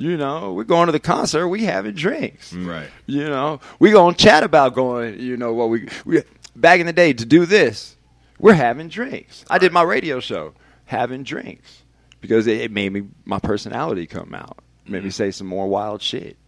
You 0.00 0.16
know, 0.16 0.54
we're 0.54 0.64
going 0.64 0.86
to 0.86 0.92
the 0.92 0.98
concert, 0.98 1.46
we 1.46 1.64
having 1.64 1.94
drinks. 1.94 2.54
Right. 2.54 2.88
You 3.04 3.28
know, 3.28 3.60
we 3.78 3.90
gonna 3.90 4.16
chat 4.16 4.42
about 4.42 4.74
going. 4.74 5.20
You 5.20 5.36
know 5.36 5.52
what 5.52 5.68
we 5.68 5.90
we 6.06 6.22
back 6.56 6.80
in 6.80 6.86
the 6.86 6.94
day 6.94 7.12
to 7.12 7.26
do 7.26 7.44
this. 7.44 7.96
We're 8.38 8.54
having 8.54 8.88
drinks. 8.88 9.44
I 9.50 9.58
did 9.58 9.72
my 9.72 9.82
radio 9.82 10.18
show 10.18 10.54
having 10.86 11.22
drinks 11.22 11.82
because 12.22 12.46
it, 12.46 12.62
it 12.62 12.70
made 12.70 12.94
me 12.94 13.08
my 13.26 13.40
personality 13.40 14.06
come 14.06 14.34
out. 14.34 14.60
It 14.86 14.90
made 14.90 15.02
me 15.02 15.10
mm-hmm. 15.10 15.16
say 15.16 15.32
some 15.32 15.46
more 15.46 15.68
wild 15.68 16.00
shit. 16.00 16.38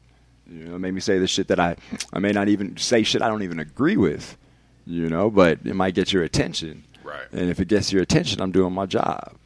You 0.50 0.64
know, 0.64 0.78
made 0.78 0.94
me 0.94 1.02
say 1.02 1.18
the 1.18 1.26
shit 1.26 1.48
that 1.48 1.60
I 1.60 1.76
I 2.10 2.20
may 2.20 2.32
not 2.32 2.48
even 2.48 2.78
say 2.78 3.02
shit 3.02 3.20
I 3.20 3.28
don't 3.28 3.42
even 3.42 3.60
agree 3.60 3.98
with. 3.98 4.38
You 4.86 5.10
know, 5.10 5.28
but 5.28 5.58
it 5.62 5.74
might 5.74 5.94
get 5.94 6.10
your 6.10 6.22
attention. 6.22 6.84
Right. 7.04 7.26
And 7.32 7.50
if 7.50 7.60
it 7.60 7.68
gets 7.68 7.92
your 7.92 8.00
attention, 8.00 8.40
I'm 8.40 8.50
doing 8.50 8.72
my 8.72 8.86
job. 8.86 9.36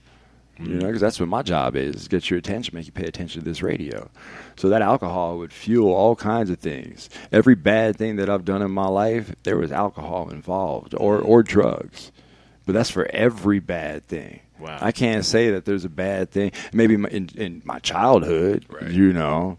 You 0.58 0.74
know, 0.74 0.86
because 0.86 1.00
that's 1.02 1.20
what 1.20 1.28
my 1.28 1.42
job 1.42 1.76
is: 1.76 2.08
get 2.08 2.30
your 2.30 2.38
attention, 2.38 2.74
make 2.74 2.86
you 2.86 2.92
pay 2.92 3.04
attention 3.06 3.42
to 3.42 3.44
this 3.44 3.62
radio. 3.62 4.08
So 4.56 4.68
that 4.70 4.80
alcohol 4.82 5.38
would 5.38 5.52
fuel 5.52 5.92
all 5.92 6.16
kinds 6.16 6.48
of 6.50 6.58
things. 6.58 7.10
Every 7.30 7.54
bad 7.54 7.96
thing 7.96 8.16
that 8.16 8.30
I've 8.30 8.44
done 8.44 8.62
in 8.62 8.70
my 8.70 8.88
life, 8.88 9.34
there 9.42 9.58
was 9.58 9.70
alcohol 9.70 10.30
involved, 10.30 10.94
or 10.96 11.18
or 11.18 11.42
drugs. 11.42 12.10
But 12.64 12.72
that's 12.74 12.90
for 12.90 13.06
every 13.12 13.60
bad 13.60 14.06
thing. 14.06 14.40
Wow. 14.58 14.78
I 14.80 14.90
can't 14.92 15.24
say 15.24 15.50
that 15.50 15.66
there's 15.66 15.84
a 15.84 15.88
bad 15.90 16.30
thing. 16.30 16.52
Maybe 16.72 16.94
in, 16.94 17.28
in 17.36 17.62
my 17.64 17.78
childhood, 17.78 18.64
Right. 18.70 18.90
you 18.90 19.12
know, 19.12 19.58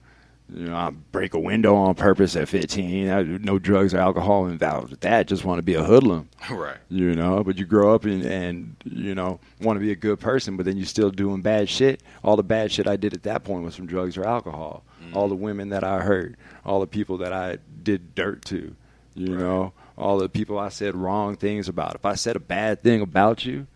you 0.53 0.65
know, 0.67 0.75
I 0.75 0.91
break 1.11 1.33
a 1.33 1.39
window 1.39 1.75
on 1.75 1.95
purpose 1.95 2.35
at 2.35 2.47
15. 2.47 3.09
I, 3.09 3.23
no 3.23 3.59
drugs 3.59 3.93
or 3.93 3.97
alcohol 3.97 4.47
involved 4.47 4.91
with 4.91 5.01
that. 5.01 5.27
Just 5.27 5.43
want 5.43 5.57
to 5.57 5.63
be 5.63 5.73
a 5.73 5.83
hoodlum 5.83 6.29
Right. 6.49 6.77
you 6.89 7.13
know 7.15 7.43
but 7.43 7.57
you 7.57 7.65
grow 7.65 7.93
up 7.93 8.05
and, 8.05 8.23
and 8.23 8.75
you 8.85 9.13
know 9.13 9.39
want 9.59 9.77
to 9.77 9.81
be 9.81 9.91
a 9.91 9.95
good 9.95 10.19
person 10.19 10.55
but 10.55 10.65
then 10.65 10.77
you're 10.77 10.85
still 10.85 11.09
doing 11.09 11.41
bad 11.41 11.67
shit 11.67 12.01
all 12.23 12.35
the 12.37 12.43
bad 12.43 12.71
shit 12.71 12.87
i 12.87 12.95
did 12.95 13.13
at 13.13 13.23
that 13.23 13.43
point 13.43 13.63
was 13.63 13.75
from 13.75 13.85
drugs 13.87 14.17
or 14.17 14.23
alcohol 14.25 14.83
mm. 15.03 15.13
all 15.15 15.27
the 15.27 15.35
women 15.35 15.69
that 15.69 15.83
i 15.83 15.99
hurt 15.99 16.35
all 16.65 16.79
the 16.79 16.87
people 16.87 17.17
that 17.17 17.33
i 17.33 17.57
did 17.83 18.15
dirt 18.15 18.45
to 18.45 18.75
you 19.15 19.35
know 19.35 19.73
all 19.97 20.17
the 20.17 20.29
people 20.29 20.57
i 20.57 20.69
said 20.69 20.95
wrong 20.95 21.35
things 21.35 21.67
about 21.67 21.95
if 21.95 22.05
i 22.05 22.13
said 22.15 22.35
a 22.35 22.39
bad 22.39 22.81
thing 22.81 23.01
about 23.01 23.43
you 23.45 23.67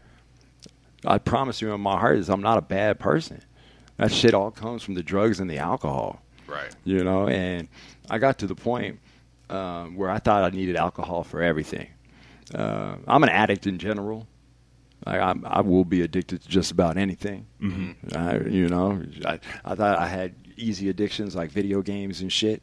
i 1.05 1.17
promise 1.17 1.61
you 1.61 1.73
in 1.73 1.81
my 1.81 1.99
heart 1.99 2.17
is 2.17 2.29
i'm 2.29 2.41
not 2.41 2.57
a 2.57 2.61
bad 2.61 2.99
person 2.99 3.41
that 3.97 4.11
shit 4.11 4.33
all 4.33 4.51
comes 4.51 4.81
from 4.81 4.93
the 4.93 5.03
drugs 5.03 5.39
and 5.39 5.49
the 5.49 5.57
alcohol 5.57 6.21
Right. 6.51 6.75
you 6.83 7.03
know 7.03 7.27
and 7.27 7.67
i 8.09 8.17
got 8.17 8.39
to 8.39 8.47
the 8.47 8.55
point 8.55 8.99
um, 9.49 9.95
where 9.95 10.09
i 10.09 10.19
thought 10.19 10.43
i 10.43 10.55
needed 10.55 10.75
alcohol 10.75 11.23
for 11.23 11.41
everything 11.41 11.87
uh, 12.53 12.95
i'm 13.07 13.23
an 13.23 13.29
addict 13.29 13.67
in 13.67 13.77
general 13.77 14.27
I, 15.05 15.19
I, 15.19 15.35
I 15.45 15.61
will 15.61 15.85
be 15.85 16.01
addicted 16.01 16.41
to 16.43 16.47
just 16.47 16.71
about 16.71 16.97
anything. 16.97 17.47
Mm-hmm. 17.61 18.15
I, 18.17 18.37
you 18.47 18.67
know, 18.69 19.01
I, 19.25 19.39
I 19.65 19.75
thought 19.75 19.97
I 19.97 20.07
had 20.07 20.35
easy 20.57 20.89
addictions 20.89 21.35
like 21.35 21.51
video 21.51 21.81
games 21.81 22.21
and 22.21 22.31
shit. 22.31 22.61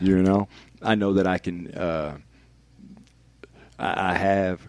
you 0.00 0.22
know, 0.22 0.48
I 0.82 0.94
know 0.94 1.14
that 1.14 1.26
I 1.26 1.38
can. 1.38 1.68
Uh, 1.74 2.18
I, 3.78 4.12
I 4.12 4.14
have. 4.14 4.68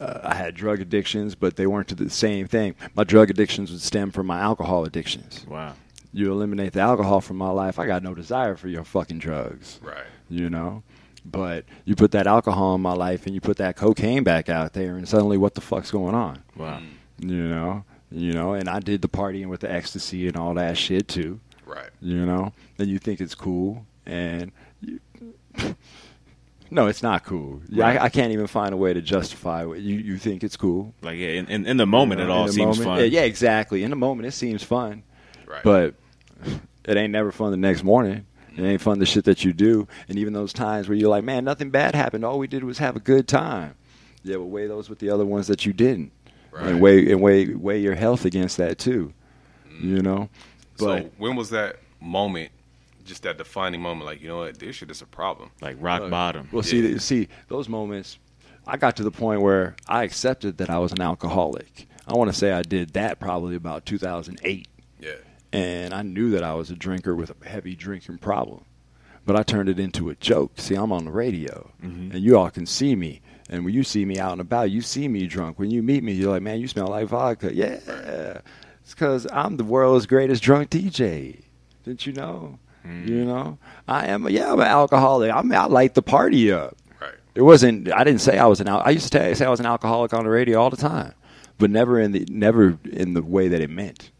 Uh, 0.00 0.20
I 0.22 0.34
had 0.34 0.54
drug 0.54 0.80
addictions, 0.80 1.34
but 1.34 1.56
they 1.56 1.66
weren't 1.66 1.88
to 1.88 1.96
the 1.96 2.08
same 2.08 2.46
thing. 2.46 2.76
My 2.94 3.02
drug 3.02 3.30
addictions 3.30 3.72
would 3.72 3.80
stem 3.80 4.12
from 4.12 4.28
my 4.28 4.38
alcohol 4.38 4.84
addictions 4.84 5.44
Wow. 5.48 5.74
You 6.12 6.30
eliminate 6.32 6.72
the 6.72 6.80
alcohol 6.80 7.20
from 7.20 7.36
my 7.36 7.50
life, 7.50 7.78
I 7.78 7.86
got 7.86 8.02
no 8.02 8.14
desire 8.14 8.56
for 8.56 8.68
your 8.68 8.84
fucking 8.84 9.18
drugs. 9.18 9.78
Right. 9.82 10.06
You 10.30 10.48
know? 10.50 10.82
But 11.24 11.64
you 11.84 11.94
put 11.94 12.12
that 12.12 12.26
alcohol 12.26 12.74
in 12.74 12.80
my 12.80 12.94
life 12.94 13.26
and 13.26 13.34
you 13.34 13.40
put 13.40 13.58
that 13.58 13.76
cocaine 13.76 14.24
back 14.24 14.48
out 14.48 14.72
there 14.72 14.96
and 14.96 15.06
suddenly 15.06 15.36
what 15.36 15.54
the 15.54 15.60
fuck's 15.60 15.90
going 15.90 16.14
on? 16.14 16.42
Wow. 16.56 16.80
Mm. 17.20 17.30
You 17.30 17.48
know? 17.48 17.84
You 18.10 18.32
know, 18.32 18.54
and 18.54 18.68
I 18.70 18.80
did 18.80 19.02
the 19.02 19.08
partying 19.08 19.48
with 19.48 19.60
the 19.60 19.70
ecstasy 19.70 20.26
and 20.28 20.36
all 20.36 20.54
that 20.54 20.78
shit 20.78 21.08
too. 21.08 21.40
Right. 21.66 21.90
You 22.00 22.24
know? 22.24 22.52
And 22.78 22.88
you 22.88 22.98
think 22.98 23.20
it's 23.20 23.34
cool 23.34 23.84
and 24.06 24.50
you, 24.80 25.00
No, 26.70 26.86
it's 26.86 27.02
not 27.02 27.24
cool. 27.24 27.62
Yeah, 27.70 27.84
Right. 27.84 28.00
I, 28.00 28.04
I 28.04 28.08
can't 28.10 28.32
even 28.32 28.46
find 28.46 28.74
a 28.74 28.76
way 28.76 28.92
to 28.92 29.00
justify 29.00 29.64
it. 29.64 29.78
You 29.78 29.96
you 29.96 30.18
think 30.18 30.44
it's 30.44 30.56
cool. 30.56 30.92
Like 31.00 31.16
yeah, 31.16 31.28
in, 31.28 31.46
in, 31.46 31.66
in 31.66 31.76
the 31.78 31.86
moment, 31.86 32.20
You 32.20 32.26
it 32.26 32.30
all 32.30 32.46
seems 32.48 32.78
moment- 32.78 32.84
fun. 32.84 32.98
Yeah, 32.98 33.04
yeah, 33.04 33.20
exactly. 33.22 33.82
In 33.84 33.90
the 33.90 33.96
moment, 33.96 34.26
it 34.26 34.32
seems 34.32 34.62
fun. 34.62 35.02
Right. 35.48 35.62
But 35.62 35.94
it 36.84 36.96
ain't 36.96 37.12
never 37.12 37.32
fun 37.32 37.50
the 37.50 37.56
next 37.56 37.82
morning. 37.82 38.26
It 38.56 38.62
ain't 38.62 38.80
fun 38.80 38.98
the 38.98 39.06
shit 39.06 39.24
that 39.24 39.44
you 39.44 39.52
do. 39.52 39.86
And 40.08 40.18
even 40.18 40.32
those 40.32 40.52
times 40.52 40.88
where 40.88 40.96
you're 40.98 41.10
like, 41.10 41.24
man, 41.24 41.44
nothing 41.44 41.70
bad 41.70 41.94
happened. 41.94 42.24
All 42.24 42.38
we 42.38 42.48
did 42.48 42.64
was 42.64 42.78
have 42.78 42.96
a 42.96 43.00
good 43.00 43.28
time. 43.28 43.76
Yeah, 44.24 44.36
but 44.36 44.46
weigh 44.46 44.66
those 44.66 44.90
with 44.90 44.98
the 44.98 45.10
other 45.10 45.24
ones 45.24 45.46
that 45.46 45.64
you 45.64 45.72
didn't. 45.72 46.12
Right. 46.50 46.66
And 46.66 46.80
weigh 46.80 47.10
and 47.10 47.20
weigh 47.20 47.54
weigh 47.54 47.78
your 47.78 47.94
health 47.94 48.24
against 48.24 48.56
that 48.56 48.78
too. 48.78 49.12
Mm-hmm. 49.68 49.96
You 49.96 50.02
know? 50.02 50.28
But 50.76 51.02
so 51.02 51.10
when 51.18 51.36
was 51.36 51.50
that 51.50 51.76
moment? 52.00 52.50
Just 53.04 53.22
that 53.22 53.38
defining 53.38 53.80
moment, 53.80 54.04
like 54.06 54.20
you 54.20 54.28
know 54.28 54.38
what, 54.38 54.58
this 54.58 54.76
shit 54.76 54.90
is 54.90 55.00
a 55.00 55.06
problem. 55.06 55.50
Like 55.62 55.76
rock 55.80 56.10
bottom. 56.10 56.48
Well, 56.52 56.62
see, 56.62 56.98
see 56.98 57.28
those 57.48 57.68
moments. 57.68 58.18
I 58.66 58.76
got 58.76 58.96
to 58.96 59.02
the 59.02 59.10
point 59.10 59.40
where 59.40 59.76
I 59.86 60.04
accepted 60.04 60.58
that 60.58 60.68
I 60.68 60.78
was 60.78 60.92
an 60.92 61.00
alcoholic. 61.00 61.86
I 62.06 62.14
want 62.14 62.30
to 62.30 62.36
say 62.36 62.52
I 62.52 62.60
did 62.60 62.92
that 62.94 63.18
probably 63.18 63.56
about 63.56 63.86
2008, 63.86 64.68
Yeah. 65.00 65.12
And 65.52 65.94
I 65.94 66.02
knew 66.02 66.30
that 66.30 66.42
I 66.42 66.54
was 66.54 66.70
a 66.70 66.76
drinker 66.76 67.14
with 67.14 67.30
a 67.30 67.48
heavy 67.48 67.74
drinking 67.74 68.18
problem. 68.18 68.64
But 69.26 69.36
I 69.36 69.42
turned 69.42 69.68
it 69.68 69.78
into 69.78 70.08
a 70.08 70.14
joke. 70.14 70.52
See, 70.56 70.74
I'm 70.74 70.90
on 70.90 71.04
the 71.04 71.10
radio, 71.10 71.70
mm-hmm. 71.82 72.12
and 72.12 72.22
you 72.22 72.38
all 72.38 72.50
can 72.50 72.64
see 72.64 72.96
me, 72.96 73.20
And 73.50 73.64
when 73.64 73.74
you 73.74 73.82
see 73.82 74.04
me 74.04 74.18
out 74.18 74.32
and 74.32 74.40
about, 74.40 74.70
you 74.70 74.80
see 74.80 75.06
me 75.08 75.26
drunk. 75.26 75.58
When 75.58 75.70
you 75.70 75.82
meet 75.82 76.02
me, 76.02 76.12
you're 76.12 76.30
like, 76.30 76.42
man, 76.42 76.60
you 76.60 76.68
smell 76.68 76.88
like 76.88 77.08
vodka. 77.08 77.54
Yeah. 77.54 78.40
It's 78.82 78.94
because 78.94 79.26
I'm 79.30 79.58
the 79.58 79.64
world's 79.64 80.06
greatest 80.06 80.42
drunk 80.42 80.70
DJ. 80.70 81.42
Didn't 81.84 82.06
you 82.06 82.14
know? 82.14 82.58
Mm-hmm. 82.86 83.08
You 83.08 83.24
know, 83.24 83.58
I 83.86 84.06
am. 84.06 84.28
Yeah, 84.28 84.52
I'm 84.52 84.60
an 84.60 84.66
alcoholic. 84.66 85.30
I 85.30 85.42
mean, 85.42 85.58
I 85.58 85.66
light 85.66 85.94
the 85.94 86.02
party 86.02 86.50
up. 86.52 86.76
Right. 87.00 87.12
It 87.34 87.42
wasn't. 87.42 87.92
I 87.92 88.04
didn't 88.04 88.22
say 88.22 88.38
I 88.38 88.46
was 88.46 88.60
an. 88.60 88.68
I 88.68 88.90
used 88.90 89.12
to 89.12 89.34
say 89.34 89.44
I 89.44 89.50
was 89.50 89.60
an 89.60 89.66
alcoholic 89.66 90.14
on 90.14 90.24
the 90.24 90.30
radio 90.30 90.60
all 90.60 90.70
the 90.70 90.76
time, 90.76 91.12
but 91.58 91.70
never 91.70 92.00
in 92.00 92.12
the 92.12 92.26
never 92.30 92.78
in 92.84 93.14
the 93.14 93.22
way 93.22 93.48
that 93.48 93.60
it 93.60 93.68
meant. 93.68 94.10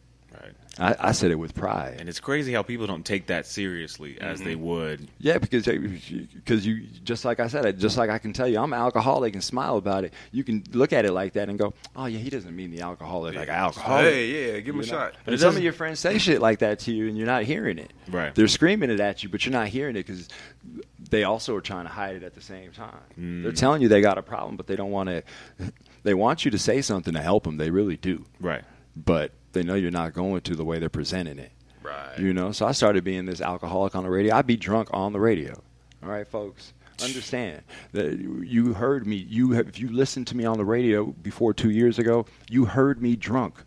Right. 0.78 0.96
I, 1.00 1.08
I 1.08 1.12
said 1.12 1.30
it 1.30 1.36
with 1.36 1.54
pride. 1.54 1.96
And 1.98 2.08
it's 2.08 2.20
crazy 2.20 2.52
how 2.52 2.62
people 2.62 2.86
don't 2.86 3.04
take 3.04 3.26
that 3.28 3.46
seriously 3.46 4.18
as 4.20 4.40
they 4.40 4.54
would. 4.54 5.08
Yeah, 5.18 5.38
because 5.38 5.66
because 5.66 6.66
you 6.66 6.86
just 7.04 7.24
like 7.24 7.40
I 7.40 7.48
said, 7.48 7.78
just 7.78 7.96
like 7.96 8.10
I 8.10 8.18
can 8.18 8.32
tell 8.32 8.48
you, 8.48 8.58
I'm 8.58 8.72
an 8.72 8.78
alcoholic 8.78 9.34
and 9.34 9.42
smile 9.42 9.76
about 9.76 10.04
it. 10.04 10.12
You 10.32 10.44
can 10.44 10.64
look 10.72 10.92
at 10.92 11.04
it 11.04 11.12
like 11.12 11.32
that 11.34 11.48
and 11.48 11.58
go, 11.58 11.74
"Oh 11.96 12.06
yeah, 12.06 12.18
he 12.18 12.30
doesn't 12.30 12.54
mean 12.54 12.70
the 12.70 12.82
alcoholic 12.82 13.34
like 13.34 13.48
alcoholic." 13.48 14.12
Hey, 14.12 14.52
yeah, 14.54 14.60
give 14.60 14.74
him 14.74 14.80
a 14.80 14.84
know? 14.84 14.88
shot. 14.88 15.14
But 15.24 15.34
it 15.34 15.40
some 15.40 15.56
of 15.56 15.62
your 15.62 15.72
friends 15.72 16.00
say 16.00 16.18
shit 16.18 16.40
like 16.40 16.60
that 16.60 16.80
to 16.80 16.92
you, 16.92 17.08
and 17.08 17.16
you're 17.16 17.26
not 17.26 17.42
hearing 17.44 17.78
it. 17.78 17.92
Right. 18.10 18.34
They're 18.34 18.48
screaming 18.48 18.90
it 18.90 19.00
at 19.00 19.22
you, 19.22 19.28
but 19.28 19.44
you're 19.44 19.52
not 19.52 19.68
hearing 19.68 19.96
it 19.96 20.06
because 20.06 20.28
they 21.10 21.24
also 21.24 21.54
are 21.56 21.60
trying 21.60 21.84
to 21.86 21.90
hide 21.92 22.16
it 22.16 22.22
at 22.22 22.34
the 22.34 22.40
same 22.40 22.72
time. 22.72 22.94
Mm. 23.18 23.42
They're 23.42 23.52
telling 23.52 23.82
you 23.82 23.88
they 23.88 24.00
got 24.00 24.18
a 24.18 24.22
problem, 24.22 24.56
but 24.56 24.66
they 24.66 24.76
don't 24.76 24.90
want 24.90 25.08
to. 25.08 25.22
They 26.04 26.14
want 26.14 26.44
you 26.44 26.50
to 26.52 26.58
say 26.58 26.80
something 26.82 27.12
to 27.14 27.20
help 27.20 27.44
them. 27.44 27.56
They 27.56 27.70
really 27.70 27.96
do, 27.96 28.24
Right. 28.40 28.62
but 28.96 29.32
they 29.52 29.62
know 29.62 29.74
you're 29.74 29.90
not 29.90 30.12
going 30.14 30.40
to 30.42 30.54
the 30.54 30.64
way 30.64 30.78
they're 30.78 30.88
presenting 30.88 31.38
it. 31.38 31.52
Right. 31.82 32.18
You 32.18 32.32
know, 32.34 32.52
so 32.52 32.66
I 32.66 32.72
started 32.72 33.04
being 33.04 33.26
this 33.26 33.40
alcoholic 33.40 33.94
on 33.96 34.04
the 34.04 34.10
radio. 34.10 34.34
I'd 34.34 34.46
be 34.46 34.56
drunk 34.56 34.88
on 34.92 35.12
the 35.12 35.20
radio. 35.20 35.54
All 36.02 36.08
right, 36.10 36.26
folks. 36.26 36.72
Understand 37.02 37.62
that 37.92 38.18
you- 38.18 38.74
heard 38.74 39.06
me. 39.06 39.16
You 39.16 39.52
have, 39.52 39.68
if 39.68 39.78
you 39.78 39.88
listened 39.88 40.26
to 40.28 40.36
me 40.36 40.44
on 40.44 40.58
the 40.58 40.64
radio 40.64 41.06
before 41.06 41.54
two 41.54 41.70
years 41.70 41.98
ago, 41.98 42.26
you 42.50 42.64
heard 42.64 43.00
me 43.00 43.14
drunk 43.16 43.62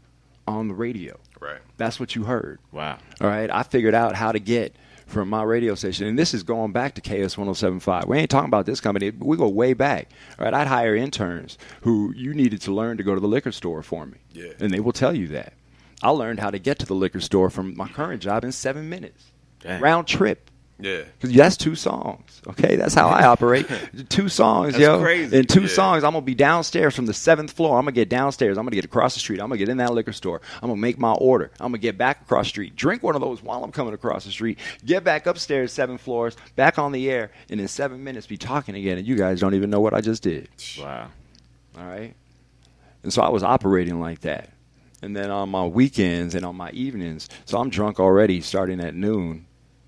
on 0.48 0.67
the 0.67 0.74
radio. 0.74 1.17
Right. 1.39 1.60
That's 1.78 2.00
what 2.00 2.13
you 2.15 2.26
heard. 2.26 2.60
Wow. 2.72 2.98
All 3.22 3.28
right. 3.28 3.50
I 3.50 3.63
figured 3.63 3.94
out 3.96 4.15
how 4.15 4.32
to 4.32 4.39
get 4.39 4.76
from 5.08 5.30
my 5.30 5.44
radio 5.44 5.76
station, 5.76 6.08
and 6.08 6.20
this 6.20 6.34
is 6.34 6.44
going 6.44 6.72
back 6.74 6.94
to 6.96 7.02
KS 7.02 7.38
1075. 7.38 8.06
We 8.06 8.17
ain't 8.17 8.30
talking 8.30 8.48
about 8.50 8.65
this 8.65 8.80
company. 8.82 9.10
We 9.12 9.38
go 9.38 9.48
way 9.50 9.74
back. 9.74 10.10
All 10.38 10.46
right. 10.46 10.54
I'd 10.54 10.67
hire 10.67 10.96
interns 10.96 11.58
who 11.82 12.13
you 12.15 12.34
needed 12.34 12.62
to 12.62 12.74
learn 12.74 12.98
to 12.98 13.04
go 13.04 13.15
to 13.15 13.22
the 13.22 13.28
liquor 13.28 13.52
store 13.52 13.82
for 13.82 14.06
me. 14.06 14.17
Yeah. 14.34 14.52
And 14.60 14.72
they 14.74 14.80
will 14.82 14.94
tell 14.94 15.15
you 15.15 15.28
that. 15.30 15.54
I 16.04 16.10
learned 16.10 16.40
how 16.40 16.50
to 16.52 16.60
get 16.60 16.80
to 16.80 16.86
the 16.86 16.96
liquor 16.96 17.20
store 17.20 17.50
from 17.50 17.76
my 17.78 17.88
current 17.88 18.22
job 18.22 18.44
in 18.44 18.52
seven 18.52 18.90
minutes. 18.90 19.24
Dang. 19.60 19.82
Round 19.82 20.08
trip. 20.08 20.50
Yeah. 20.80 21.04
Because 21.20 21.36
that's 21.36 21.58
two 21.58 21.76
songs. 21.76 22.42
Okay, 22.48 22.76
that's 22.76 22.96
how 22.96 23.08
I 23.08 23.26
operate. 23.28 23.68
two 24.10 24.28
songs, 24.30 24.74
That's 24.74 24.82
yo. 24.82 25.00
crazy. 25.00 25.38
In 25.38 25.46
two 25.46 25.62
Yeah. 25.62 25.68
songs, 25.68 26.04
I'm 26.04 26.14
gonna 26.14 26.26
be 26.26 26.34
downstairs 26.34 26.96
from 26.96 27.06
the 27.06 27.14
seventh 27.14 27.52
floor. 27.52 27.78
I'm 27.78 27.84
gonna 27.86 27.92
get 27.92 28.10
downstairs. 28.10 28.58
I'm 28.58 28.66
gonna 28.66 28.74
get 28.78 28.86
across 28.86 29.14
the 29.14 29.20
street. 29.20 29.40
I'm 29.40 29.50
gonna 29.50 29.60
get 29.60 29.70
in 29.70 29.78
that 29.78 29.94
liquor 29.94 30.12
store. 30.12 30.42
I'm 30.56 30.70
gonna 30.70 30.82
make 30.82 30.98
my 30.98 31.12
order. 31.12 31.52
I'm 31.60 31.68
gonna 31.68 31.78
get 31.78 32.00
back 32.00 32.22
across 32.24 32.46
the 32.48 32.50
street. 32.50 32.76
Drink 32.76 33.04
one 33.04 33.14
of 33.14 33.22
those 33.22 33.44
while 33.44 33.64
I'm 33.64 33.72
coming 33.72 33.94
across 33.94 34.26
the 34.26 34.32
street. 34.32 34.58
Get 34.84 35.04
back 35.04 35.28
upstairs, 35.28 35.72
seven 35.72 36.00
floors, 36.00 36.36
back 36.56 36.80
on 36.80 36.92
the 36.94 37.12
air, 37.12 37.30
and 37.52 37.62
in 37.62 37.68
seven 37.68 38.04
minutes 38.04 38.26
be 38.26 38.38
talking 38.38 38.74
again. 38.74 38.98
And 38.98 39.06
you 39.06 39.16
guys 39.16 39.40
don't 39.40 39.54
even 39.54 39.70
know 39.70 39.82
what 39.82 39.94
I 39.94 40.02
just 40.02 40.24
did. 40.24 40.50
Wow. 40.80 41.10
All 41.78 41.86
right. 41.86 42.16
And 43.04 43.14
so 43.14 43.22
I 43.22 43.30
was 43.30 43.44
operating 43.44 44.00
like 44.00 44.22
that. 44.22 44.50
And 45.02 45.16
then 45.16 45.32
on 45.32 45.50
my 45.50 45.66
weekends 45.66 46.36
and 46.36 46.46
on 46.46 46.56
my 46.56 46.70
evenings, 46.72 47.28
so 47.46 47.60
I'm 47.60 47.70
drunk 47.70 48.00
already 48.00 48.42
starting 48.42 48.80
at 48.80 48.94
noon. 48.94 49.48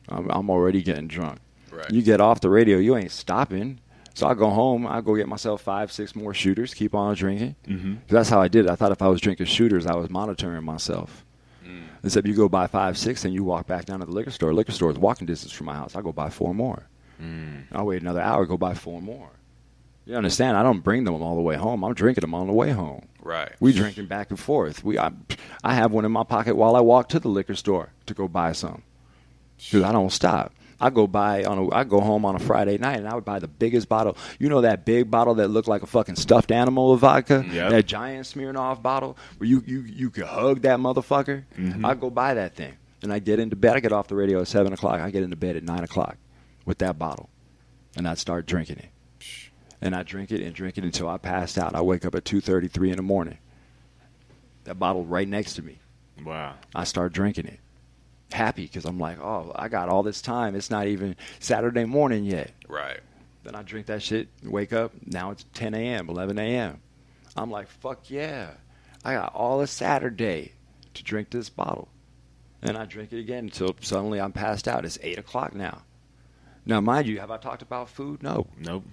I'm, 0.10 0.30
I'm 0.30 0.50
already 0.50 0.82
getting 0.82 1.08
drunk. 1.08 1.40
Right. 1.72 1.90
You 1.90 2.02
get 2.02 2.20
off 2.20 2.42
the 2.42 2.50
radio, 2.50 2.78
you 2.78 2.98
ain't 2.98 3.12
stopping. 3.12 3.80
So 4.16 4.28
I 4.28 4.34
go 4.36 4.50
home, 4.50 4.86
I 4.86 5.02
go 5.02 5.16
get 5.16 5.28
myself 5.28 5.62
five, 5.62 5.92
six 5.92 6.16
more 6.16 6.34
shooters, 6.34 6.74
keep 6.74 6.94
on 6.94 7.16
drinking. 7.16 7.56
Mm-hmm. 7.68 7.96
That's 8.08 8.30
how 8.30 8.42
I 8.42 8.48
did 8.48 8.66
it. 8.66 8.72
I 8.72 8.76
thought 8.76 8.92
if 8.92 9.02
I 9.02 9.08
was 9.08 9.22
drinking 9.22 9.48
shooters, 9.48 9.88
I 9.88 9.96
was 9.96 10.10
monitoring 10.10 10.64
myself. 10.64 11.26
Except 12.04 12.28
you 12.28 12.34
go 12.36 12.50
buy 12.50 12.68
five, 12.68 12.98
six, 12.98 13.24
and 13.26 13.34
you 13.34 13.44
walk 13.44 13.66
back 13.66 13.86
down 13.86 14.02
to 14.02 14.06
the 14.06 14.12
liquor 14.12 14.30
store. 14.32 14.54
Liquor 14.54 14.72
store 14.74 14.92
is 14.92 14.98
walking 15.00 15.26
distance 15.26 15.52
from 15.54 15.68
my 15.68 15.76
house. 15.76 15.96
I 15.96 16.02
go 16.02 16.12
buy 16.12 16.30
four 16.30 16.54
more. 16.54 16.88
I'll 17.72 17.86
wait 17.86 18.02
another 18.02 18.22
hour, 18.22 18.46
go 18.46 18.58
buy 18.58 18.74
four 18.74 19.02
more. 19.02 19.30
You 20.06 20.16
understand? 20.16 20.58
I 20.58 20.64
don't 20.64 20.82
bring 20.82 21.06
them 21.06 21.22
all 21.22 21.36
the 21.36 21.42
way 21.42 21.56
home. 21.56 21.84
I'm 21.84 21.94
drinking 21.94 22.22
them 22.22 22.36
on 22.36 22.48
the 22.48 22.54
way 22.54 22.72
home. 22.72 23.08
Right. 23.22 23.52
We 23.60 23.72
drinking 23.72 24.08
back 24.08 24.32
and 24.32 24.40
forth. 24.40 24.84
We, 24.84 25.00
I, 25.00 25.12
I 25.64 25.74
have 25.76 25.94
one 25.94 26.04
in 26.04 26.12
my 26.12 26.24
pocket 26.24 26.56
while 26.56 26.76
I 26.76 26.82
walk 26.82 27.10
to 27.10 27.20
the 27.20 27.30
liquor 27.30 27.56
store 27.56 27.94
to 28.08 28.14
go 28.14 28.28
buy 28.28 28.52
some. 28.52 28.84
Because 29.58 29.84
I 29.84 29.94
don't 29.94 30.12
stop. 30.12 30.54
I 30.82 30.90
go 30.90 31.08
buy 31.08 31.46
on 31.46 31.58
a, 31.58 31.74
I 31.74 31.86
go 31.86 32.02
home 32.02 32.26
on 32.26 32.36
a 32.36 32.40
Friday 32.40 32.78
night 32.78 32.98
and 32.98 33.08
I 33.08 33.16
would 33.16 33.24
buy 33.24 33.40
the 33.40 33.48
biggest 33.48 33.88
bottle. 33.88 34.18
You 34.40 34.50
know 34.50 34.62
that 34.62 34.84
big 34.84 35.10
bottle 35.10 35.36
that 35.36 35.48
looked 35.48 35.70
like 35.70 35.82
a 35.82 35.86
fucking 35.88 36.18
stuffed 36.18 36.52
animal 36.52 36.92
of 36.92 37.00
vodka? 37.00 37.46
Mm, 37.46 37.54
yep. 37.54 37.70
That 37.70 37.86
giant 37.86 38.26
Smirnoff 38.26 38.82
bottle 38.82 39.18
where 39.38 39.48
you 39.48 39.64
you 39.66 39.82
you 39.82 40.10
could 40.10 40.26
hug 40.26 40.64
that 40.64 40.80
motherfucker. 40.80 41.46
Mm-hmm. 41.58 41.86
I 41.86 41.94
go 41.94 42.10
buy 42.10 42.34
that 42.34 42.56
thing 42.56 42.74
and 43.02 43.14
I 43.14 43.20
get 43.20 43.40
into 43.40 43.56
bed. 43.56 43.78
I 43.78 43.80
get 43.80 43.94
off 43.94 44.08
the 44.08 44.16
radio 44.16 44.42
at 44.42 44.48
seven 44.50 44.74
o'clock. 44.74 45.00
I 45.00 45.10
get 45.10 45.24
into 45.24 45.38
bed 45.38 45.56
at 45.56 45.64
nine 45.64 45.86
o'clock 45.86 46.18
with 46.66 46.80
that 46.80 47.00
bottle, 47.00 47.30
and 47.96 48.06
I 48.06 48.16
start 48.16 48.46
drinking 48.46 48.80
it. 48.80 48.90
And 49.84 49.94
I 49.94 50.02
drink 50.04 50.32
it 50.32 50.42
and 50.42 50.56
drink 50.56 50.78
it 50.78 50.86
until 50.86 51.10
I 51.10 51.18
passed 51.18 51.58
out. 51.58 51.76
I 51.76 51.82
wake 51.82 52.06
up 52.06 52.16
at 52.16 52.24
two 52.24 52.40
thirty, 52.40 52.70
three 52.70 52.90
in 52.90 52.96
the 52.96 53.04
morning. 53.04 53.38
That 54.64 54.80
bottle 54.80 55.04
right 55.06 55.28
next 55.28 55.56
to 55.56 55.62
me. 55.62 55.80
Wow. 56.24 56.56
I 56.74 56.86
start 56.86 57.12
drinking 57.12 57.48
it. 57.48 57.60
Happy 58.32 58.64
because 58.64 58.86
I'm 58.86 58.98
like, 58.98 59.20
oh, 59.20 59.52
I 59.56 59.68
got 59.68 59.90
all 59.90 60.02
this 60.02 60.22
time. 60.22 60.56
It's 60.56 60.72
not 60.72 60.88
even 60.88 61.18
Saturday 61.40 61.84
morning 61.84 62.24
yet. 62.24 62.52
Right. 62.70 63.02
Then 63.44 63.56
I 63.56 63.62
drink 63.62 63.88
that 63.88 64.02
shit, 64.02 64.30
wake 64.42 64.72
up. 64.72 64.94
Now 65.06 65.32
it's 65.32 65.46
10 65.54 65.74
a.m., 65.74 66.08
11 66.10 66.40
a.m. 66.40 66.80
I'm 67.36 67.52
like, 67.52 67.68
fuck 67.68 68.10
yeah. 68.10 68.52
I 69.04 69.14
got 69.14 69.36
all 69.36 69.60
of 69.60 69.70
Saturday 69.70 70.54
to 70.94 71.04
drink 71.04 71.30
this 71.30 71.50
bottle. 71.50 71.90
And 72.62 72.78
I 72.78 72.86
drink 72.86 73.12
it 73.12 73.20
again 73.20 73.46
until 73.46 73.76
suddenly 73.82 74.22
I'm 74.22 74.32
passed 74.32 74.70
out. 74.70 74.86
It's 74.86 74.98
8 75.02 75.20
o'clock 75.20 75.54
now. 75.54 75.82
Now, 76.66 76.80
mind 76.80 77.08
you, 77.08 77.20
have 77.20 77.32
I 77.32 77.38
talked 77.38 77.62
about 77.62 77.90
food? 77.90 78.24
No, 78.24 78.48
Nope. 78.58 78.86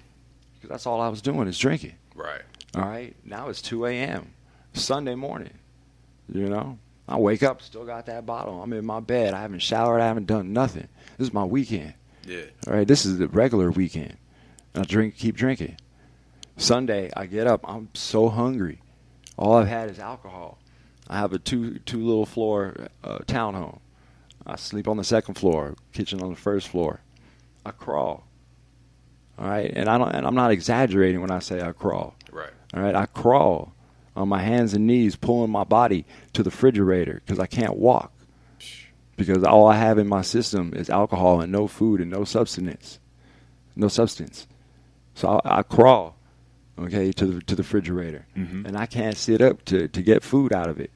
Because 0.60 0.70
that's 0.70 0.86
all 0.86 1.00
I 1.00 1.08
was 1.08 1.22
doing 1.22 1.48
is 1.48 1.58
drinking. 1.58 1.94
Right. 2.14 2.42
All 2.74 2.82
right. 2.82 3.16
Now 3.24 3.48
it's 3.48 3.62
2 3.62 3.86
a.m. 3.86 4.34
Sunday 4.74 5.14
morning. 5.14 5.54
You 6.32 6.48
know, 6.48 6.78
I 7.08 7.16
wake 7.18 7.42
up, 7.42 7.62
still 7.62 7.84
got 7.84 8.06
that 8.06 8.26
bottle. 8.26 8.62
I'm 8.62 8.72
in 8.72 8.84
my 8.84 9.00
bed. 9.00 9.34
I 9.34 9.40
haven't 9.40 9.60
showered. 9.60 10.00
I 10.00 10.06
haven't 10.06 10.26
done 10.26 10.52
nothing. 10.52 10.88
This 11.18 11.28
is 11.28 11.34
my 11.34 11.44
weekend. 11.44 11.94
Yeah. 12.26 12.44
All 12.66 12.74
right. 12.74 12.86
This 12.86 13.04
is 13.04 13.18
the 13.18 13.26
regular 13.28 13.70
weekend. 13.70 14.16
I 14.74 14.82
drink, 14.82 15.16
keep 15.16 15.36
drinking. 15.36 15.76
Sunday, 16.56 17.10
I 17.16 17.26
get 17.26 17.46
up. 17.46 17.64
I'm 17.66 17.88
so 17.94 18.28
hungry. 18.28 18.80
All 19.36 19.54
I've 19.54 19.66
had 19.66 19.90
is 19.90 19.98
alcohol. 19.98 20.58
I 21.08 21.16
have 21.16 21.32
a 21.32 21.38
two 21.38 21.78
two 21.80 22.04
little 22.04 22.26
floor 22.26 22.88
uh, 23.02 23.18
townhome. 23.26 23.80
I 24.46 24.56
sleep 24.56 24.86
on 24.86 24.96
the 24.96 25.04
second 25.04 25.34
floor, 25.34 25.74
kitchen 25.92 26.22
on 26.22 26.30
the 26.30 26.36
first 26.36 26.68
floor. 26.68 27.00
I 27.64 27.72
crawl. 27.72 28.24
All 29.40 29.48
right, 29.48 29.72
and 29.74 29.88
I 29.88 29.96
don't. 29.96 30.10
And 30.10 30.26
I'm 30.26 30.34
not 30.34 30.50
exaggerating 30.50 31.22
when 31.22 31.30
I 31.30 31.38
say 31.38 31.62
I 31.62 31.72
crawl. 31.72 32.14
Right. 32.30 32.50
All 32.74 32.82
right, 32.82 32.94
I 32.94 33.06
crawl 33.06 33.72
on 34.14 34.28
my 34.28 34.42
hands 34.42 34.74
and 34.74 34.86
knees, 34.86 35.16
pulling 35.16 35.50
my 35.50 35.64
body 35.64 36.04
to 36.34 36.42
the 36.42 36.50
refrigerator 36.50 37.22
because 37.24 37.38
I 37.38 37.46
can't 37.46 37.76
walk. 37.76 38.12
Because 39.16 39.42
all 39.44 39.66
I 39.66 39.76
have 39.76 39.98
in 39.98 40.08
my 40.08 40.22
system 40.22 40.72
is 40.74 40.90
alcohol 40.90 41.40
and 41.40 41.52
no 41.52 41.66
food 41.66 42.00
and 42.00 42.10
no 42.10 42.24
substance, 42.24 42.98
no 43.76 43.88
substance. 43.88 44.46
So 45.14 45.40
I, 45.44 45.58
I 45.58 45.62
crawl, 45.62 46.16
okay, 46.78 47.12
to 47.12 47.26
the 47.26 47.40
to 47.42 47.54
the 47.54 47.62
refrigerator, 47.62 48.26
mm-hmm. 48.36 48.66
and 48.66 48.76
I 48.76 48.84
can't 48.84 49.16
sit 49.16 49.40
up 49.40 49.64
to 49.66 49.88
to 49.88 50.02
get 50.02 50.22
food 50.22 50.52
out 50.52 50.68
of 50.68 50.80
it, 50.80 50.90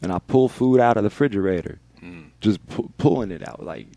and 0.00 0.12
I 0.12 0.20
pull 0.20 0.48
food 0.48 0.78
out 0.78 0.96
of 0.96 1.02
the 1.02 1.10
refrigerator, 1.10 1.80
mm. 2.00 2.30
just 2.40 2.64
pu- 2.68 2.92
pulling 2.98 3.32
it 3.32 3.46
out 3.46 3.64
like 3.64 3.88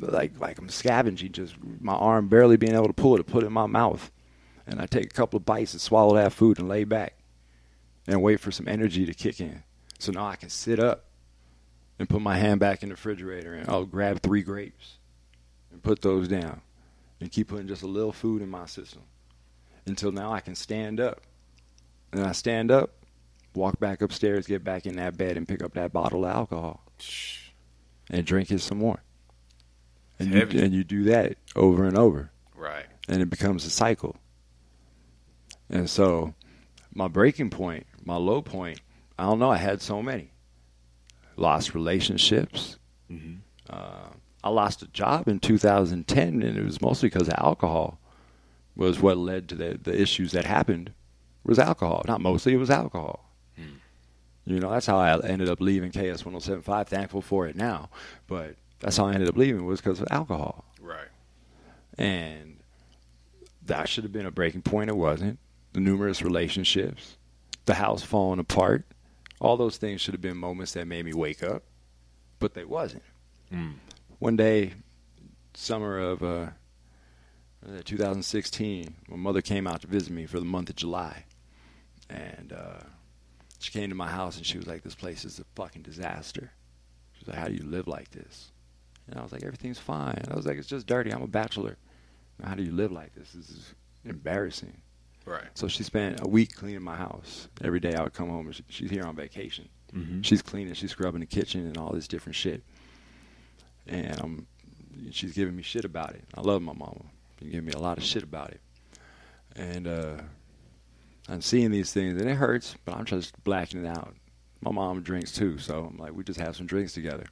like 0.00 0.38
like 0.40 0.58
I'm 0.58 0.68
scavenging, 0.68 1.32
just 1.32 1.54
my 1.80 1.94
arm 1.94 2.28
barely 2.28 2.56
being 2.56 2.74
able 2.74 2.86
to 2.86 2.92
pull 2.92 3.14
it 3.14 3.18
to 3.18 3.24
put 3.24 3.42
it 3.42 3.46
in 3.46 3.52
my 3.52 3.66
mouth. 3.66 4.10
And 4.66 4.80
I 4.80 4.86
take 4.86 5.06
a 5.06 5.08
couple 5.08 5.38
of 5.38 5.44
bites 5.44 5.72
and 5.72 5.80
swallow 5.80 6.14
that 6.14 6.32
food 6.32 6.58
and 6.58 6.68
lay 6.68 6.84
back 6.84 7.14
and 8.06 8.22
wait 8.22 8.40
for 8.40 8.50
some 8.50 8.68
energy 8.68 9.04
to 9.06 9.14
kick 9.14 9.40
in. 9.40 9.62
So 9.98 10.12
now 10.12 10.26
I 10.26 10.36
can 10.36 10.48
sit 10.48 10.78
up 10.78 11.04
and 11.98 12.08
put 12.08 12.22
my 12.22 12.38
hand 12.38 12.60
back 12.60 12.82
in 12.82 12.88
the 12.88 12.94
refrigerator 12.94 13.54
and 13.54 13.68
I'll 13.68 13.84
grab 13.84 14.22
three 14.22 14.42
grapes 14.42 14.98
and 15.70 15.82
put 15.82 16.02
those 16.02 16.28
down 16.28 16.62
and 17.20 17.30
keep 17.30 17.48
putting 17.48 17.68
just 17.68 17.82
a 17.82 17.86
little 17.86 18.12
food 18.12 18.42
in 18.42 18.48
my 18.48 18.66
system 18.66 19.02
until 19.86 20.12
now 20.12 20.32
I 20.32 20.40
can 20.40 20.54
stand 20.54 21.00
up. 21.00 21.20
And 22.12 22.24
I 22.24 22.32
stand 22.32 22.70
up, 22.70 22.90
walk 23.54 23.78
back 23.78 24.02
upstairs, 24.02 24.46
get 24.46 24.64
back 24.64 24.86
in 24.86 24.96
that 24.96 25.16
bed 25.16 25.36
and 25.36 25.46
pick 25.46 25.62
up 25.62 25.74
that 25.74 25.92
bottle 25.92 26.24
of 26.24 26.32
alcohol 26.32 26.82
and 28.10 28.24
drink 28.24 28.50
it 28.50 28.60
some 28.60 28.78
more. 28.78 29.02
And 30.20 30.32
you, 30.52 30.60
and 30.62 30.72
you 30.74 30.84
do 30.84 31.04
that 31.04 31.36
over 31.56 31.84
and 31.84 31.96
over 31.96 32.30
Right. 32.54 32.86
and 33.08 33.22
it 33.22 33.30
becomes 33.30 33.64
a 33.64 33.70
cycle. 33.70 34.16
And 35.68 35.88
so, 35.88 36.34
my 36.92 37.08
breaking 37.08 37.50
point, 37.50 37.86
my 38.04 38.16
low 38.16 38.42
point, 38.42 38.80
I 39.18 39.24
don't 39.24 39.38
know. 39.38 39.50
I 39.50 39.56
had 39.58 39.80
so 39.80 40.02
many. 40.02 40.32
Lost 41.36 41.74
relationships. 41.74 42.76
Uh, 43.68 44.08
I 44.42 44.48
lost 44.50 44.82
a 44.82 44.86
job 44.88 45.28
in 45.28 45.38
2010, 45.40 46.42
and 46.42 46.56
it 46.58 46.64
was 46.64 46.80
mostly 46.80 47.08
because 47.08 47.28
of 47.28 47.34
alcohol. 47.38 47.98
was 48.76 49.00
what 49.00 49.16
led 49.18 49.48
to 49.48 49.54
the 49.54 49.78
the 49.82 49.98
issues 50.00 50.32
that 50.32 50.44
happened 50.44 50.92
was 51.44 51.58
alcohol. 51.58 52.02
Not 52.06 52.20
mostly, 52.20 52.52
it 52.54 52.58
was 52.58 52.70
alcohol. 52.70 53.26
You 54.46 54.58
know, 54.58 54.70
that's 54.70 54.86
how 54.86 54.98
I 54.98 55.16
ended 55.20 55.48
up 55.48 55.60
leaving 55.60 55.90
KS 55.92 56.24
1075. 56.24 56.88
Thankful 56.88 57.20
for 57.22 57.46
it 57.46 57.54
now, 57.56 57.90
but 58.26 58.56
that's 58.80 58.96
how 58.96 59.06
I 59.06 59.12
ended 59.14 59.28
up 59.28 59.36
leaving 59.36 59.64
was 59.66 59.80
because 59.80 60.00
of 60.00 60.08
alcohol. 60.10 60.64
Right. 60.80 61.08
And 61.96 62.60
that 63.66 63.88
should 63.88 64.04
have 64.04 64.12
been 64.12 64.26
a 64.26 64.30
breaking 64.30 64.62
point. 64.62 64.90
It 64.90 64.96
wasn't. 64.96 65.38
The 65.72 65.80
numerous 65.80 66.22
relationships, 66.22 67.16
the 67.66 67.74
house 67.74 68.02
falling 68.02 68.40
apart, 68.40 68.84
all 69.40 69.56
those 69.56 69.76
things 69.76 70.00
should 70.00 70.14
have 70.14 70.20
been 70.20 70.36
moments 70.36 70.72
that 70.72 70.86
made 70.86 71.04
me 71.04 71.14
wake 71.14 71.42
up, 71.42 71.62
but 72.38 72.54
they 72.54 72.64
wasn't. 72.64 73.02
One 74.18 74.36
day, 74.36 74.74
summer 75.54 75.98
of 75.98 76.22
uh, 76.22 76.46
uh, 77.66 77.82
2016, 77.84 78.94
my 79.08 79.16
mother 79.16 79.40
came 79.40 79.66
out 79.66 79.80
to 79.82 79.86
visit 79.86 80.12
me 80.12 80.26
for 80.26 80.38
the 80.38 80.44
month 80.46 80.70
of 80.70 80.76
July, 80.76 81.24
and 82.08 82.52
uh, 82.52 82.80
she 83.58 83.72
came 83.72 83.88
to 83.88 83.94
my 83.94 84.08
house 84.08 84.36
and 84.36 84.46
she 84.46 84.58
was 84.58 84.66
like, 84.66 84.82
"This 84.82 84.94
place 84.94 85.24
is 85.24 85.38
a 85.38 85.44
fucking 85.54 85.82
disaster." 85.82 86.52
She 87.14 87.20
was 87.20 87.28
like, 87.28 87.38
"How 87.38 87.48
do 87.48 87.54
you 87.54 87.64
live 87.64 87.88
like 87.88 88.10
this?" 88.10 88.49
And 89.10 89.18
I 89.18 89.22
was 89.22 89.32
like, 89.32 89.42
"Everything's 89.42 89.78
fine." 89.78 90.22
I 90.30 90.34
was 90.34 90.46
like, 90.46 90.56
"It's 90.58 90.68
just 90.68 90.86
dirty. 90.86 91.10
I'm 91.12 91.22
a 91.22 91.26
bachelor. 91.26 91.76
How 92.42 92.54
do 92.54 92.62
you 92.62 92.72
live 92.72 92.92
like 92.92 93.14
this? 93.14 93.32
This 93.32 93.50
is 93.50 93.74
embarrassing." 94.04 94.76
Right. 95.26 95.44
So 95.54 95.68
she 95.68 95.82
spent 95.82 96.20
a 96.24 96.28
week 96.28 96.54
cleaning 96.54 96.82
my 96.82 96.96
house. 96.96 97.48
Every 97.62 97.80
day 97.80 97.94
I 97.94 98.02
would 98.02 98.14
come 98.14 98.30
home 98.30 98.46
and 98.46 98.54
she, 98.54 98.64
she's 98.68 98.90
here 98.90 99.04
on 99.04 99.14
vacation. 99.14 99.68
She's 100.22 100.40
cleaning, 100.40 100.72
she's 100.74 100.92
scrubbing 100.92 101.20
the 101.20 101.26
kitchen 101.26 101.66
and 101.66 101.76
all 101.76 101.92
this 101.92 102.08
different 102.08 102.36
shit. 102.36 102.62
And 103.86 104.20
um, 104.20 104.46
she's 105.10 105.32
giving 105.32 105.54
me 105.56 105.62
shit 105.62 105.84
about 105.84 106.14
it. 106.14 106.24
I 106.34 106.40
love 106.40 106.62
my 106.62 106.72
mama. 106.72 107.02
She 107.38 107.46
giving 107.46 107.66
me 107.66 107.72
a 107.72 107.78
lot 107.78 107.98
of 107.98 108.04
shit 108.04 108.22
about 108.22 108.50
it. 108.50 108.60
And 109.56 109.86
uh, 109.86 110.14
I'm 111.28 111.42
seeing 111.42 111.70
these 111.70 111.92
things 111.92 112.20
and 112.20 112.30
it 112.30 112.36
hurts, 112.36 112.76
but 112.84 112.96
I'm 112.96 113.04
just 113.04 113.42
blacking 113.44 113.84
it 113.84 113.88
out. 113.88 114.14
My 114.62 114.70
mom 114.70 115.02
drinks 115.02 115.32
too, 115.32 115.58
so 115.58 115.88
I'm 115.90 115.98
like, 115.98 116.12
we 116.12 116.22
just 116.22 116.40
have 116.40 116.54
some 116.56 116.66
drinks 116.66 116.92
together. 116.92 117.26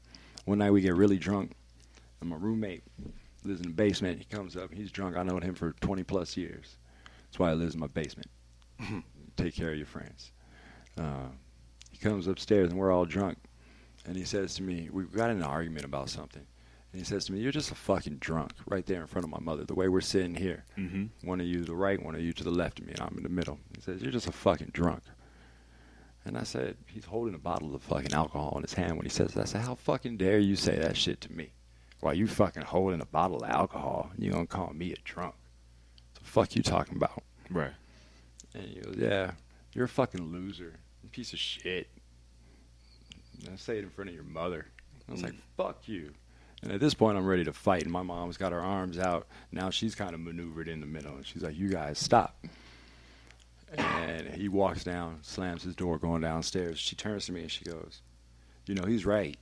One 0.44 0.58
night 0.58 0.72
we 0.72 0.80
get 0.80 0.94
really 0.96 1.18
drunk, 1.18 1.52
and 2.20 2.30
my 2.30 2.36
roommate 2.36 2.82
lives 3.44 3.60
in 3.60 3.68
the 3.68 3.74
basement. 3.74 4.18
He 4.18 4.24
comes 4.24 4.56
up, 4.56 4.72
he's 4.72 4.90
drunk. 4.90 5.16
I 5.16 5.22
known 5.22 5.42
him 5.42 5.54
for 5.54 5.72
20 5.80 6.02
plus 6.04 6.36
years. 6.36 6.76
That's 7.24 7.38
why 7.38 7.50
I 7.50 7.54
live 7.54 7.74
in 7.74 7.80
my 7.80 7.86
basement. 7.88 8.30
Take 9.36 9.54
care 9.54 9.70
of 9.70 9.76
your 9.76 9.86
friends. 9.86 10.32
Uh, 10.96 11.28
he 11.90 11.98
comes 11.98 12.26
upstairs 12.26 12.70
and 12.70 12.78
we're 12.78 12.92
all 12.92 13.04
drunk, 13.04 13.38
and 14.06 14.16
he 14.16 14.24
says 14.24 14.54
to 14.54 14.62
me, 14.62 14.88
"We 14.90 15.04
got 15.04 15.30
in 15.30 15.38
an 15.38 15.42
argument 15.42 15.84
about 15.84 16.10
something." 16.10 16.46
And 16.92 17.00
he 17.00 17.04
says 17.04 17.26
to 17.26 17.32
me, 17.32 17.40
"You're 17.40 17.52
just 17.52 17.70
a 17.70 17.74
fucking 17.74 18.16
drunk, 18.16 18.52
right 18.66 18.86
there 18.86 19.00
in 19.02 19.06
front 19.06 19.24
of 19.24 19.30
my 19.30 19.40
mother. 19.40 19.64
The 19.64 19.74
way 19.74 19.88
we're 19.88 20.00
sitting 20.00 20.34
here, 20.34 20.64
one 21.22 21.40
of 21.40 21.46
you 21.46 21.60
to 21.60 21.64
the 21.66 21.76
right, 21.76 22.02
one 22.02 22.14
of 22.14 22.20
you 22.20 22.32
to 22.32 22.44
the 22.44 22.50
left 22.50 22.78
of 22.80 22.86
me, 22.86 22.92
and 22.92 23.00
I'm 23.02 23.16
in 23.16 23.22
the 23.22 23.28
middle." 23.28 23.58
He 23.76 23.82
says, 23.82 24.00
"You're 24.00 24.12
just 24.12 24.26
a 24.26 24.32
fucking 24.32 24.70
drunk." 24.72 25.02
And 26.24 26.36
I 26.38 26.42
said, 26.44 26.76
"He's 26.86 27.04
holding 27.04 27.34
a 27.34 27.38
bottle 27.38 27.74
of 27.74 27.82
fucking 27.82 28.12
alcohol 28.12 28.54
in 28.56 28.62
his 28.62 28.74
hand 28.74 28.96
when 28.96 29.04
he 29.04 29.10
says 29.10 29.34
that." 29.34 29.42
I 29.42 29.44
said, 29.44 29.62
"How 29.62 29.74
fucking 29.74 30.16
dare 30.16 30.38
you 30.38 30.56
say 30.56 30.78
that 30.78 30.96
shit 30.96 31.20
to 31.22 31.32
me? 31.32 31.52
While 32.00 32.14
you 32.14 32.26
fucking 32.26 32.62
holding 32.62 33.00
a 33.00 33.06
bottle 33.06 33.42
of 33.42 33.50
alcohol, 33.50 34.10
and 34.14 34.24
you 34.24 34.30
gonna 34.32 34.46
call 34.46 34.72
me 34.72 34.92
a 34.92 34.96
drunk? 35.04 35.34
What 36.14 36.22
the 36.22 36.30
fuck 36.30 36.56
you 36.56 36.62
talking 36.62 36.96
about?" 36.96 37.22
Right. 37.50 37.72
And 38.54 38.64
he 38.64 38.80
goes, 38.80 38.96
Yeah, 38.96 39.32
you're 39.72 39.86
a 39.86 39.88
fucking 39.88 40.32
loser. 40.32 40.74
Piece 41.12 41.32
of 41.32 41.38
shit. 41.38 41.88
And 43.40 43.54
I 43.54 43.56
say 43.56 43.78
it 43.78 43.84
in 43.84 43.90
front 43.90 44.10
of 44.10 44.14
your 44.14 44.24
mother. 44.24 44.66
I 45.08 45.12
was 45.12 45.22
like, 45.22 45.32
mm. 45.32 45.40
Fuck 45.56 45.88
you. 45.88 46.12
And 46.62 46.72
at 46.72 46.80
this 46.80 46.92
point, 46.92 47.16
I'm 47.16 47.26
ready 47.26 47.44
to 47.44 47.52
fight. 47.52 47.82
And 47.82 47.92
my 47.92 48.02
mom's 48.02 48.36
got 48.36 48.52
her 48.52 48.60
arms 48.60 48.98
out. 48.98 49.26
Now 49.52 49.70
she's 49.70 49.94
kind 49.94 50.12
of 50.12 50.20
maneuvered 50.20 50.68
in 50.68 50.80
the 50.80 50.86
middle. 50.86 51.14
And 51.14 51.26
she's 51.26 51.42
like, 51.42 51.56
You 51.56 51.68
guys 51.68 51.98
stop. 51.98 52.44
And 53.74 54.28
he 54.28 54.48
walks 54.48 54.82
down, 54.84 55.18
slams 55.22 55.62
his 55.62 55.76
door, 55.76 55.98
going 55.98 56.22
downstairs. 56.22 56.78
She 56.78 56.96
turns 56.96 57.26
to 57.26 57.32
me 57.32 57.42
and 57.42 57.50
she 57.50 57.64
goes, 57.64 58.02
You 58.66 58.74
know, 58.74 58.86
he's 58.86 59.06
right. 59.06 59.36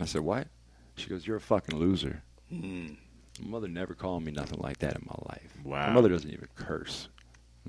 I 0.00 0.04
said, 0.06 0.22
What? 0.22 0.48
She 0.96 1.08
goes, 1.08 1.26
You're 1.26 1.36
a 1.36 1.40
fucking 1.40 1.78
loser. 1.78 2.22
My 2.50 2.96
mother 3.40 3.68
never 3.68 3.94
called 3.94 4.24
me 4.24 4.32
nothing 4.32 4.60
like 4.60 4.78
that 4.78 4.94
in 4.96 5.06
my 5.06 5.16
life. 5.30 5.52
Wow. 5.64 5.86
My 5.86 5.92
mother 5.92 6.08
doesn't 6.08 6.30
even 6.30 6.48
curse. 6.54 7.08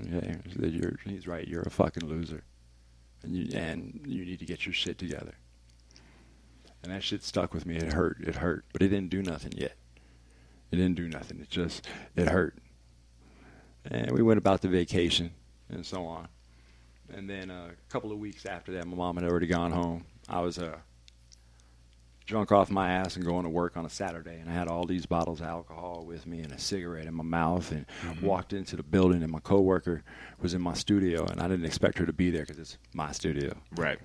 Okay, 0.00 0.36
said, 0.60 0.72
you're, 0.72 0.96
he's 1.04 1.26
right. 1.26 1.46
You're 1.46 1.62
a 1.62 1.70
fucking 1.70 2.08
loser, 2.08 2.42
and 3.22 3.34
you 3.34 3.56
and 3.56 4.00
you 4.04 4.24
need 4.24 4.40
to 4.40 4.44
get 4.44 4.66
your 4.66 4.72
shit 4.72 4.98
together. 4.98 5.34
And 6.82 6.92
that 6.92 7.02
shit 7.02 7.22
stuck 7.22 7.54
with 7.54 7.64
me. 7.64 7.76
It 7.76 7.92
hurt. 7.92 8.18
It 8.20 8.34
hurt, 8.34 8.64
but 8.72 8.82
it 8.82 8.88
didn't 8.88 9.10
do 9.10 9.22
nothing 9.22 9.52
yet. 9.56 9.76
It 10.70 10.76
didn't 10.76 10.96
do 10.96 11.08
nothing. 11.08 11.40
It 11.40 11.48
just 11.48 11.86
it 12.16 12.28
hurt. 12.28 12.58
And 13.84 14.10
we 14.10 14.22
went 14.22 14.38
about 14.38 14.62
the 14.62 14.68
vacation 14.68 15.30
and 15.68 15.86
so 15.86 16.04
on. 16.06 16.28
And 17.12 17.28
then 17.30 17.50
uh, 17.50 17.70
a 17.70 17.92
couple 17.92 18.10
of 18.12 18.18
weeks 18.18 18.46
after 18.46 18.72
that, 18.72 18.86
my 18.86 18.96
mom 18.96 19.16
had 19.16 19.24
already 19.24 19.46
gone 19.46 19.70
home. 19.70 20.04
I 20.28 20.40
was 20.40 20.58
uh, 20.58 20.78
drunk 22.26 22.52
off 22.52 22.70
my 22.70 22.90
ass 22.90 23.16
and 23.16 23.24
going 23.24 23.44
to 23.44 23.50
work 23.50 23.76
on 23.76 23.84
a 23.84 23.90
Saturday, 23.90 24.38
and 24.40 24.48
I 24.48 24.52
had 24.54 24.66
all 24.68 24.86
these 24.86 25.04
bottles 25.06 25.40
of 25.40 25.46
alcohol 25.46 26.04
with 26.06 26.26
me 26.26 26.40
and 26.40 26.52
a 26.52 26.58
cigarette 26.58 27.06
in 27.06 27.14
my 27.14 27.24
mouth, 27.24 27.70
and 27.72 27.84
walked 28.22 28.52
into 28.52 28.76
the 28.76 28.82
building, 28.82 29.22
and 29.22 29.30
my 29.30 29.40
coworker 29.40 30.02
was 30.40 30.54
in 30.54 30.62
my 30.62 30.72
studio, 30.74 31.24
and 31.26 31.40
I 31.40 31.48
didn't 31.48 31.66
expect 31.66 31.98
her 31.98 32.06
to 32.06 32.12
be 32.12 32.30
there 32.30 32.42
because 32.42 32.58
it's 32.58 32.78
my 32.94 33.12
studio, 33.12 33.52
Right. 33.76 33.98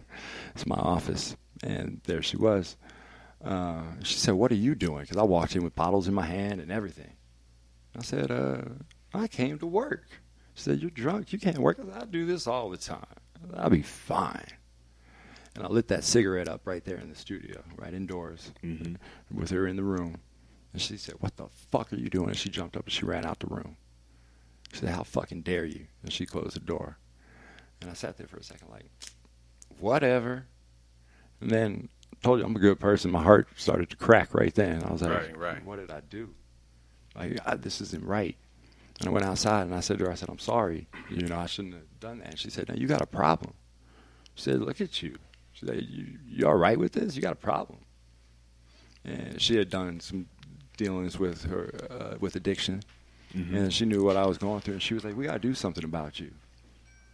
it's 0.53 0.65
my 0.65 0.75
office, 0.75 1.37
and 1.63 2.01
there 2.05 2.21
she 2.21 2.37
was. 2.37 2.75
Uh, 3.43 3.83
she 4.03 4.15
said, 4.17 4.33
"What 4.33 4.51
are 4.51 4.55
you 4.55 4.75
doing?" 4.75 5.01
Because 5.03 5.15
I 5.17 5.23
walked 5.23 5.55
in 5.55 5.63
with 5.63 5.73
bottles 5.75 6.09
in 6.09 6.13
my 6.13 6.25
hand 6.25 6.59
and 6.59 6.69
everything. 6.71 7.13
I 7.97 8.01
said, 8.03 8.31
uh, 8.31 8.63
"I 9.13 9.27
came 9.27 9.57
to 9.59 9.65
work." 9.65 10.07
She 10.55 10.63
said, 10.63 10.81
"You're 10.81 10.91
drunk. 10.91 11.31
You 11.31 11.39
can't 11.39 11.57
work." 11.57 11.79
I 11.79 11.85
said, 11.85 12.03
"I 12.03 12.05
do 12.05 12.25
this 12.25 12.47
all 12.47 12.69
the 12.69 12.75
time. 12.77 13.05
I'll 13.55 13.69
be 13.69 13.81
fine." 13.81 14.43
And 15.59 15.67
I 15.67 15.69
lit 15.69 15.89
that 15.89 16.05
cigarette 16.05 16.47
up 16.47 16.61
right 16.63 16.85
there 16.85 16.95
in 16.95 17.09
the 17.09 17.15
studio, 17.15 17.61
right 17.75 17.93
indoors, 17.93 18.53
mm-hmm. 18.63 18.95
with 19.37 19.49
her 19.49 19.67
in 19.67 19.75
the 19.75 19.83
room. 19.83 20.15
And 20.71 20.81
she 20.81 20.95
said, 20.95 21.15
"What 21.19 21.35
the 21.35 21.47
fuck 21.49 21.91
are 21.91 21.97
you 21.97 22.09
doing?" 22.09 22.29
And 22.29 22.37
she 22.37 22.47
jumped 22.47 22.77
up 22.77 22.85
and 22.85 22.93
she 22.93 23.03
ran 23.03 23.25
out 23.25 23.39
the 23.39 23.47
room. 23.47 23.75
She 24.71 24.79
said, 24.79 24.89
"How 24.89 25.03
fucking 25.03 25.41
dare 25.41 25.65
you?" 25.65 25.87
And 26.01 26.13
she 26.13 26.25
closed 26.25 26.55
the 26.55 26.61
door. 26.61 26.97
And 27.81 27.89
I 27.89 27.93
sat 27.93 28.15
there 28.17 28.27
for 28.27 28.37
a 28.37 28.43
second, 28.43 28.69
like, 28.69 28.89
whatever. 29.79 30.45
And 31.41 31.51
then 31.51 31.89
I 32.13 32.17
told 32.23 32.39
you 32.39 32.45
I'm 32.45 32.55
a 32.55 32.59
good 32.59 32.79
person. 32.79 33.11
My 33.11 33.23
heart 33.23 33.49
started 33.57 33.89
to 33.89 33.97
crack 33.97 34.33
right 34.33 34.55
then. 34.55 34.81
I 34.83 34.93
was 34.93 35.01
like, 35.01 35.11
Right, 35.11 35.37
right. 35.37 35.65
what 35.65 35.79
did 35.79 35.91
I 35.91 35.99
do? 36.09 36.29
Like, 37.15 37.37
I, 37.45 37.55
this 37.55 37.81
isn't 37.81 38.05
right. 38.05 38.37
And 38.99 39.09
I 39.09 39.11
went 39.11 39.25
outside 39.25 39.63
and 39.63 39.75
I 39.75 39.81
said 39.81 39.97
to 39.99 40.05
her, 40.05 40.11
I 40.11 40.15
said, 40.15 40.29
I'm 40.29 40.39
sorry. 40.39 40.87
You 41.09 41.27
know, 41.27 41.37
I 41.37 41.47
shouldn't 41.47 41.73
have 41.73 41.99
done 41.99 42.19
that. 42.19 42.29
And 42.29 42.39
she 42.39 42.49
said, 42.49 42.69
No, 42.69 42.75
you 42.75 42.87
got 42.87 43.01
a 43.01 43.05
problem. 43.05 43.53
She 44.35 44.43
said, 44.43 44.61
Look 44.61 44.79
at 44.79 45.01
you. 45.01 45.17
She 45.59 45.65
said, 45.65 45.83
You, 45.83 46.07
you 46.27 46.47
all 46.47 46.55
right 46.55 46.77
with 46.77 46.93
this? 46.93 47.15
You 47.15 47.21
got 47.21 47.33
a 47.33 47.35
problem. 47.35 47.79
And 49.03 49.41
she 49.41 49.57
had 49.57 49.69
done 49.69 49.99
some 49.99 50.27
dealings 50.77 51.19
with 51.19 51.43
her 51.43 51.71
uh, 51.89 52.17
with 52.19 52.35
addiction, 52.35 52.81
and 53.33 53.73
she 53.73 53.85
knew 53.85 54.03
what 54.03 54.17
I 54.17 54.25
was 54.25 54.37
going 54.37 54.61
through. 54.61 54.75
And 54.75 54.83
she 54.83 54.93
was 54.93 55.03
like, 55.03 55.15
"We 55.15 55.25
got 55.25 55.33
to 55.33 55.39
do 55.39 55.53
something 55.53 55.83
about 55.83 56.19
you." 56.19 56.31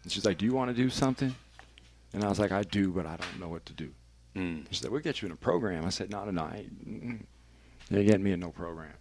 And 0.03 0.11
she's 0.11 0.25
like, 0.25 0.37
"Do 0.37 0.45
you 0.45 0.53
want 0.53 0.75
to 0.75 0.75
do 0.75 0.89
something?" 0.89 1.35
And 2.13 2.23
I 2.23 2.29
was 2.29 2.39
like, 2.39 2.51
"I 2.51 2.63
do, 2.63 2.91
but 2.91 3.05
I 3.05 3.17
don't 3.17 3.39
know 3.39 3.49
what 3.49 3.65
to 3.67 3.73
do." 3.73 3.91
Mm. 4.35 4.65
She 4.71 4.81
said, 4.81 4.91
"We'll 4.91 5.01
get 5.01 5.21
you 5.21 5.27
in 5.27 5.31
a 5.31 5.37
program." 5.37 5.85
I 5.85 5.89
said, 5.89 6.09
"No, 6.09 6.23
you 6.25 6.39
ain't 6.39 7.27
getting 7.89 8.23
me 8.23 8.31
in 8.31 8.39
no 8.39 8.49
program. 8.51 8.93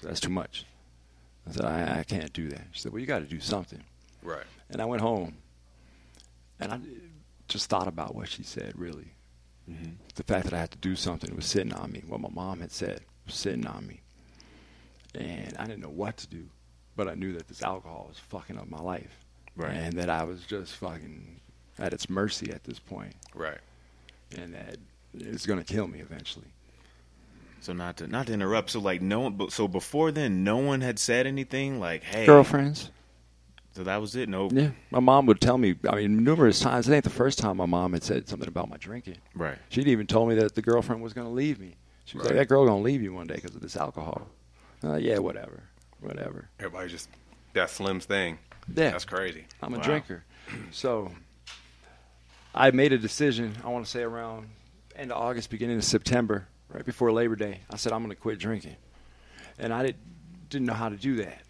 Said, 0.00 0.10
That's 0.10 0.20
too 0.20 0.30
much." 0.30 0.64
I 1.48 1.52
said, 1.52 1.64
I, 1.64 1.98
"I 2.00 2.04
can't 2.04 2.32
do 2.32 2.48
that." 2.50 2.66
She 2.72 2.80
said, 2.80 2.92
"Well, 2.92 3.00
you 3.00 3.06
got 3.06 3.20
to 3.20 3.26
do 3.26 3.40
something." 3.40 3.82
Right. 4.22 4.46
And 4.70 4.80
I 4.80 4.84
went 4.84 5.02
home, 5.02 5.36
and 6.60 6.72
I 6.72 6.80
just 7.48 7.68
thought 7.70 7.88
about 7.88 8.14
what 8.14 8.28
she 8.28 8.42
said. 8.42 8.72
Really, 8.76 9.12
mm-hmm. 9.68 9.92
the 10.14 10.22
fact 10.22 10.44
that 10.44 10.54
I 10.54 10.58
had 10.58 10.70
to 10.72 10.78
do 10.78 10.94
something 10.94 11.34
was 11.34 11.46
sitting 11.46 11.72
on 11.74 11.90
me. 11.92 12.02
What 12.06 12.20
my 12.20 12.28
mom 12.30 12.60
had 12.60 12.72
said 12.72 13.00
was 13.26 13.34
sitting 13.34 13.66
on 13.66 13.86
me, 13.86 14.00
and 15.14 15.56
I 15.58 15.64
didn't 15.66 15.82
know 15.82 15.88
what 15.90 16.16
to 16.18 16.26
do. 16.28 16.48
But 16.96 17.08
I 17.08 17.14
knew 17.14 17.32
that 17.34 17.46
this 17.48 17.62
alcohol 17.62 18.06
was 18.08 18.18
fucking 18.18 18.58
up 18.58 18.68
my 18.68 18.80
life, 18.80 19.24
Right. 19.56 19.72
and 19.72 19.94
that 19.98 20.10
I 20.10 20.24
was 20.24 20.42
just 20.42 20.74
fucking 20.76 21.40
at 21.78 21.92
its 21.92 22.10
mercy 22.10 22.50
at 22.52 22.64
this 22.64 22.78
point, 22.80 23.14
Right. 23.34 23.60
and 24.36 24.52
that 24.54 24.76
it's 25.14 25.46
gonna 25.46 25.64
kill 25.64 25.86
me 25.86 26.00
eventually. 26.00 26.48
So 27.60 27.72
not 27.72 27.96
to 27.98 28.06
not 28.06 28.26
to 28.28 28.32
interrupt. 28.32 28.70
So 28.70 28.80
like 28.80 29.02
no 29.02 29.20
one. 29.20 29.32
but- 29.34 29.52
So 29.52 29.66
before 29.68 30.12
then, 30.12 30.44
no 30.44 30.58
one 30.58 30.80
had 30.80 30.98
said 30.98 31.26
anything. 31.26 31.80
Like, 31.80 32.02
hey, 32.04 32.24
Girlfriends. 32.26 32.90
So 33.72 33.84
that 33.84 34.00
was 34.00 34.16
it. 34.16 34.28
No. 34.28 34.48
Yeah, 34.52 34.70
my 34.90 34.98
mom 35.00 35.26
would 35.26 35.40
tell 35.40 35.56
me. 35.58 35.76
I 35.88 35.96
mean, 35.96 36.24
numerous 36.24 36.58
times. 36.60 36.88
It 36.88 36.94
ain't 36.94 37.04
the 37.04 37.10
first 37.10 37.38
time 37.38 37.58
my 37.58 37.66
mom 37.66 37.92
had 37.92 38.02
said 38.02 38.28
something 38.28 38.48
about 38.48 38.68
my 38.68 38.76
drinking. 38.76 39.18
Right. 39.34 39.56
She'd 39.68 39.86
even 39.88 40.06
told 40.06 40.28
me 40.28 40.34
that 40.36 40.54
the 40.54 40.62
girlfriend 40.62 41.00
was 41.02 41.12
going 41.12 41.26
to 41.26 41.32
leave 41.32 41.60
me. 41.60 41.76
She 42.04 42.16
was 42.16 42.26
like, 42.26 42.34
"That 42.36 42.48
girl 42.48 42.64
going 42.66 42.78
to 42.78 42.82
leave 42.84 43.02
you 43.02 43.12
one 43.12 43.26
day 43.26 43.36
because 43.36 43.54
of 43.54 43.60
this 43.60 43.76
alcohol." 43.76 44.28
Uh, 44.82 44.96
yeah, 44.96 45.18
whatever, 45.18 45.62
whatever. 46.00 46.48
Everybody 46.58 46.88
just 46.88 47.08
that 47.52 47.70
Slim's 47.70 48.04
thing. 48.06 48.38
Yeah, 48.74 48.90
That's 48.90 49.04
crazy. 49.04 49.44
I'm 49.62 49.74
a 49.74 49.78
Wow. 49.78 49.82
drinker. 49.84 50.24
So 50.70 51.12
I 52.54 52.70
made 52.70 52.92
a 52.92 52.98
decision. 52.98 53.54
I 53.64 53.68
want 53.68 53.84
to 53.84 53.90
say 53.90 54.02
around 54.02 54.48
end 54.96 55.12
of 55.12 55.18
August, 55.18 55.50
beginning 55.50 55.76
of 55.76 55.84
September, 55.84 56.48
right 56.68 56.84
before 56.84 57.12
Labor 57.12 57.36
Day. 57.36 57.60
I 57.70 57.76
said 57.76 57.92
I'm 57.92 58.00
going 58.02 58.10
to 58.10 58.20
quit 58.20 58.38
drinking, 58.38 58.76
and 59.58 59.72
I 59.72 59.84
did, 59.84 59.96
didn't 60.48 60.66
know 60.66 60.74
how 60.74 60.88
to 60.88 60.96
do 60.96 61.16
that. 61.16 61.42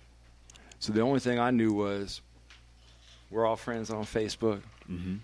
So 0.80 0.92
the 0.92 1.00
only 1.00 1.20
thing 1.20 1.38
I 1.38 1.50
knew 1.50 1.72
was 1.72 2.20
we're 3.30 3.46
all 3.46 3.56
friends 3.56 3.90
on 3.90 4.04
Facebook. 4.04 4.60
Mm-hmm. 4.90 5.16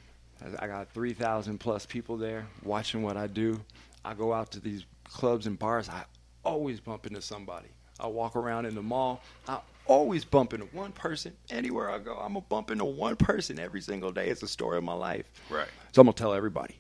I- 0.59 0.67
got 0.67 0.93
3,000 0.93 1.59
plus 1.59 1.87
people 1.87 2.17
there 2.17 2.47
watching 2.63 3.03
what 3.03 3.17
I 3.17 3.27
do. 3.27 3.61
I 4.05 4.15
go 4.15 4.33
out 4.33 4.51
to 4.53 4.61
these 4.61 4.85
clubs 5.05 5.47
and 5.47 5.59
bars. 5.59 5.89
I 5.89 6.05
always 6.45 6.81
bump 6.81 7.07
into 7.07 7.23
somebody. 7.23 7.69
I 7.99 8.07
walk 8.09 8.37
around 8.37 8.67
in 8.67 8.75
the 8.75 8.83
mall. 8.83 9.23
I 9.49 9.61
always 9.87 10.25
bump 10.25 10.53
into 10.53 10.67
one 10.67 10.93
person. 10.93 11.33
Anywhere 11.51 11.91
I 11.91 11.99
go, 11.99 12.15
I'm 12.15 12.33
going 12.33 12.43
to 12.43 12.49
bump 12.49 12.71
into 12.71 12.85
one 12.85 13.17
person 13.17 13.59
every 13.59 13.81
single 13.81 14.13
day. 14.13 14.29
It's 14.29 14.43
a 14.43 14.49
story 14.49 14.77
of 14.77 14.85
my 14.85 14.93
life. 14.93 15.25
Right. 15.49 15.69
So 15.93 16.01
I'm 16.03 16.07
going 16.07 16.15
to 16.15 16.23
tell 16.23 16.35
everybody. 16.35 16.77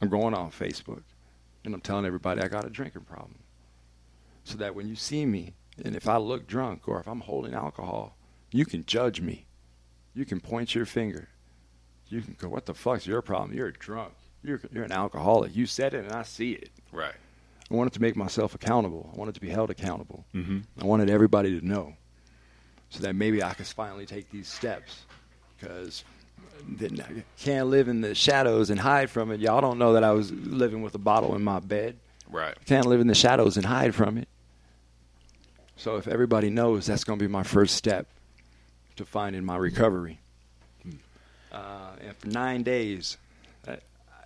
I'm 0.00 0.08
going 0.08 0.34
on 0.34 0.50
Facebook 0.50 1.02
and 1.64 1.74
I'm 1.74 1.80
telling 1.80 2.06
everybody 2.06 2.40
I 2.40 2.48
got 2.48 2.64
a 2.64 2.70
drinking 2.70 3.02
problem. 3.02 3.38
So 4.44 4.56
that 4.58 4.74
when 4.74 4.88
you 4.88 4.96
see 4.96 5.26
me 5.26 5.54
and 5.84 5.96
if 5.96 6.08
I 6.08 6.16
look 6.16 6.46
drunk 6.46 6.88
or 6.88 7.00
if 7.00 7.06
I'm 7.06 7.20
holding 7.20 7.54
alcohol, 7.54 8.16
you 8.50 8.64
can 8.64 8.84
judge 8.84 9.20
me. 9.20 9.46
You 10.14 10.24
can 10.24 10.40
point 10.40 10.74
your 10.74 10.86
finger. 10.86 11.28
You 12.08 12.22
can 12.22 12.36
go, 12.38 12.48
what 12.48 12.66
the 12.66 12.74
fuck's 12.74 13.06
your 13.06 13.22
problem? 13.22 13.56
You're 13.56 13.72
drunk. 13.72 14.12
You're, 14.42 14.60
you're 14.72 14.84
an 14.84 14.92
alcoholic. 14.92 15.54
You 15.54 15.66
said 15.66 15.92
it 15.92 16.04
and 16.04 16.12
I 16.12 16.22
see 16.22 16.52
it. 16.52 16.70
Right. 16.92 17.14
I 17.70 17.74
wanted 17.74 17.92
to 17.94 18.02
make 18.02 18.16
myself 18.16 18.54
accountable. 18.54 19.10
I 19.12 19.18
wanted 19.18 19.34
to 19.34 19.40
be 19.40 19.48
held 19.48 19.70
accountable. 19.70 20.24
Mm-hmm. 20.34 20.60
I 20.80 20.84
wanted 20.84 21.10
everybody 21.10 21.58
to 21.58 21.66
know 21.66 21.94
so 22.90 23.00
that 23.00 23.16
maybe 23.16 23.42
I 23.42 23.54
could 23.54 23.66
finally 23.66 24.06
take 24.06 24.30
these 24.30 24.48
steps 24.48 25.04
because 25.58 26.04
I 26.80 27.22
can't 27.38 27.66
live 27.66 27.88
in 27.88 28.00
the 28.00 28.14
shadows 28.14 28.70
and 28.70 28.78
hide 28.78 29.10
from 29.10 29.32
it. 29.32 29.40
Y'all 29.40 29.60
don't 29.60 29.78
know 29.78 29.94
that 29.94 30.04
I 30.04 30.12
was 30.12 30.30
living 30.30 30.82
with 30.82 30.94
a 30.94 30.98
bottle 30.98 31.34
in 31.34 31.42
my 31.42 31.58
bed. 31.58 31.98
Right. 32.30 32.56
Can't 32.66 32.86
live 32.86 33.00
in 33.00 33.08
the 33.08 33.14
shadows 33.14 33.56
and 33.56 33.66
hide 33.66 33.94
from 33.94 34.16
it. 34.18 34.28
So 35.76 35.96
if 35.96 36.08
everybody 36.08 36.50
knows, 36.50 36.86
that's 36.86 37.04
going 37.04 37.18
to 37.18 37.24
be 37.24 37.30
my 37.30 37.42
first 37.42 37.76
step 37.76 38.06
to 38.96 39.04
finding 39.04 39.44
my 39.44 39.56
recovery. 39.56 40.18
Uh, 41.52 41.92
and 42.00 42.16
for 42.16 42.28
nine 42.28 42.62
days, 42.62 43.18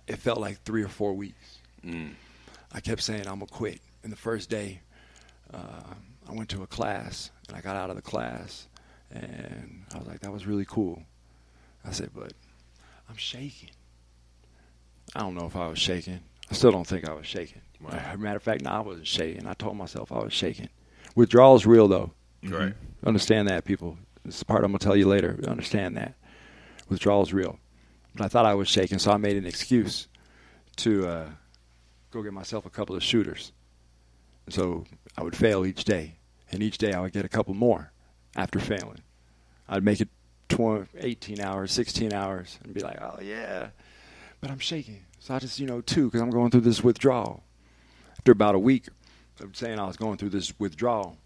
it 0.07 0.17
felt 0.17 0.39
like 0.39 0.61
three 0.63 0.83
or 0.83 0.87
four 0.87 1.13
weeks. 1.13 1.59
Mm. 1.85 2.13
I 2.73 2.79
kept 2.79 3.01
saying 3.01 3.21
I'm 3.21 3.39
gonna 3.39 3.47
quit. 3.47 3.79
And 4.03 4.11
the 4.11 4.17
first 4.17 4.49
day, 4.49 4.81
uh, 5.53 5.93
I 6.27 6.33
went 6.33 6.49
to 6.49 6.63
a 6.63 6.67
class 6.67 7.31
and 7.47 7.55
I 7.55 7.61
got 7.61 7.75
out 7.75 7.89
of 7.89 7.95
the 7.95 8.01
class, 8.01 8.67
and 9.11 9.85
I 9.93 9.97
was 9.97 10.07
like, 10.07 10.19
that 10.21 10.31
was 10.31 10.45
really 10.45 10.65
cool. 10.65 11.01
I 11.85 11.91
said, 11.91 12.09
but 12.15 12.33
I'm 13.09 13.17
shaking. 13.17 13.69
I 15.15 15.19
don't 15.21 15.35
know 15.35 15.45
if 15.45 15.55
I 15.55 15.67
was 15.67 15.79
shaking. 15.79 16.19
I 16.49 16.53
still 16.53 16.71
don't 16.71 16.87
think 16.87 17.07
I 17.07 17.13
was 17.13 17.25
shaking. 17.25 17.61
Wow. 17.81 17.91
As 17.91 18.15
a 18.15 18.17
matter 18.17 18.37
of 18.37 18.43
fact, 18.43 18.61
no, 18.61 18.69
I 18.69 18.79
wasn't 18.79 19.07
shaking. 19.07 19.47
I 19.47 19.53
told 19.53 19.77
myself 19.77 20.11
I 20.11 20.19
was 20.19 20.33
shaking. 20.33 20.69
Withdrawal's 21.15 21.65
real 21.65 21.87
though. 21.87 22.11
Right. 22.43 22.73
Understand 23.05 23.47
that, 23.47 23.65
people. 23.65 23.97
This 24.23 24.35
is 24.35 24.39
the 24.39 24.45
part 24.45 24.63
I'm 24.63 24.71
gonna 24.71 24.79
tell 24.79 24.95
you 24.95 25.07
later. 25.07 25.39
Understand 25.47 25.97
that 25.97 26.15
withdrawal's 26.91 27.33
real. 27.33 27.57
But 28.13 28.25
I 28.25 28.27
thought 28.27 28.45
I 28.45 28.53
was 28.53 28.67
shaking, 28.67 28.99
so 28.99 29.11
I 29.11 29.17
made 29.17 29.37
an 29.37 29.47
excuse 29.47 30.07
to 30.75 31.07
uh, 31.07 31.29
go 32.11 32.21
get 32.21 32.33
myself 32.33 32.65
a 32.65 32.69
couple 32.69 32.95
of 32.95 33.01
shooters. 33.01 33.53
And 34.45 34.53
so 34.53 34.83
I 35.17 35.23
would 35.23 35.35
fail 35.35 35.65
each 35.65 35.85
day, 35.85 36.17
and 36.51 36.61
each 36.61 36.77
day 36.77 36.93
I 36.93 36.99
would 36.99 37.13
get 37.13 37.25
a 37.25 37.29
couple 37.29 37.53
more 37.53 37.91
after 38.35 38.59
failing. 38.59 38.99
I'd 39.69 39.83
make 39.83 40.01
it 40.01 40.09
20, 40.49 40.87
18 40.99 41.39
hours, 41.39 41.71
16 41.71 42.11
hours, 42.13 42.59
and 42.63 42.73
be 42.73 42.81
like, 42.81 43.01
"Oh 43.01 43.19
yeah," 43.21 43.69
but 44.41 44.51
I'm 44.51 44.59
shaking. 44.59 45.05
So 45.19 45.33
I 45.33 45.39
just, 45.39 45.59
you 45.59 45.65
know, 45.65 45.79
two 45.81 46.05
because 46.05 46.21
I'm 46.21 46.29
going 46.29 46.51
through 46.51 46.61
this 46.61 46.83
withdrawal. 46.83 47.43
After 48.17 48.33
about 48.33 48.55
a 48.55 48.59
week 48.59 48.89
of 49.39 49.55
saying 49.55 49.79
I 49.79 49.87
was 49.87 49.97
going 49.97 50.17
through 50.17 50.29
this 50.29 50.53
withdrawal, 50.59 51.17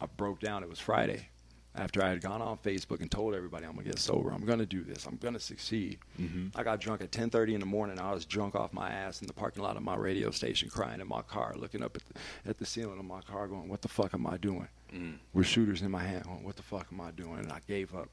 I 0.00 0.06
broke 0.06 0.40
down. 0.40 0.62
It 0.62 0.68
was 0.68 0.78
Friday. 0.78 1.28
After 1.74 2.02
I 2.02 2.08
had 2.08 2.22
gone 2.22 2.40
on 2.40 2.56
Facebook 2.58 3.02
and 3.02 3.10
told 3.10 3.34
everybody 3.34 3.66
I'm 3.66 3.72
gonna 3.72 3.84
get 3.84 3.98
sober, 3.98 4.30
I'm 4.30 4.46
gonna 4.46 4.64
do 4.64 4.82
this, 4.82 5.04
I'm 5.04 5.16
gonna 5.16 5.38
succeed. 5.38 5.98
Mm-hmm. 6.18 6.58
I 6.58 6.62
got 6.62 6.80
drunk 6.80 7.02
at 7.02 7.10
10:30 7.10 7.52
in 7.52 7.60
the 7.60 7.66
morning. 7.66 7.98
I 7.98 8.12
was 8.14 8.24
drunk 8.24 8.54
off 8.54 8.72
my 8.72 8.88
ass 8.88 9.20
in 9.20 9.26
the 9.26 9.34
parking 9.34 9.62
lot 9.62 9.76
of 9.76 9.82
my 9.82 9.94
radio 9.94 10.30
station, 10.30 10.70
crying 10.70 11.02
in 11.02 11.08
my 11.08 11.20
car, 11.20 11.54
looking 11.54 11.82
up 11.82 11.94
at 11.96 12.02
the, 12.06 12.48
at 12.50 12.58
the 12.58 12.64
ceiling 12.64 12.98
of 12.98 13.04
my 13.04 13.20
car, 13.20 13.46
going, 13.46 13.68
"What 13.68 13.82
the 13.82 13.88
fuck 13.88 14.14
am 14.14 14.26
I 14.26 14.38
doing?" 14.38 14.68
Mm. 14.90 15.18
With 15.34 15.46
shooters 15.46 15.82
in 15.82 15.90
my 15.90 16.02
hand, 16.02 16.24
going, 16.24 16.44
"What 16.44 16.56
the 16.56 16.62
fuck 16.62 16.86
am 16.90 17.00
I 17.02 17.10
doing?" 17.10 17.40
And 17.40 17.52
I 17.52 17.60
gave 17.68 17.94
up. 17.94 18.08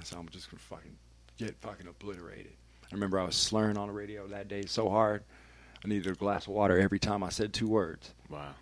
I 0.00 0.04
said, 0.04 0.18
"I'm 0.18 0.28
just 0.30 0.50
gonna 0.50 0.60
fucking 0.60 0.96
get 1.36 1.54
fucking 1.60 1.86
obliterated." 1.86 2.52
I 2.90 2.94
remember 2.94 3.18
I 3.18 3.24
was 3.24 3.34
slurring 3.36 3.76
on 3.76 3.88
the 3.88 3.92
radio 3.92 4.26
that 4.28 4.48
day 4.48 4.64
so 4.64 4.88
hard, 4.88 5.22
I 5.86 5.88
needed 5.88 6.10
a 6.10 6.16
glass 6.16 6.48
of 6.48 6.52
water 6.52 6.76
every 6.80 6.98
time 6.98 7.22
I 7.22 7.28
said 7.28 7.52
two 7.52 7.68
words. 7.68 8.12
Wow. 8.28 8.54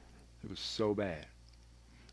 It 0.43 0.51
was 0.51 0.61
so 0.61 0.93
bad. 0.93 1.25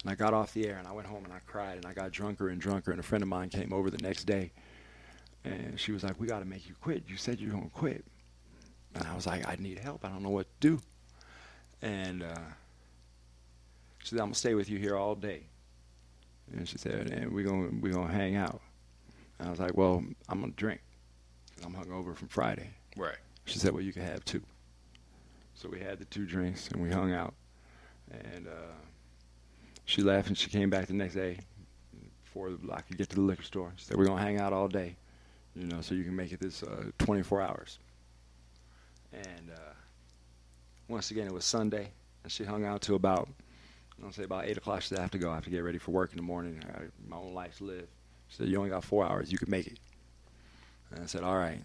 And 0.02 0.10
I 0.10 0.16
got 0.16 0.34
off 0.34 0.54
the 0.54 0.66
air 0.66 0.78
and 0.78 0.88
I 0.88 0.94
went 0.94 1.06
home 1.06 1.26
and 1.26 1.34
I 1.34 1.40
cried 1.46 1.76
and 1.76 1.86
I 1.86 1.92
got 1.92 2.12
drunker 2.12 2.48
and 2.48 2.62
drunker. 2.62 2.92
And 2.92 3.00
a 3.00 3.04
friend 3.04 3.22
of 3.22 3.28
mine 3.28 3.50
came 3.50 3.74
over 3.74 3.90
the 3.90 3.98
next 3.98 4.24
day 4.24 4.52
and 5.44 5.78
she 5.78 5.92
was 5.92 6.02
like, 6.06 6.18
We 6.18 6.28
got 6.28 6.40
to 6.40 6.46
make 6.46 6.70
you 6.70 6.76
quit. 6.80 7.04
You 7.10 7.18
said 7.18 7.42
you're 7.42 7.52
going 7.52 7.66
to 7.66 7.76
quit. 7.76 8.06
And 8.96 9.06
I 9.06 9.14
was 9.14 9.28
like, 9.28 9.46
I 9.46 9.58
need 9.60 9.80
help. 9.80 10.06
I 10.06 10.08
don't 10.08 10.24
know 10.24 10.30
what 10.30 10.48
to 10.62 10.78
do. 10.78 10.82
And 11.82 12.24
uh, 12.24 12.36
she 14.00 14.10
said, 14.12 14.20
I'm 14.20 14.28
going 14.28 14.34
to 14.34 14.40
stay 14.40 14.54
with 14.54 14.70
you 14.70 14.78
here 14.78 14.96
all 14.96 15.16
day. 15.16 15.42
And 16.54 16.68
she 16.68 16.78
said, 16.78 17.10
And 17.10 17.34
we're 17.34 17.46
going 17.46 17.82
we're 17.82 17.92
gonna 17.92 18.14
hang 18.14 18.38
out. 18.38 18.62
And 19.40 19.50
I 19.50 19.52
was 19.52 19.60
like, 19.60 19.76
Well, 19.76 20.06
I'm 20.30 20.40
going 20.40 20.54
to 20.54 20.58
drink. 20.58 20.80
I'm 21.66 21.74
hungover 21.74 22.16
from 22.16 22.30
Friday. 22.30 22.70
Right. 22.96 23.18
She 23.46 23.60
said, 23.60 23.74
"Well, 23.74 23.84
you 23.84 23.92
can 23.92 24.04
have 24.04 24.24
two. 24.24 24.42
So 25.62 25.70
we 25.70 25.80
had 25.80 26.00
the 26.00 26.06
two 26.06 26.26
drinks 26.26 26.70
and 26.70 26.82
we 26.82 26.90
hung 26.90 27.14
out. 27.14 27.36
And 28.10 28.48
uh, 28.48 28.74
she 29.86 30.02
left 30.02 30.28
and 30.28 30.36
she 30.36 30.50
came 30.50 30.72
back 30.72 30.88
the 30.88 30.94
next 30.94 31.14
day 31.14 31.38
before 32.24 32.50
I 32.74 32.82
could 32.82 32.98
get 32.98 33.10
to 33.10 33.18
the 33.18 33.22
liquor 33.22 33.44
store. 33.44 33.72
She 33.76 33.86
said, 33.86 33.96
"We're 33.96 34.06
gonna 34.06 34.24
hang 34.24 34.40
out 34.40 34.54
all 34.54 34.68
day, 34.68 34.96
you 35.56 35.68
know, 35.68 35.82
so 35.82 35.94
you 35.94 36.04
can 36.04 36.16
make 36.16 36.32
it 36.32 36.40
this 36.40 36.64
uh, 36.64 36.86
24 36.98 37.42
hours." 37.44 37.78
And 39.14 39.52
uh, 39.54 39.74
once 40.88 41.12
again, 41.12 41.28
it 41.28 41.34
was 41.34 41.46
Sunday, 41.46 41.92
and 42.24 42.32
she 42.32 42.44
hung 42.44 42.66
out 42.66 42.82
till 42.82 42.96
about 42.96 43.30
I'll 44.04 44.12
say 44.12 44.24
about 44.24 44.46
eight 44.46 44.58
o'clock. 44.58 44.82
She 44.82 44.88
said, 44.88 44.98
"I 44.98 45.02
have 45.02 45.12
to 45.12 45.20
go. 45.20 45.30
I 45.30 45.36
have 45.36 45.44
to 45.44 45.52
get 45.52 45.60
ready 45.60 45.78
for 45.78 45.92
work 45.92 46.10
in 46.10 46.18
the 46.18 46.24
morning. 46.24 46.60
I 46.74 46.86
my 47.08 47.18
own 47.18 47.36
life 47.36 47.60
to 47.60 47.66
live." 47.66 47.88
She 48.30 48.38
said, 48.38 48.48
"You 48.48 48.58
only 48.58 48.72
got 48.72 48.84
four 48.84 49.06
hours. 49.06 49.32
You 49.32 49.38
can 49.38 49.52
make 49.52 49.68
it." 49.68 49.78
And 50.90 51.04
I 51.04 51.06
said, 51.06 51.22
"All 51.22 51.38
right." 51.38 51.62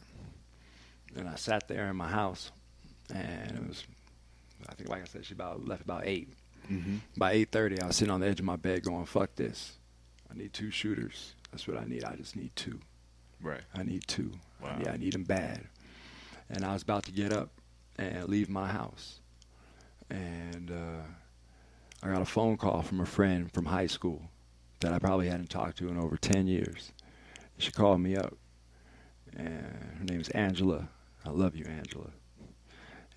And 1.14 1.26
I 1.26 1.36
sat 1.36 1.66
there 1.66 1.88
in 1.88 1.96
my 1.96 2.08
house, 2.08 2.50
and 3.14 3.52
it 3.52 3.68
was, 3.68 3.84
I 4.68 4.74
think, 4.74 4.88
like 4.88 5.02
I 5.02 5.06
said, 5.06 5.24
she 5.24 5.34
about 5.34 5.66
left 5.66 5.82
about 5.82 6.06
8 6.06 6.28
Mm-hmm. 6.70 6.96
By 7.16 7.32
eight 7.32 7.52
thirty, 7.52 7.80
I 7.80 7.86
was 7.86 7.96
sitting 7.96 8.12
on 8.12 8.20
the 8.20 8.26
edge 8.26 8.40
of 8.40 8.44
my 8.44 8.56
bed, 8.56 8.82
going, 8.82 9.04
"Fuck 9.06 9.36
this! 9.36 9.78
I 10.30 10.36
need 10.36 10.52
two 10.52 10.70
shooters. 10.70 11.34
That's 11.50 11.68
what 11.68 11.78
I 11.78 11.84
need. 11.84 12.04
I 12.04 12.16
just 12.16 12.36
need 12.36 12.54
two. 12.56 12.80
Right. 13.40 13.60
I 13.74 13.82
need 13.82 14.06
two. 14.06 14.32
Wow. 14.60 14.78
Yeah, 14.82 14.92
I 14.92 14.96
need 14.96 15.12
them 15.12 15.24
bad." 15.24 15.68
And 16.50 16.64
I 16.64 16.72
was 16.72 16.82
about 16.82 17.04
to 17.04 17.12
get 17.12 17.32
up 17.32 17.50
and 17.96 18.28
leave 18.28 18.48
my 18.48 18.68
house, 18.68 19.20
and 20.10 20.70
uh, 20.70 21.02
I 22.02 22.12
got 22.12 22.22
a 22.22 22.26
phone 22.26 22.56
call 22.56 22.82
from 22.82 23.00
a 23.00 23.06
friend 23.06 23.52
from 23.52 23.66
high 23.66 23.86
school 23.86 24.22
that 24.80 24.92
I 24.92 24.98
probably 24.98 25.28
hadn't 25.28 25.50
talked 25.50 25.78
to 25.78 25.88
in 25.88 25.98
over 25.98 26.16
ten 26.16 26.46
years. 26.46 26.92
She 27.58 27.70
called 27.70 28.00
me 28.00 28.16
up, 28.16 28.34
and 29.36 29.96
her 29.98 30.04
name 30.04 30.20
is 30.20 30.28
Angela. 30.30 30.88
I 31.24 31.30
love 31.30 31.56
you, 31.56 31.64
Angela. 31.64 32.10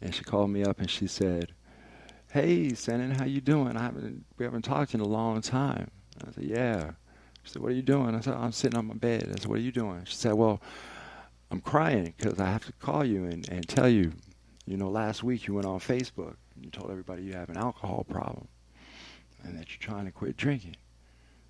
And 0.01 0.15
she 0.15 0.23
called 0.23 0.49
me 0.49 0.63
up 0.63 0.79
and 0.79 0.89
she 0.89 1.07
said, 1.07 1.53
"Hey, 2.31 2.69
Senen, 2.71 3.17
how 3.17 3.25
you 3.25 3.41
doing? 3.41 3.75
I 3.75 3.83
haven't 3.83 4.25
we 4.37 4.45
haven't 4.45 4.63
talked 4.63 4.93
in 4.93 5.01
a 5.01 5.07
long 5.07 5.41
time." 5.41 5.91
I 6.25 6.31
said, 6.31 6.45
"Yeah." 6.45 6.91
She 7.43 7.53
said, 7.53 7.61
"What 7.61 7.71
are 7.71 7.75
you 7.75 7.81
doing?" 7.81 8.15
I 8.15 8.21
said, 8.21 8.35
"I'm 8.35 8.51
sitting 8.51 8.77
on 8.77 8.87
my 8.87 8.93
bed." 8.95 9.23
I 9.23 9.39
said, 9.39 9.45
"What 9.47 9.59
are 9.59 9.61
you 9.61 9.71
doing?" 9.71 10.05
She 10.05 10.15
said, 10.15 10.33
"Well, 10.33 10.61
I'm 11.51 11.61
crying 11.61 12.13
because 12.15 12.39
I 12.39 12.45
have 12.45 12.65
to 12.65 12.73
call 12.73 13.03
you 13.03 13.25
and, 13.25 13.47
and 13.49 13.67
tell 13.67 13.89
you, 13.89 14.13
you 14.65 14.77
know, 14.77 14.89
last 14.89 15.23
week 15.23 15.47
you 15.47 15.53
went 15.55 15.65
on 15.67 15.79
Facebook 15.79 16.35
and 16.55 16.63
you 16.63 16.71
told 16.71 16.91
everybody 16.91 17.23
you 17.23 17.33
have 17.33 17.49
an 17.49 17.57
alcohol 17.57 18.05
problem 18.07 18.47
and 19.43 19.57
that 19.57 19.69
you're 19.69 19.79
trying 19.79 20.05
to 20.05 20.11
quit 20.11 20.37
drinking." 20.37 20.77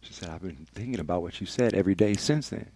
She 0.02 0.14
said, 0.14 0.30
"I've 0.30 0.42
been 0.42 0.68
thinking 0.74 1.00
about 1.00 1.22
what 1.22 1.40
you 1.40 1.46
said 1.46 1.76
every 1.76 1.96
day 1.96 2.16
since 2.16 2.50
then." 2.50 2.72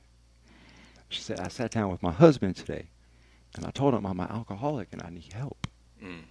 She 1.09 1.21
said, 1.21 1.39
"I 1.39 1.47
sat 1.47 1.71
down 1.71 1.89
with 1.89 2.03
my 2.03 2.11
husband 2.11 2.57
today." 2.57 2.89
And 3.55 3.65
I 3.65 3.71
told 3.71 3.93
him 3.93 4.05
I'm 4.05 4.19
an 4.19 4.31
alcoholic 4.31 4.89
and 4.91 5.01
I 5.03 5.09
need 5.11 5.31
help. 5.33 5.62
Mm. 6.03 6.23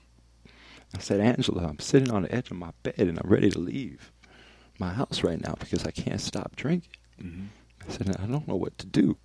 I 0.95 0.99
said, 0.99 1.21
Angela, 1.21 1.67
I'm 1.67 1.79
sitting 1.79 2.11
on 2.11 2.23
the 2.23 2.35
edge 2.35 2.51
of 2.51 2.57
my 2.57 2.73
bed 2.83 2.99
and 2.99 3.19
I'm 3.19 3.31
ready 3.31 3.51
to 3.51 3.59
leave 3.59 4.13
my 4.79 4.93
house 4.93 5.23
right 5.23 5.41
now 5.41 5.55
because 5.59 5.87
I 5.87 5.91
can't 5.91 6.21
stop 6.21 6.55
drinking. 6.57 6.91
Mm-hmm. 7.23 7.47
I 7.87 7.93
said, 7.93 8.17
I 8.21 8.27
don't 8.27 8.47
know 8.47 8.57
what 8.57 8.77
to 8.79 8.87
do. 8.87 9.17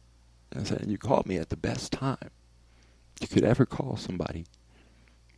I 0.55 0.63
said, 0.63 0.85
you 0.87 0.97
called 0.97 1.27
me 1.27 1.37
at 1.37 1.49
the 1.49 1.57
best 1.57 1.91
time 1.91 2.29
you 3.19 3.27
could 3.27 3.43
ever 3.43 3.65
call 3.65 3.97
somebody, 3.97 4.45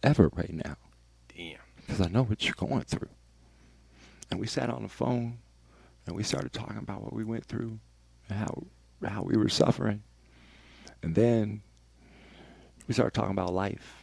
ever 0.03 0.29
right 0.35 0.53
now, 0.53 0.77
Damn. 1.35 1.57
because 1.77 2.01
I 2.01 2.09
know 2.09 2.23
what 2.23 2.45
you're 2.45 2.53
going 2.57 2.83
through. 2.83 3.09
And 4.29 4.39
we 4.39 4.47
sat 4.47 4.69
on 4.69 4.83
the 4.83 4.89
phone 4.89 5.39
and 6.05 6.15
we 6.15 6.23
started 6.23 6.53
talking 6.53 6.77
about 6.77 7.01
what 7.01 7.13
we 7.13 7.23
went 7.23 7.45
through 7.45 7.79
and 8.27 8.37
how, 8.37 8.63
how 9.07 9.23
we 9.23 9.37
were 9.37 9.49
suffering. 9.49 10.03
And 11.01 11.15
then 11.15 11.61
we 12.87 12.93
started 12.93 13.13
talking 13.13 13.31
about 13.31 13.53
life. 13.53 13.98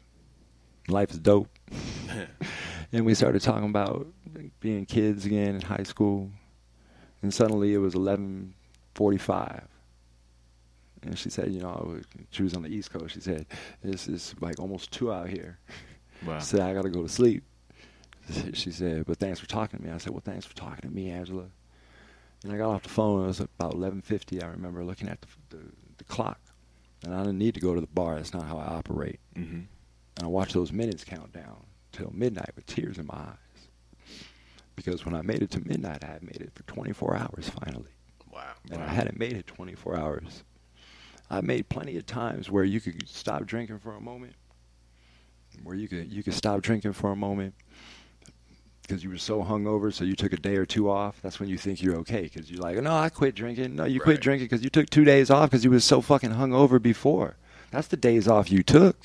Life 0.89 1.11
is 1.11 1.19
dope. 1.19 1.49
and 2.93 3.05
we 3.05 3.15
started 3.15 3.43
talking 3.43 3.69
about 3.69 4.07
being 4.61 4.87
kids 4.87 5.27
again 5.27 5.57
in 5.57 5.61
high 5.61 5.83
school. 5.83 6.31
And 7.23 7.33
suddenly 7.33 7.75
it 7.75 7.79
was 7.79 7.95
11:45. 7.95 9.65
And 11.03 11.19
she 11.19 11.31
said, 11.31 11.53
you 11.53 11.61
know, 11.61 12.01
she 12.31 12.43
was 12.43 12.55
on 12.55 12.63
the 12.63 12.69
East 12.69 12.91
Coast. 12.91 13.15
She 13.15 13.21
said, 13.21 13.47
"This 13.83 14.09
is 14.09 14.35
like 14.41 14.59
almost 14.59 14.91
two 14.91 15.13
out 15.13 15.29
here." 15.29 15.59
Wow. 16.27 16.39
She 16.39 16.47
said, 16.47 16.61
"I 16.61 16.75
got 16.75 16.83
to 16.83 16.91
go 16.91 17.03
to 17.03 17.09
sleep." 17.09 17.45
She 18.55 18.73
said, 18.73 19.07
"But 19.07 19.19
thanks 19.19 19.39
for 19.39 19.47
talking 19.47 19.79
to 19.79 19.85
me." 19.85 19.93
I 19.93 19.99
said, 19.99 20.13
"Well, 20.13 20.23
thanks 20.25 20.47
for 20.47 20.55
talking 20.55 20.89
to 20.89 20.95
me, 20.95 21.11
Angela." 21.11 21.47
And 22.43 22.53
I 22.53 22.57
got 22.59 22.71
off 22.71 22.83
the 22.83 22.89
phone. 22.89 23.25
It 23.25 23.27
was 23.29 23.41
about 23.41 23.75
11:50. 23.75 24.43
I 24.43 24.49
remember 24.49 24.85
looking 24.85 25.09
at 25.09 25.21
the, 25.21 25.57
the, 25.57 25.63
the 25.99 26.05
clock, 26.05 26.41
and 27.05 27.15
I 27.15 27.19
didn't 27.21 27.39
need 27.39 27.55
to 27.55 27.61
go 27.61 27.75
to 27.75 27.81
the 27.81 27.87
bar. 27.87 28.17
That's 28.17 28.35
not 28.35 28.45
how 28.45 28.59
I 28.59 28.67
operate. 28.67 29.21
hmm 29.35 29.61
And 30.17 30.25
I 30.25 30.29
watched 30.29 30.55
those 30.55 30.73
minutes 30.73 31.05
count 31.05 31.33
down 31.33 31.65
till 31.93 32.11
midnight 32.15 32.51
with 32.55 32.67
tears 32.67 32.99
in 32.99 33.07
my 33.07 33.15
eyes. 33.15 34.17
Because 34.75 35.05
when 35.05 35.15
I 35.15 35.23
made 35.23 35.43
it 35.43 35.51
to 35.53 35.67
midnight, 35.67 36.05
I 36.05 36.09
had 36.09 36.23
made 36.23 36.41
it 36.41 36.53
for 36.55 36.63
24 36.65 37.17
hours 37.17 37.49
finally. 37.49 37.91
Wow. 38.33 38.53
And 38.71 38.83
I 38.83 38.89
hadn't 38.89 39.19
made 39.19 39.33
it 39.33 39.47
24 39.47 39.97
hours. 39.97 40.45
I 41.31 41.41
made 41.41 41.69
plenty 41.69 41.97
of 41.97 42.07
times 42.07 42.51
where 42.51 42.65
you 42.65 42.81
could 42.81 43.09
stop 43.09 43.47
drinking 43.47 43.79
for 43.81 43.95
a 43.95 44.01
moment, 44.01 44.35
where 45.65 45.75
you 45.75 45.89
could 45.89 46.13
you 46.13 46.23
could 46.23 46.35
stop 46.35 46.63
drinking 46.63 46.93
for 46.93 47.11
a 47.11 47.17
moment 47.17 47.55
because 48.83 49.03
you 49.03 49.11
were 49.11 49.19
so 49.19 49.43
hungover, 49.43 49.93
so 49.93 50.05
you 50.05 50.15
took 50.15 50.33
a 50.33 50.37
day 50.37 50.57
or 50.57 50.65
two 50.65 50.89
off. 50.89 51.21
That's 51.23 51.41
when 51.41 51.49
you 51.49 51.59
think 51.59 51.83
you're 51.83 51.97
okay 51.97 52.23
because 52.23 52.51
you're 52.51 52.61
like, 52.61 52.77
no, 52.77 52.95
I 52.95 53.09
quit 53.09 53.35
drinking. 53.35 53.75
No, 53.75 53.85
you 53.85 53.99
quit 53.99 54.21
drinking 54.21 54.47
because 54.47 54.63
you 54.63 54.71
took 54.71 54.89
two 54.89 55.05
days 55.05 55.31
off 55.31 55.51
because 55.51 55.65
you 55.65 55.71
was 55.71 55.85
so 55.85 56.01
fucking 56.01 56.31
hungover 56.31 56.81
before. 56.81 57.37
That's 57.73 57.89
the 57.89 57.97
days 57.97 58.29
off 58.29 58.53
you 58.53 58.63
took. 58.63 58.97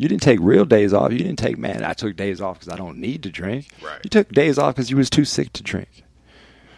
You 0.00 0.08
didn't 0.08 0.22
take 0.22 0.38
real 0.40 0.64
days 0.64 0.94
off. 0.94 1.12
You 1.12 1.18
didn't 1.18 1.36
take, 1.36 1.58
man, 1.58 1.84
I 1.84 1.92
took 1.92 2.16
days 2.16 2.40
off 2.40 2.58
because 2.58 2.72
I 2.72 2.76
don't 2.78 2.96
need 2.96 3.22
to 3.24 3.28
drink. 3.28 3.66
Right. 3.82 4.00
You 4.02 4.08
took 4.08 4.30
days 4.30 4.56
off 4.56 4.74
because 4.74 4.90
you 4.90 4.96
was 4.96 5.10
too 5.10 5.26
sick 5.26 5.52
to 5.52 5.62
drink. 5.62 6.04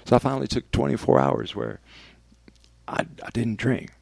So 0.07 0.17
I 0.17 0.19
finally 0.19 0.49
took 0.49 0.69
24 0.73 1.21
hours 1.21 1.55
where 1.55 1.79
I, 2.89 3.07
I 3.25 3.31
didn't 3.33 3.59
drink. 3.59 3.93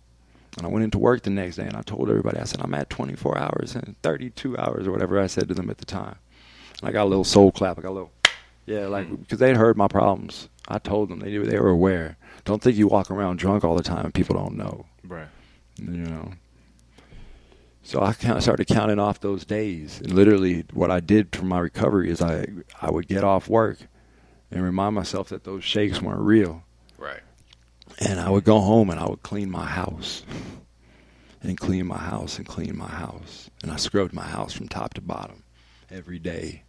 And 0.56 0.64
I 0.64 0.70
went 0.70 0.84
into 0.84 0.96
work 0.96 1.20
the 1.22 1.28
next 1.28 1.56
day 1.56 1.66
and 1.66 1.76
I 1.76 1.82
told 1.82 2.08
everybody, 2.08 2.38
I 2.38 2.44
said, 2.44 2.62
I'm 2.62 2.72
at 2.72 2.88
24 2.88 3.36
hours 3.36 3.74
and 3.74 3.94
32 4.02 4.56
hours 4.56 4.86
or 4.86 4.90
whatever 4.90 5.20
I 5.20 5.26
said 5.26 5.48
to 5.48 5.54
them 5.54 5.68
at 5.68 5.76
the 5.76 5.84
time. 5.84 6.16
And 6.80 6.88
I 6.88 6.90
got 6.90 7.04
a 7.04 7.10
little 7.10 7.22
soul 7.22 7.52
clap. 7.52 7.78
I 7.78 7.82
got 7.82 7.90
a 7.90 7.92
little, 7.92 8.12
yeah, 8.64 8.86
like, 8.86 9.04
mm-hmm. 9.04 9.16
because 9.16 9.38
they'd 9.38 9.54
heard 9.54 9.76
my 9.76 9.88
problems. 9.88 10.48
I 10.66 10.78
told 10.78 11.10
them, 11.10 11.18
they, 11.18 11.28
knew, 11.28 11.44
they 11.44 11.60
were 11.60 11.68
aware. 11.68 12.16
Don't 12.46 12.62
think 12.62 12.78
you 12.78 12.88
walk 12.88 13.10
around 13.10 13.38
drunk 13.38 13.64
all 13.64 13.76
the 13.76 13.82
time 13.82 14.06
and 14.06 14.14
people 14.14 14.36
don't 14.36 14.56
know, 14.56 14.86
Right. 15.04 15.28
you 15.76 16.06
know. 16.06 16.32
So 17.82 18.00
I 18.02 18.12
started 18.12 18.66
counting 18.66 18.98
off 18.98 19.20
those 19.20 19.44
days. 19.44 20.00
And 20.00 20.12
literally, 20.12 20.64
what 20.72 20.90
I 20.90 21.00
did 21.00 21.34
for 21.34 21.44
my 21.44 21.58
recovery 21.58 22.10
is 22.10 22.20
I, 22.20 22.46
I 22.80 22.90
would 22.90 23.08
get 23.08 23.24
off 23.24 23.48
work 23.48 23.78
and 24.50 24.62
remind 24.62 24.94
myself 24.94 25.28
that 25.30 25.44
those 25.44 25.64
shakes 25.64 26.00
weren't 26.02 26.20
real 26.20 26.64
Right. 26.98 27.20
and 27.98 28.20
I 28.20 28.28
would 28.28 28.44
go 28.44 28.60
home 28.60 28.90
and 28.90 29.00
I 29.00 29.08
would 29.08 29.22
clean 29.22 29.50
my 29.50 29.64
house 29.64 30.24
and 31.42 31.58
clean 31.58 31.86
my 31.86 31.98
house 31.98 32.36
and 32.36 32.46
clean 32.46 32.76
my 32.76 32.88
house 32.88 33.48
and 33.62 33.70
I 33.72 33.76
scrubbed 33.76 34.12
my 34.12 34.26
house 34.26 34.52
from 34.52 34.68
top 34.68 34.94
to 34.94 35.00
bottom 35.00 35.44
every 35.90 36.18
day. 36.18 36.64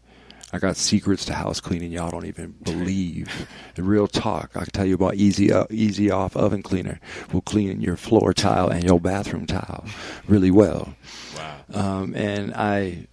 I 0.54 0.60
got 0.60 0.76
secrets 0.76 1.26
to 1.26 1.34
house 1.34 1.60
cleaning 1.62 1.92
y'all 1.92 2.12
don't 2.12 2.26
even 2.26 2.56
believe. 2.64 3.48
The 3.76 3.84
real 3.84 4.08
talk. 4.08 4.52
I 4.56 4.62
can 4.62 4.72
tell 4.72 4.86
you 4.86 4.96
about 4.96 5.16
easy 5.16 5.52
uh, 5.52 5.66
easy 5.70 6.12
off 6.12 6.36
oven 6.36 6.62
cleaner. 6.62 7.00
will 7.32 7.42
clean 7.42 7.82
your 7.82 7.98
floor 7.98 8.34
tile 8.34 8.70
and 8.70 8.84
your 8.84 9.00
bathroom 9.00 9.46
tile 9.46 9.86
really 10.28 10.52
well. 10.52 10.94
Wow. 11.38 11.56
Um, 11.74 12.16
and 12.16 12.54
I 12.54 13.08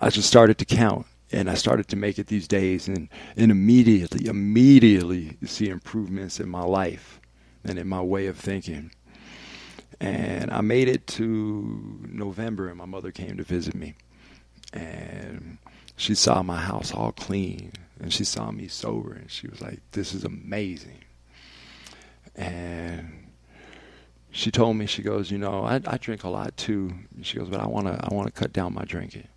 I 0.00 0.10
just 0.10 0.28
started 0.28 0.58
to 0.58 0.64
count 0.64 1.06
and 1.32 1.48
I 1.48 1.54
started 1.54 1.88
to 1.88 1.96
make 1.96 2.18
it 2.18 2.26
these 2.26 2.46
days 2.46 2.88
and, 2.88 3.08
and 3.36 3.50
immediately, 3.50 4.26
immediately 4.26 5.38
see 5.44 5.68
improvements 5.68 6.38
in 6.38 6.48
my 6.48 6.62
life 6.62 7.20
and 7.64 7.78
in 7.78 7.88
my 7.88 8.02
way 8.02 8.26
of 8.26 8.36
thinking. 8.36 8.90
And 9.98 10.50
I 10.50 10.60
made 10.60 10.88
it 10.88 11.06
to 11.08 12.00
November 12.08 12.68
and 12.68 12.76
my 12.76 12.84
mother 12.84 13.12
came 13.12 13.36
to 13.38 13.44
visit 13.44 13.74
me. 13.74 13.94
And 14.72 15.58
she 16.02 16.16
saw 16.16 16.42
my 16.42 16.56
house 16.56 16.92
all 16.92 17.12
clean 17.12 17.70
and 18.00 18.12
she 18.12 18.24
saw 18.24 18.50
me 18.50 18.66
sober 18.66 19.12
and 19.12 19.30
she 19.30 19.46
was 19.46 19.60
like, 19.60 19.78
This 19.92 20.12
is 20.12 20.24
amazing. 20.24 20.98
And 22.34 23.28
she 24.32 24.50
told 24.50 24.76
me, 24.76 24.86
she 24.86 25.02
goes, 25.02 25.30
you 25.30 25.38
know, 25.38 25.64
I, 25.64 25.80
I 25.86 25.98
drink 25.98 26.24
a 26.24 26.28
lot 26.28 26.56
too. 26.56 26.92
She 27.20 27.38
goes, 27.38 27.48
but 27.48 27.60
I 27.60 27.66
want 27.66 27.86
to, 27.86 28.00
I 28.02 28.12
want 28.12 28.26
to 28.26 28.32
cut 28.32 28.52
down 28.52 28.74
my 28.74 28.84
drinking. 28.84 29.28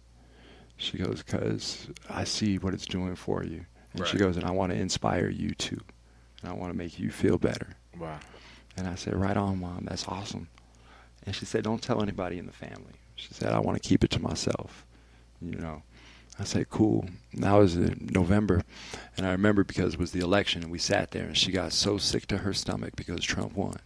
She 0.78 0.98
goes, 0.98 1.22
because 1.22 1.88
I 2.10 2.24
see 2.24 2.58
what 2.58 2.74
it's 2.74 2.86
doing 2.86 3.16
for 3.16 3.44
you. 3.44 3.66
And 3.94 4.08
she 4.08 4.18
goes, 4.18 4.36
and 4.36 4.46
I 4.46 4.52
want 4.52 4.72
to 4.72 4.78
inspire 4.78 5.30
you 5.30 5.52
too. 5.52 5.82
And 6.42 6.50
I 6.50 6.54
want 6.54 6.72
to 6.72 6.78
make 6.78 6.98
you 6.98 7.12
feel 7.12 7.38
better. 7.38 7.76
Wow. 8.00 8.20
And 8.78 8.88
I 8.88 8.96
said, 8.96 9.16
right 9.16 9.38
on, 9.38 9.60
mom. 9.60 9.86
That's 9.88 10.08
awesome. 10.08 10.48
And 11.26 11.36
she 11.36 11.46
said, 11.46 11.64
don't 11.64 11.82
tell 11.82 12.02
anybody 12.02 12.40
in 12.40 12.46
the 12.46 12.54
family. 12.54 12.94
She 13.16 13.34
said, 13.34 13.52
I 13.52 13.60
want 13.60 13.82
to 13.82 13.88
keep 13.88 14.04
it 14.04 14.10
to 14.12 14.22
myself. 14.22 14.86
You 15.42 15.58
know. 15.58 15.84
I 16.38 16.44
said, 16.44 16.70
cool. 16.70 17.06
That 17.34 17.54
was 17.54 17.76
in 17.76 18.10
November. 18.12 18.64
And 19.16 19.26
I 19.26 19.32
remember 19.32 19.64
because 19.64 19.94
it 19.94 20.00
was 20.00 20.12
the 20.12 20.20
election 20.20 20.64
and 20.64 20.72
we 20.72 20.80
sat 20.80 21.12
there 21.12 21.24
and 21.24 21.38
she 21.38 21.52
got 21.52 21.72
so 21.72 21.98
sick 21.98 22.28
to 22.28 22.40
her 22.40 22.54
stomach 22.54 22.96
because 22.96 23.24
Trump 23.24 23.56
won. 23.56 23.78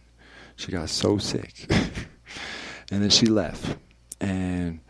She 0.56 0.72
got 0.72 0.88
so 0.90 1.18
sick. 1.18 1.66
and 2.90 3.02
then 3.02 3.10
she 3.10 3.26
left. 3.26 3.76
And 4.20 4.80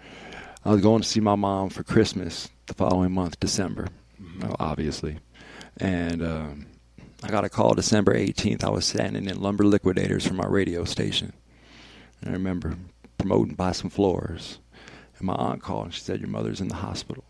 I 0.64 0.72
was 0.72 0.80
going 0.80 1.02
to 1.02 1.08
see 1.08 1.20
my 1.20 1.36
mom 1.36 1.70
for 1.70 1.82
Christmas 1.82 2.48
the 2.66 2.74
following 2.74 3.12
month, 3.12 3.38
December, 3.40 3.88
well, 4.40 4.56
obviously. 4.58 5.18
And 5.76 6.22
um, 6.22 6.66
I 7.22 7.28
got 7.28 7.44
a 7.44 7.48
call 7.48 7.74
December 7.74 8.14
18th. 8.14 8.64
I 8.64 8.70
was 8.70 8.86
standing 8.86 9.28
in 9.28 9.40
Lumber 9.40 9.64
Liquidators 9.64 10.26
for 10.26 10.34
my 10.34 10.46
radio 10.46 10.84
station. 10.84 11.32
And 12.20 12.30
I 12.30 12.32
remember 12.32 12.76
promoting 13.18 13.54
Buy 13.54 13.72
Some 13.72 13.90
Floors. 13.90 14.58
And 15.18 15.26
my 15.26 15.34
aunt 15.34 15.62
called 15.62 15.86
and 15.86 15.94
she 15.94 16.00
said, 16.00 16.20
Your 16.20 16.30
mother's 16.30 16.60
in 16.60 16.68
the 16.68 16.76
hospital. 16.76 17.24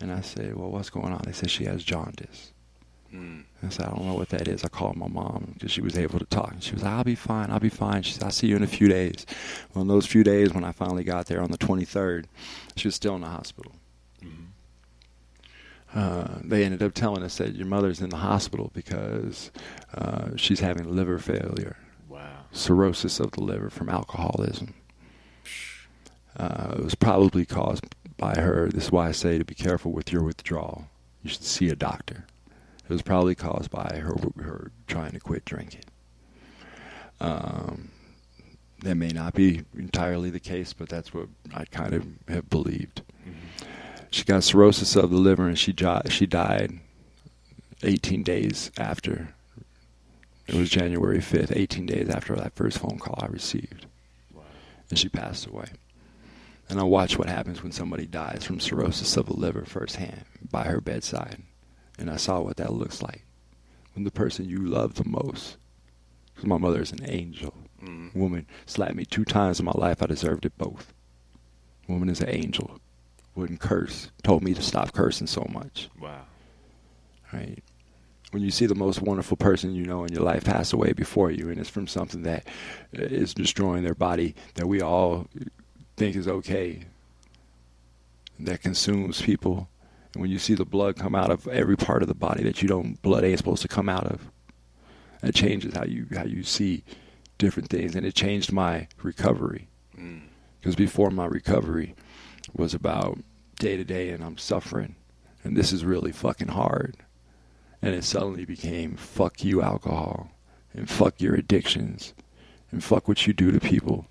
And 0.00 0.10
I 0.12 0.20
said, 0.22 0.56
Well, 0.56 0.70
what's 0.70 0.90
going 0.90 1.12
on? 1.12 1.22
They 1.24 1.32
said 1.32 1.50
she 1.50 1.64
has 1.64 1.82
jaundice. 1.84 2.52
Mm. 3.14 3.44
I 3.62 3.68
said, 3.70 3.86
I 3.86 3.90
don't 3.90 4.06
know 4.06 4.14
what 4.14 4.28
that 4.30 4.46
is. 4.48 4.64
I 4.64 4.68
called 4.68 4.96
my 4.96 5.08
mom 5.08 5.50
because 5.54 5.72
she 5.72 5.80
was 5.80 5.98
able 5.98 6.18
to 6.20 6.24
talk. 6.26 6.52
And 6.52 6.62
she 6.62 6.72
was 6.74 6.82
like, 6.84 6.92
I'll 6.92 7.04
be 7.04 7.16
fine. 7.16 7.50
I'll 7.50 7.58
be 7.58 7.68
fine. 7.68 8.02
She 8.02 8.12
said, 8.12 8.22
I'll 8.22 8.30
see 8.30 8.46
you 8.46 8.54
in 8.56 8.62
a 8.62 8.68
few 8.68 8.88
days. 8.88 9.26
Well, 9.74 9.82
in 9.82 9.88
those 9.88 10.06
few 10.06 10.22
days, 10.22 10.54
when 10.54 10.62
I 10.64 10.70
finally 10.72 11.02
got 11.02 11.26
there 11.26 11.42
on 11.42 11.50
the 11.50 11.58
23rd, 11.58 12.26
she 12.76 12.86
was 12.86 12.94
still 12.94 13.16
in 13.16 13.22
the 13.22 13.26
hospital. 13.26 13.72
Uh, 15.92 16.38
they 16.44 16.64
ended 16.64 16.84
up 16.84 16.94
telling 16.94 17.24
us 17.24 17.38
that 17.38 17.56
your 17.56 17.66
mother's 17.66 18.00
in 18.00 18.10
the 18.10 18.16
hospital 18.18 18.70
because 18.72 19.50
uh, 19.94 20.28
she's 20.36 20.60
having 20.60 20.94
liver 20.94 21.18
failure, 21.18 21.76
Wow. 22.08 22.42
cirrhosis 22.52 23.18
of 23.18 23.32
the 23.32 23.40
liver 23.42 23.70
from 23.70 23.88
alcoholism. 23.88 24.74
Uh, 26.36 26.74
it 26.78 26.84
was 26.84 26.94
probably 26.94 27.44
caused 27.44 27.84
by 28.20 28.34
her. 28.34 28.68
This 28.68 28.84
is 28.84 28.92
why 28.92 29.08
I 29.08 29.12
say 29.12 29.38
to 29.38 29.44
be 29.44 29.54
careful 29.54 29.90
with 29.90 30.12
your 30.12 30.22
withdrawal. 30.22 30.84
You 31.24 31.30
should 31.30 31.42
see 31.42 31.68
a 31.68 31.74
doctor. 31.74 32.26
It 32.84 32.92
was 32.92 33.02
probably 33.02 33.34
caused 33.34 33.70
by 33.70 33.96
her 33.96 34.14
her 34.42 34.70
trying 34.86 35.12
to 35.12 35.20
quit 35.20 35.44
drinking. 35.44 35.84
Um, 37.20 37.90
that 38.82 38.94
may 38.94 39.08
not 39.08 39.34
be 39.34 39.62
entirely 39.76 40.30
the 40.30 40.40
case, 40.40 40.72
but 40.72 40.88
that's 40.88 41.12
what 41.12 41.28
I 41.54 41.64
kind 41.64 41.94
of 41.94 42.06
have 42.28 42.48
believed. 42.50 43.02
She 44.10 44.24
got 44.24 44.42
cirrhosis 44.42 44.96
of 44.96 45.10
the 45.10 45.16
liver, 45.16 45.46
and 45.46 45.58
she 45.58 45.74
she 46.08 46.26
died 46.26 46.78
18 47.82 48.22
days 48.22 48.70
after. 48.76 49.34
It 50.46 50.54
was 50.56 50.68
January 50.68 51.18
5th, 51.18 51.56
18 51.56 51.86
days 51.86 52.08
after 52.08 52.34
that 52.34 52.54
first 52.54 52.78
phone 52.78 52.98
call 52.98 53.18
I 53.22 53.26
received, 53.26 53.86
and 54.88 54.98
she 54.98 55.08
passed 55.08 55.46
away. 55.46 55.66
And 56.70 56.78
I 56.80 56.84
watched 56.84 57.18
what 57.18 57.28
happens 57.28 57.62
when 57.62 57.72
somebody 57.72 58.06
dies 58.06 58.44
from 58.44 58.60
cirrhosis 58.60 59.16
of 59.16 59.26
the 59.26 59.34
liver 59.34 59.64
firsthand 59.64 60.24
by 60.50 60.64
her 60.64 60.80
bedside. 60.80 61.42
And 61.98 62.08
I 62.10 62.16
saw 62.16 62.40
what 62.40 62.56
that 62.58 62.72
looks 62.72 63.02
like 63.02 63.24
when 63.94 64.04
the 64.04 64.10
person 64.10 64.48
you 64.48 64.58
love 64.58 64.94
the 64.94 65.04
most, 65.08 65.56
because 66.32 66.46
my 66.46 66.58
mother 66.58 66.80
is 66.80 66.92
an 66.92 67.04
angel, 67.08 67.54
Mm. 67.82 68.14
woman 68.14 68.46
slapped 68.66 68.94
me 68.94 69.06
two 69.06 69.24
times 69.24 69.58
in 69.58 69.64
my 69.64 69.72
life. 69.74 70.02
I 70.02 70.06
deserved 70.06 70.44
it 70.44 70.56
both. 70.58 70.92
Woman 71.88 72.10
is 72.10 72.20
an 72.20 72.28
angel, 72.28 72.78
wouldn't 73.34 73.60
curse, 73.60 74.10
told 74.22 74.44
me 74.44 74.52
to 74.52 74.60
stop 74.62 74.92
cursing 74.92 75.26
so 75.26 75.46
much. 75.50 75.88
Wow. 75.98 76.26
Right? 77.32 77.62
When 78.32 78.42
you 78.42 78.50
see 78.50 78.66
the 78.66 78.74
most 78.74 79.00
wonderful 79.00 79.38
person 79.38 79.74
you 79.74 79.86
know 79.86 80.04
in 80.04 80.12
your 80.12 80.22
life 80.22 80.44
pass 80.44 80.72
away 80.74 80.92
before 80.92 81.30
you, 81.30 81.48
and 81.48 81.58
it's 81.58 81.70
from 81.70 81.86
something 81.86 82.22
that 82.24 82.46
is 82.92 83.32
destroying 83.34 83.82
their 83.82 83.94
body 83.94 84.34
that 84.56 84.66
we 84.68 84.82
all 84.82 85.26
think 86.00 86.16
is 86.16 86.26
okay, 86.26 86.80
that 88.38 88.62
consumes 88.62 89.20
people. 89.20 89.68
And 90.14 90.22
when 90.22 90.30
you 90.30 90.38
see 90.38 90.54
the 90.54 90.64
blood 90.64 90.96
come 90.96 91.14
out 91.14 91.30
of 91.30 91.46
every 91.48 91.76
part 91.76 92.00
of 92.00 92.08
the 92.08 92.14
body 92.14 92.42
that 92.44 92.62
you 92.62 92.68
don't, 92.68 93.00
blood 93.02 93.22
ain't 93.22 93.36
supposed 93.36 93.60
to 93.62 93.68
come 93.68 93.86
out 93.86 94.06
of, 94.06 94.30
that 95.20 95.34
changes 95.34 95.74
how 95.74 95.84
you 95.84 96.06
how 96.16 96.24
you 96.24 96.42
see 96.42 96.84
different 97.36 97.68
things, 97.68 97.94
and 97.94 98.06
it 98.06 98.14
changed 98.14 98.50
my 98.50 98.88
recovery. 99.02 99.68
Mm. 99.94 100.22
Because 100.58 100.74
before 100.74 101.10
my 101.10 101.26
recovery 101.26 101.94
was 102.56 102.72
about 102.72 103.18
day 103.58 103.76
to 103.76 103.84
day, 103.84 104.08
and 104.08 104.24
I'm 104.24 104.38
suffering, 104.38 104.94
and 105.44 105.54
this 105.54 105.70
is 105.70 105.84
really 105.84 106.12
fucking 106.12 106.48
hard. 106.48 106.96
And 107.82 107.94
it 107.94 108.04
suddenly 108.04 108.46
became 108.46 108.96
fuck 108.96 109.44
you, 109.44 109.60
alcohol, 109.60 110.30
and 110.72 110.88
fuck 110.88 111.20
your 111.20 111.34
addictions, 111.34 112.14
and 112.70 112.82
fuck 112.82 113.06
what 113.06 113.26
you 113.26 113.34
do 113.34 113.52
to 113.52 113.60
people, 113.60 114.06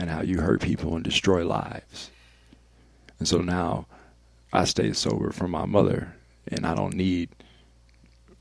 and 0.00 0.08
how 0.08 0.22
you 0.22 0.40
hurt 0.40 0.62
people 0.62 0.94
and 0.94 1.04
destroy 1.04 1.46
lives. 1.46 2.10
And 3.18 3.28
so 3.28 3.42
now 3.42 3.86
I 4.50 4.64
stay 4.64 4.94
sober 4.94 5.30
from 5.30 5.50
my 5.50 5.66
mother, 5.66 6.14
and 6.48 6.64
I 6.64 6.74
don't 6.74 6.94
need, 6.94 7.28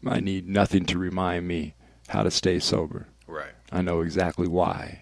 I 0.07 0.22
need 0.22 0.47
nothing 0.47 0.86
to 0.86 0.97
remind 0.97 1.49
me 1.49 1.74
how 2.07 2.24
to 2.24 2.32
stay 2.32 2.60
sober. 2.60 3.07
Right. 3.28 3.51
I 3.74 3.82
know 3.82 3.99
exactly 3.99 4.47
why, 4.47 5.01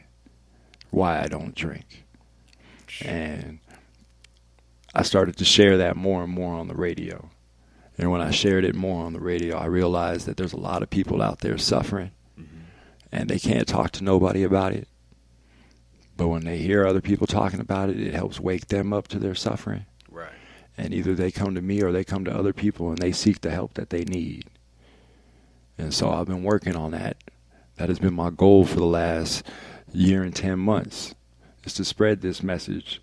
why 0.90 1.22
I 1.22 1.28
don't 1.28 1.54
drink. 1.54 2.06
And 3.06 3.60
I 4.96 5.04
started 5.04 5.38
to 5.38 5.46
share 5.46 5.78
that 5.78 5.96
more 5.96 6.24
and 6.24 6.34
more 6.34 6.56
on 6.56 6.68
the 6.68 6.74
radio. 6.76 7.30
And 8.00 8.12
when 8.12 8.22
I 8.22 8.32
shared 8.32 8.66
it 8.66 8.74
more 8.74 9.06
on 9.06 9.14
the 9.14 9.20
radio, 9.20 9.58
I 9.58 9.66
realized 9.66 10.26
that 10.26 10.38
there's 10.38 10.54
a 10.54 10.60
lot 10.60 10.82
of 10.82 10.90
people 10.90 11.22
out 11.22 11.40
there 11.40 11.60
suffering 11.60 12.12
mm-hmm. 12.40 12.62
and 13.12 13.30
they 13.30 13.38
can't 13.38 13.68
talk 13.68 13.92
to 13.92 14.04
nobody 14.04 14.42
about 14.42 14.72
it. 14.72 14.88
But 16.18 16.30
when 16.30 16.44
they 16.46 16.58
hear 16.58 16.86
other 16.86 17.00
people 17.00 17.28
talking 17.28 17.60
about 17.60 17.90
it, 17.90 18.00
it 18.00 18.14
helps 18.14 18.40
wake 18.40 18.68
them 18.68 18.92
up 18.92 19.08
to 19.10 19.20
their 19.20 19.36
suffering. 19.36 19.86
Right. 20.10 20.34
And 20.76 20.94
either 20.94 21.14
they 21.14 21.32
come 21.32 21.54
to 21.56 21.62
me 21.62 21.84
or 21.84 21.92
they 21.92 22.04
come 22.04 22.26
to 22.26 22.36
other 22.36 22.54
people 22.54 22.90
and 22.90 22.98
they 22.98 23.12
seek 23.12 23.42
the 23.42 23.52
help 23.52 23.76
that 23.76 23.92
they 23.92 24.04
need. 24.04 24.46
And 25.78 25.94
so 25.94 26.10
I've 26.10 26.26
been 26.26 26.44
working 26.44 26.76
on 26.76 26.92
that. 26.92 27.18
That 27.76 27.90
has 27.90 28.00
been 28.00 28.16
my 28.16 28.32
goal 28.32 28.66
for 28.66 28.76
the 28.76 28.86
last 28.86 29.46
year 29.94 30.24
and 30.24 30.36
10 30.36 30.58
months 30.58 31.14
is 31.64 31.74
to 31.74 31.86
spread 31.86 32.22
this 32.22 32.42
message. 32.42 33.00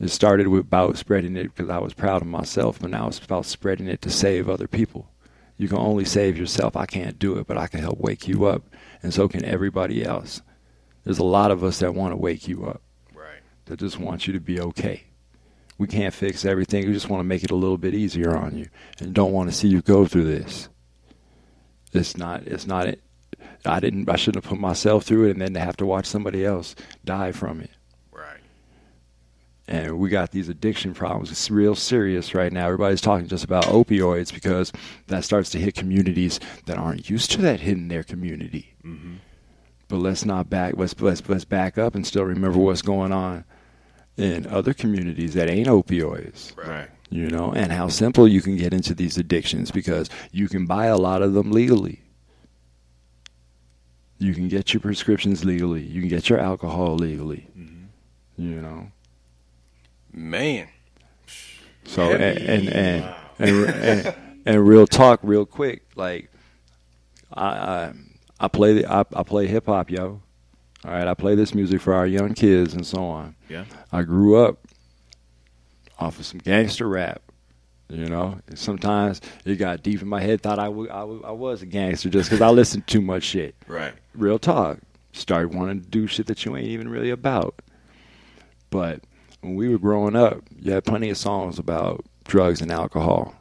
It 0.00 0.08
started 0.08 0.48
with 0.48 0.62
about 0.62 0.98
spreading 0.98 1.36
it 1.36 1.54
because 1.54 1.70
I 1.70 1.78
was 1.78 1.94
proud 1.94 2.22
of 2.22 2.28
myself, 2.28 2.80
but 2.80 2.90
now 2.90 3.06
it's 3.06 3.20
about 3.20 3.46
spreading 3.46 3.86
it 3.86 4.02
to 4.02 4.10
save 4.10 4.48
other 4.48 4.66
people. 4.66 5.08
You 5.56 5.68
can 5.68 5.78
only 5.78 6.04
save 6.04 6.36
yourself. 6.36 6.76
I 6.76 6.86
can't 6.86 7.18
do 7.18 7.38
it, 7.38 7.46
but 7.46 7.56
I 7.56 7.68
can 7.68 7.78
help 7.78 8.00
wake 8.00 8.26
you 8.26 8.46
up, 8.46 8.64
and 9.04 9.14
so 9.14 9.28
can 9.28 9.44
everybody 9.44 10.04
else. 10.04 10.42
There's 11.04 11.18
a 11.18 11.24
lot 11.24 11.50
of 11.50 11.62
us 11.62 11.78
that 11.80 11.94
want 11.94 12.12
to 12.12 12.16
wake 12.16 12.48
you 12.48 12.64
up, 12.66 12.80
Right. 13.14 13.40
that 13.66 13.78
just 13.78 13.98
want 13.98 14.26
you 14.26 14.32
to 14.32 14.40
be 14.40 14.60
okay. 14.60 15.04
We 15.76 15.86
can't 15.86 16.14
fix 16.14 16.44
everything. 16.44 16.86
We 16.86 16.92
just 16.92 17.08
want 17.10 17.20
to 17.20 17.24
make 17.24 17.42
it 17.44 17.50
a 17.50 17.56
little 17.56 17.78
bit 17.78 17.94
easier 17.94 18.36
on 18.36 18.56
you, 18.56 18.68
and 19.00 19.12
don't 19.12 19.32
want 19.32 19.50
to 19.50 19.54
see 19.56 19.68
you 19.68 19.82
go 19.82 20.06
through 20.06 20.24
this. 20.24 20.68
It's 21.92 22.16
not. 22.16 22.46
It's 22.46 22.66
not. 22.66 22.86
it. 22.88 23.00
I 23.66 23.80
didn't. 23.80 24.08
I 24.08 24.16
shouldn't 24.16 24.44
have 24.44 24.50
put 24.50 24.60
myself 24.60 25.04
through 25.04 25.28
it, 25.28 25.32
and 25.32 25.40
then 25.40 25.54
to 25.54 25.60
have 25.60 25.76
to 25.78 25.86
watch 25.86 26.06
somebody 26.06 26.44
else 26.44 26.74
die 27.04 27.32
from 27.32 27.60
it 27.60 27.70
Right. 28.12 28.40
and 29.66 29.98
we 29.98 30.08
got 30.10 30.30
these 30.30 30.48
addiction 30.48 30.92
problems. 30.94 31.30
It's 31.30 31.50
real 31.50 31.74
serious 31.74 32.34
right 32.34 32.52
now. 32.52 32.66
Everybody's 32.66 33.00
talking 33.00 33.26
just 33.26 33.44
about 33.44 33.64
opioids 33.64 34.32
because 34.32 34.72
that 35.08 35.24
starts 35.24 35.50
to 35.50 35.58
hit 35.58 35.74
communities 35.74 36.38
that 36.66 36.78
aren't 36.78 37.08
used 37.10 37.30
to 37.32 37.38
that 37.42 37.60
hitting 37.60 37.88
their 37.88 38.02
community. 38.04 38.74
Mm-hmm. 38.84 39.14
But 39.94 40.00
let's 40.00 40.24
not 40.24 40.50
back. 40.50 40.74
Let's, 40.76 41.00
let's 41.00 41.22
let's 41.28 41.44
back 41.44 41.78
up 41.78 41.94
and 41.94 42.04
still 42.04 42.24
remember 42.24 42.58
what's 42.58 42.82
going 42.82 43.12
on 43.12 43.44
in 44.16 44.44
other 44.48 44.74
communities 44.74 45.34
that 45.34 45.48
ain't 45.48 45.68
opioids. 45.68 46.56
Right. 46.56 46.88
You 47.10 47.28
know, 47.28 47.52
and 47.52 47.70
how 47.70 47.86
simple 47.86 48.26
you 48.26 48.42
can 48.42 48.56
get 48.56 48.74
into 48.74 48.92
these 48.92 49.18
addictions 49.18 49.70
because 49.70 50.10
you 50.32 50.48
can 50.48 50.66
buy 50.66 50.86
a 50.86 50.96
lot 50.96 51.22
of 51.22 51.34
them 51.34 51.52
legally. 51.52 52.02
You 54.18 54.34
can 54.34 54.48
get 54.48 54.74
your 54.74 54.80
prescriptions 54.80 55.44
legally. 55.44 55.84
You 55.84 56.00
can 56.00 56.08
get 56.08 56.28
your 56.28 56.40
alcohol 56.40 56.96
legally. 56.96 57.46
Mm-hmm. 57.56 58.50
You 58.50 58.60
know. 58.62 58.90
Man. 60.12 60.66
So 61.84 62.10
and 62.10 62.20
and 62.20 62.68
and, 62.68 63.14
and, 63.38 63.68
and 63.68 64.14
and 64.44 64.66
real 64.66 64.88
talk, 64.88 65.20
real 65.22 65.46
quick. 65.46 65.84
Like 65.94 66.32
I 67.32 67.46
I, 67.46 67.92
I 68.40 68.48
play 68.48 68.74
the 68.74 68.92
I, 68.92 69.04
I 69.14 69.22
play 69.22 69.46
hip 69.46 69.66
hop, 69.66 69.90
yo. 69.90 70.20
All 70.84 70.90
right, 70.90 71.06
I 71.06 71.14
play 71.14 71.34
this 71.34 71.54
music 71.54 71.80
for 71.80 71.94
our 71.94 72.06
young 72.06 72.34
kids 72.34 72.74
and 72.74 72.86
so 72.86 72.98
on. 73.04 73.34
Yeah. 73.48 73.64
I 73.90 74.02
grew 74.02 74.44
up 74.44 74.58
off 75.98 76.18
of 76.18 76.26
some 76.26 76.40
gangster 76.40 76.88
rap. 76.88 77.22
You 77.90 78.06
know, 78.06 78.40
And 78.48 78.58
sometimes 78.58 79.20
it 79.44 79.56
got 79.56 79.82
deep 79.82 80.00
in 80.00 80.08
my 80.08 80.20
head. 80.20 80.40
Thought 80.40 80.58
I 80.58 80.64
I 80.66 81.30
was 81.32 81.62
a 81.62 81.66
gangster 81.66 82.08
just 82.08 82.30
because 82.30 82.40
I 82.40 82.48
listened 82.48 82.86
to 82.86 82.92
too 82.94 83.02
much 83.02 83.22
shit 83.22 83.54
Right. 83.68 83.92
real 84.14 84.38
talk. 84.38 84.78
Started 85.12 85.54
wanting 85.54 85.82
to 85.82 85.88
do 85.88 86.06
shit 86.06 86.26
that 86.26 86.44
you 86.44 86.56
ain't 86.56 86.66
even 86.68 86.88
really 86.88 87.10
about. 87.10 87.54
But 88.70 89.00
when 89.42 89.54
we 89.54 89.68
were 89.68 89.78
growing 89.78 90.16
up, 90.16 90.42
you 90.58 90.72
had 90.72 90.84
plenty 90.84 91.10
of 91.10 91.16
songs 91.18 91.58
about 91.58 92.04
drugs 92.24 92.60
and 92.62 92.72
alcohol. 92.72 93.34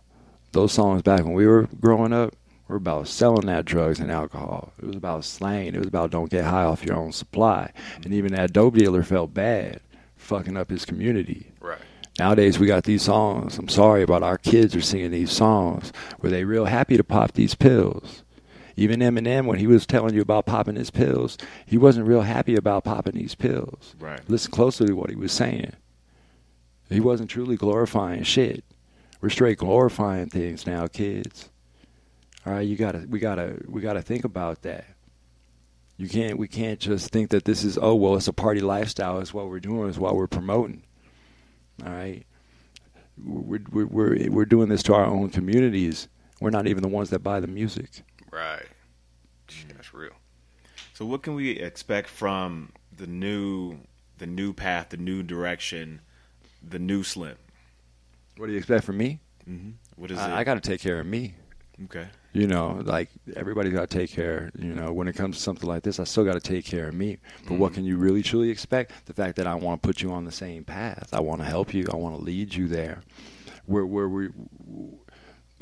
Those 0.51 0.71
songs 0.73 1.01
back 1.01 1.23
when 1.23 1.33
we 1.33 1.47
were 1.47 1.67
growing 1.79 2.13
up 2.13 2.35
were 2.67 2.77
about 2.77 3.07
selling 3.07 3.47
that 3.47 3.65
drugs 3.65 3.99
and 3.99 4.11
alcohol. 4.11 4.73
It 4.81 4.85
was 4.85 4.95
about 4.95 5.25
slang. 5.25 5.75
It 5.75 5.79
was 5.79 5.87
about 5.87 6.11
don't 6.11 6.29
get 6.29 6.45
high 6.45 6.63
off 6.63 6.83
your 6.83 6.95
own 6.95 7.11
supply. 7.11 7.71
And 8.03 8.13
even 8.13 8.33
that 8.33 8.53
dope 8.53 8.75
dealer 8.75 9.03
felt 9.03 9.33
bad 9.33 9.81
fucking 10.15 10.57
up 10.57 10.69
his 10.69 10.85
community. 10.85 11.51
Right. 11.59 11.79
Nowadays 12.19 12.59
we 12.59 12.67
got 12.67 12.83
these 12.83 13.03
songs. 13.03 13.57
I'm 13.57 13.67
sorry, 13.67 14.03
about 14.03 14.23
our 14.23 14.37
kids 14.37 14.75
are 14.75 14.81
singing 14.81 15.11
these 15.11 15.31
songs 15.31 15.91
where 16.19 16.31
they 16.31 16.43
real 16.43 16.65
happy 16.65 16.95
to 16.97 17.03
pop 17.03 17.33
these 17.33 17.55
pills. 17.55 18.23
Even 18.75 19.01
Eminem, 19.01 19.45
when 19.45 19.59
he 19.59 19.67
was 19.67 19.85
telling 19.85 20.15
you 20.15 20.21
about 20.21 20.45
popping 20.45 20.75
his 20.75 20.89
pills, 20.89 21.37
he 21.65 21.77
wasn't 21.77 22.07
real 22.07 22.21
happy 22.21 22.55
about 22.55 22.83
popping 22.83 23.13
these 23.13 23.35
pills. 23.35 23.95
Right. 23.99 24.21
Listen 24.27 24.51
closely 24.51 24.87
to 24.87 24.93
what 24.93 25.09
he 25.09 25.15
was 25.15 25.31
saying. 25.31 25.73
He 26.89 26.99
wasn't 26.99 27.29
truly 27.29 27.55
glorifying 27.55 28.23
shit. 28.23 28.63
We're 29.21 29.29
straight 29.29 29.59
glorifying 29.59 30.29
things 30.29 30.67
now, 30.67 30.87
kids. 30.87 31.49
All 32.45 32.53
right, 32.53 32.67
you 32.67 32.75
gotta, 32.75 33.05
we 33.09 33.19
gotta, 33.19 33.61
we 33.67 33.81
gotta 33.81 34.01
think 34.01 34.25
about 34.25 34.63
that. 34.63 34.85
You 35.97 36.09
can't, 36.09 36.37
we 36.37 36.47
can't 36.47 36.79
just 36.79 37.11
think 37.11 37.29
that 37.29 37.45
this 37.45 37.63
is, 37.63 37.77
oh 37.81 37.95
well, 37.95 38.15
it's 38.15 38.27
a 38.27 38.33
party 38.33 38.59
lifestyle. 38.61 39.19
It's 39.19 39.33
what 39.33 39.47
we're 39.49 39.59
doing. 39.59 39.87
It's 39.89 39.97
what 39.97 40.15
we're 40.15 40.27
promoting. 40.27 40.83
All 41.85 41.91
right, 41.91 42.23
we're 43.23 43.61
we're 43.71 43.85
we're, 43.85 44.29
we're 44.31 44.45
doing 44.45 44.69
this 44.69 44.83
to 44.83 44.93
our 44.93 45.05
own 45.05 45.29
communities. 45.29 46.07
We're 46.41 46.49
not 46.49 46.67
even 46.67 46.81
the 46.81 46.89
ones 46.89 47.09
that 47.11 47.19
buy 47.19 47.39
the 47.39 47.47
music. 47.47 48.01
Right. 48.31 48.65
That's 49.75 49.93
real. 49.93 50.13
So 50.93 51.05
what 51.05 51.23
can 51.23 51.35
we 51.35 51.51
expect 51.51 52.09
from 52.09 52.73
the 52.95 53.07
new 53.07 53.77
the 54.17 54.27
new 54.27 54.53
path, 54.53 54.89
the 54.89 54.97
new 54.97 55.23
direction, 55.23 56.01
the 56.67 56.79
new 56.79 57.03
Slim? 57.03 57.37
What 58.37 58.47
do 58.47 58.51
you 58.51 58.57
expect 58.57 58.83
from 58.83 58.97
me? 58.97 59.19
Mm-hmm. 59.49 59.71
What 59.95 60.11
is 60.11 60.17
it? 60.17 60.21
I, 60.21 60.39
I 60.39 60.43
got 60.43 60.55
to 60.55 60.61
take 60.61 60.81
care 60.81 60.99
of 60.99 61.05
me. 61.05 61.35
okay. 61.85 62.07
You 62.33 62.47
know, 62.47 62.81
like 62.83 63.09
everybody's 63.35 63.73
got 63.73 63.89
to 63.89 63.97
take 63.97 64.11
care. 64.11 64.51
You 64.57 64.73
know, 64.73 64.91
when 64.91 65.07
it 65.07 65.13
comes 65.13 65.37
to 65.37 65.43
something 65.43 65.69
like 65.69 65.83
this, 65.83 65.99
I 65.99 66.03
still 66.03 66.25
got 66.25 66.33
to 66.33 66.39
take 66.39 66.65
care 66.65 66.87
of 66.87 66.95
me. 66.95 67.19
But 67.47 67.57
what 67.59 67.67
mm-hmm. 67.67 67.75
can 67.75 67.85
you 67.85 67.97
really 67.97 68.23
truly 68.23 68.49
expect? 68.49 69.05
The 69.05 69.13
fact 69.13 69.35
that 69.37 69.47
I 69.47 69.55
want 69.55 69.81
to 69.81 69.87
put 69.87 70.01
you 70.01 70.11
on 70.11 70.25
the 70.25 70.31
same 70.31 70.63
path. 70.63 71.09
I 71.13 71.19
want 71.19 71.41
to 71.41 71.45
help 71.45 71.73
you. 71.73 71.85
I 71.93 71.95
want 71.95 72.15
to 72.15 72.21
lead 72.21 72.53
you 72.55 72.67
there. 72.67 73.01
Where 73.65 73.85
where 73.85 74.09
we 74.09 74.29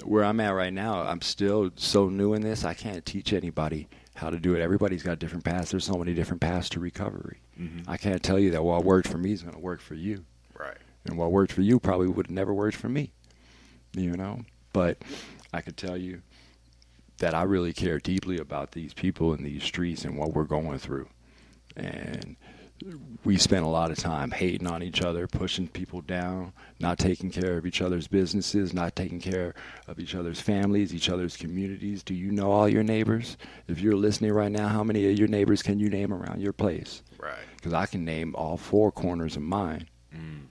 where 0.03 0.23
I'm 0.23 0.39
at 0.39 0.49
right 0.49 0.73
now, 0.73 1.01
I'm 1.01 1.21
still 1.21 1.71
so 1.75 2.09
new 2.09 2.33
in 2.33 2.41
this. 2.41 2.63
I 2.65 2.73
can't 2.73 3.05
teach 3.05 3.33
anybody 3.33 3.87
how 4.15 4.29
to 4.29 4.39
do 4.39 4.55
it. 4.55 4.61
Everybody's 4.61 5.03
got 5.03 5.19
different 5.19 5.43
paths. 5.43 5.71
There's 5.71 5.85
so 5.85 5.95
many 5.95 6.13
different 6.13 6.41
paths 6.41 6.69
to 6.69 6.79
recovery. 6.79 7.39
Mm-hmm. 7.59 7.89
I 7.89 7.97
can't 7.97 8.23
tell 8.23 8.39
you 8.39 8.51
that 8.51 8.63
what 8.63 8.83
worked 8.83 9.07
for 9.07 9.17
me 9.17 9.31
is 9.31 9.41
going 9.43 9.53
to 9.53 9.59
work 9.59 9.81
for 9.81 9.95
you 9.95 10.25
Right. 10.57 10.77
and 11.05 11.17
what 11.17 11.31
worked 11.31 11.51
for 11.51 11.61
you 11.61 11.79
probably 11.79 12.07
would 12.07 12.29
never 12.31 12.53
worked 12.53 12.77
for 12.77 12.89
me 12.89 13.11
you 13.93 14.11
know 14.13 14.41
but 14.73 14.97
i 15.53 15.61
could 15.61 15.75
tell 15.77 15.97
you 15.97 16.21
that 17.21 17.33
i 17.33 17.41
really 17.43 17.73
care 17.73 17.97
deeply 17.99 18.37
about 18.37 18.71
these 18.71 18.93
people 18.93 19.33
in 19.33 19.43
these 19.43 19.63
streets 19.63 20.05
and 20.05 20.17
what 20.17 20.33
we're 20.33 20.43
going 20.43 20.77
through 20.77 21.07
and 21.75 22.35
we 23.23 23.37
spend 23.37 23.63
a 23.63 23.67
lot 23.67 23.91
of 23.91 23.97
time 23.97 24.31
hating 24.31 24.65
on 24.65 24.81
each 24.81 25.01
other 25.03 25.27
pushing 25.27 25.67
people 25.67 26.01
down 26.01 26.51
not 26.79 26.97
taking 26.97 27.29
care 27.29 27.55
of 27.57 27.65
each 27.67 27.79
other's 27.79 28.07
businesses 28.07 28.73
not 28.73 28.95
taking 28.95 29.19
care 29.21 29.53
of 29.87 29.99
each 29.99 30.15
other's 30.15 30.41
families 30.41 30.93
each 30.93 31.07
other's 31.09 31.37
communities 31.37 32.01
do 32.03 32.15
you 32.15 32.31
know 32.31 32.51
all 32.51 32.67
your 32.67 32.81
neighbors 32.83 33.37
if 33.67 33.79
you're 33.79 33.95
listening 33.95 34.31
right 34.33 34.51
now 34.51 34.67
how 34.67 34.83
many 34.83 35.07
of 35.11 35.17
your 35.19 35.27
neighbors 35.27 35.61
can 35.61 35.79
you 35.79 35.89
name 35.89 36.11
around 36.11 36.41
your 36.41 36.53
place 36.53 37.03
Right. 37.19 37.37
because 37.55 37.71
I 37.73 37.85
can 37.85 38.03
name 38.03 38.33
all 38.35 38.57
four 38.57 38.91
corners 38.91 39.35
of 39.35 39.43
mine. 39.43 39.87
Mm. 40.11 40.45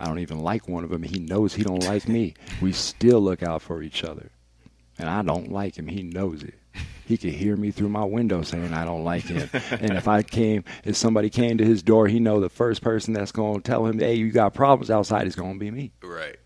I 0.00 0.06
don't 0.06 0.18
even 0.18 0.40
like 0.40 0.68
one 0.68 0.82
of 0.82 0.90
them. 0.90 1.04
He 1.04 1.20
knows 1.20 1.54
he 1.54 1.62
don't 1.62 1.84
like 1.84 2.08
me. 2.08 2.34
We 2.60 2.72
still 2.72 3.20
look 3.20 3.44
out 3.44 3.62
for 3.62 3.80
each 3.80 4.02
other, 4.02 4.30
and 4.98 5.08
I 5.08 5.22
don't 5.22 5.50
like 5.52 5.76
him. 5.78 5.86
He 5.88 6.02
knows 6.02 6.42
it. 6.42 6.54
He 7.06 7.16
could 7.16 7.32
hear 7.34 7.56
me 7.56 7.70
through 7.70 7.88
my 7.90 8.04
window 8.04 8.42
saying 8.42 8.72
I 8.74 8.84
don't 8.84 9.04
like 9.04 9.24
him. 9.24 9.48
and 9.70 9.92
if 9.96 10.08
I 10.08 10.22
came, 10.22 10.64
if 10.84 10.96
somebody 10.96 11.30
came 11.30 11.56
to 11.58 11.64
his 11.64 11.82
door, 11.82 12.08
he 12.08 12.18
know 12.18 12.40
the 12.40 12.48
first 12.48 12.82
person 12.82 13.14
that's 13.14 13.30
going 13.32 13.60
to 13.60 13.62
tell 13.62 13.86
him, 13.86 13.98
"Hey, 14.00 14.14
you 14.14 14.32
got 14.32 14.54
problems 14.54 14.90
outside," 14.90 15.26
is 15.26 15.36
going 15.36 15.52
to 15.54 15.58
be 15.58 15.70
me. 15.70 15.92
Right. 16.02 16.36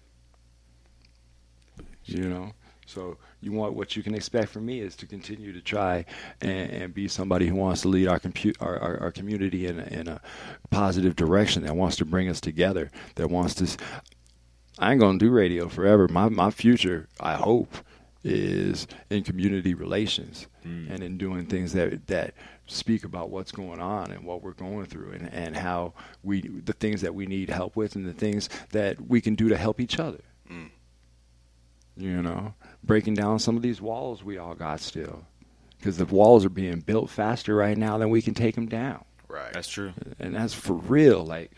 you 2.05 2.29
know 2.29 2.53
so 2.87 3.17
you 3.41 3.53
want 3.53 3.75
what 3.75 3.95
you 3.97 4.03
can 4.03 4.15
expect 4.15 4.49
from 4.51 4.67
me 4.67 4.81
is 4.81 4.97
to 4.97 5.07
continue 5.07 5.53
to 5.53 5.61
try 5.61 6.05
and, 6.41 6.71
and 6.71 6.95
be 6.95 7.07
somebody 7.09 7.47
who 7.47 7.55
wants 7.55 7.83
to 7.83 7.89
lead 7.89 8.09
our, 8.09 8.19
compu- 8.19 8.57
our, 8.61 8.77
our, 8.79 8.99
our 9.01 9.13
community 9.13 9.67
in, 9.67 9.79
a- 9.79 9.85
in 9.85 10.09
a 10.09 10.21
positive 10.71 11.15
direction 11.15 11.63
that 11.63 11.77
wants 11.77 11.97
to 11.97 12.05
bring 12.05 12.29
us 12.29 12.41
together 12.41 12.91
that 13.15 13.29
wants 13.31 13.55
to 13.55 13.65
s- 13.65 13.77
i 14.79 14.91
ain't 14.91 15.01
gonna 15.01 15.19
do 15.19 15.31
radio 15.31 15.69
forever 15.69 16.09
my, 16.09 16.29
my 16.29 16.51
future 16.51 17.09
i 17.21 17.35
hope 17.35 17.77
is 18.23 18.87
in 19.09 19.25
community 19.25 19.75
relations 19.75 20.47
mm. 20.67 20.91
and 20.91 21.03
in 21.03 21.17
doing 21.17 21.47
things 21.47 21.73
that 21.73 22.07
that 22.07 22.35
speak 22.67 23.05
about 23.05 23.31
what's 23.31 23.51
going 23.51 23.81
on 23.81 24.11
and 24.11 24.25
what 24.25 24.43
we're 24.43 24.53
going 24.53 24.85
through 24.85 25.13
and, 25.13 25.33
and 25.33 25.57
how 25.57 25.93
we 26.23 26.43
the 26.43 26.75
things 26.75 27.01
that 27.01 27.15
we 27.15 27.27
need 27.27 27.49
help 27.49 27.77
with 27.77 27.97
and 27.97 28.07
the 28.07 28.13
things 28.13 28.49
that 28.71 29.01
we 29.09 29.21
can 29.21 29.35
do 29.35 29.49
to 29.49 29.57
help 29.57 29.81
each 29.81 29.99
other. 29.99 30.21
Mm. 30.51 30.71
You 31.97 32.23
know, 32.23 32.55
breaking 32.85 33.15
down 33.15 33.39
some 33.39 33.57
of 33.57 33.63
these 33.63 33.81
walls 33.81 34.23
we 34.23 34.39
all 34.39 34.55
got 34.55 34.81
still. 34.81 35.25
Because 35.79 35.97
the 35.97 36.05
walls 36.05 36.45
are 36.45 36.51
being 36.51 36.81
built 36.81 37.09
faster 37.09 37.57
right 37.57 37.77
now 37.77 37.97
than 37.97 38.11
we 38.11 38.21
can 38.21 38.35
take 38.35 38.55
them 38.55 38.67
down 38.67 39.03
Right. 39.31 39.53
That's 39.53 39.69
true. 39.69 39.93
and 40.19 40.35
that's 40.35 40.55
for 40.55 40.75
real. 40.75 41.25
Like 41.25 41.53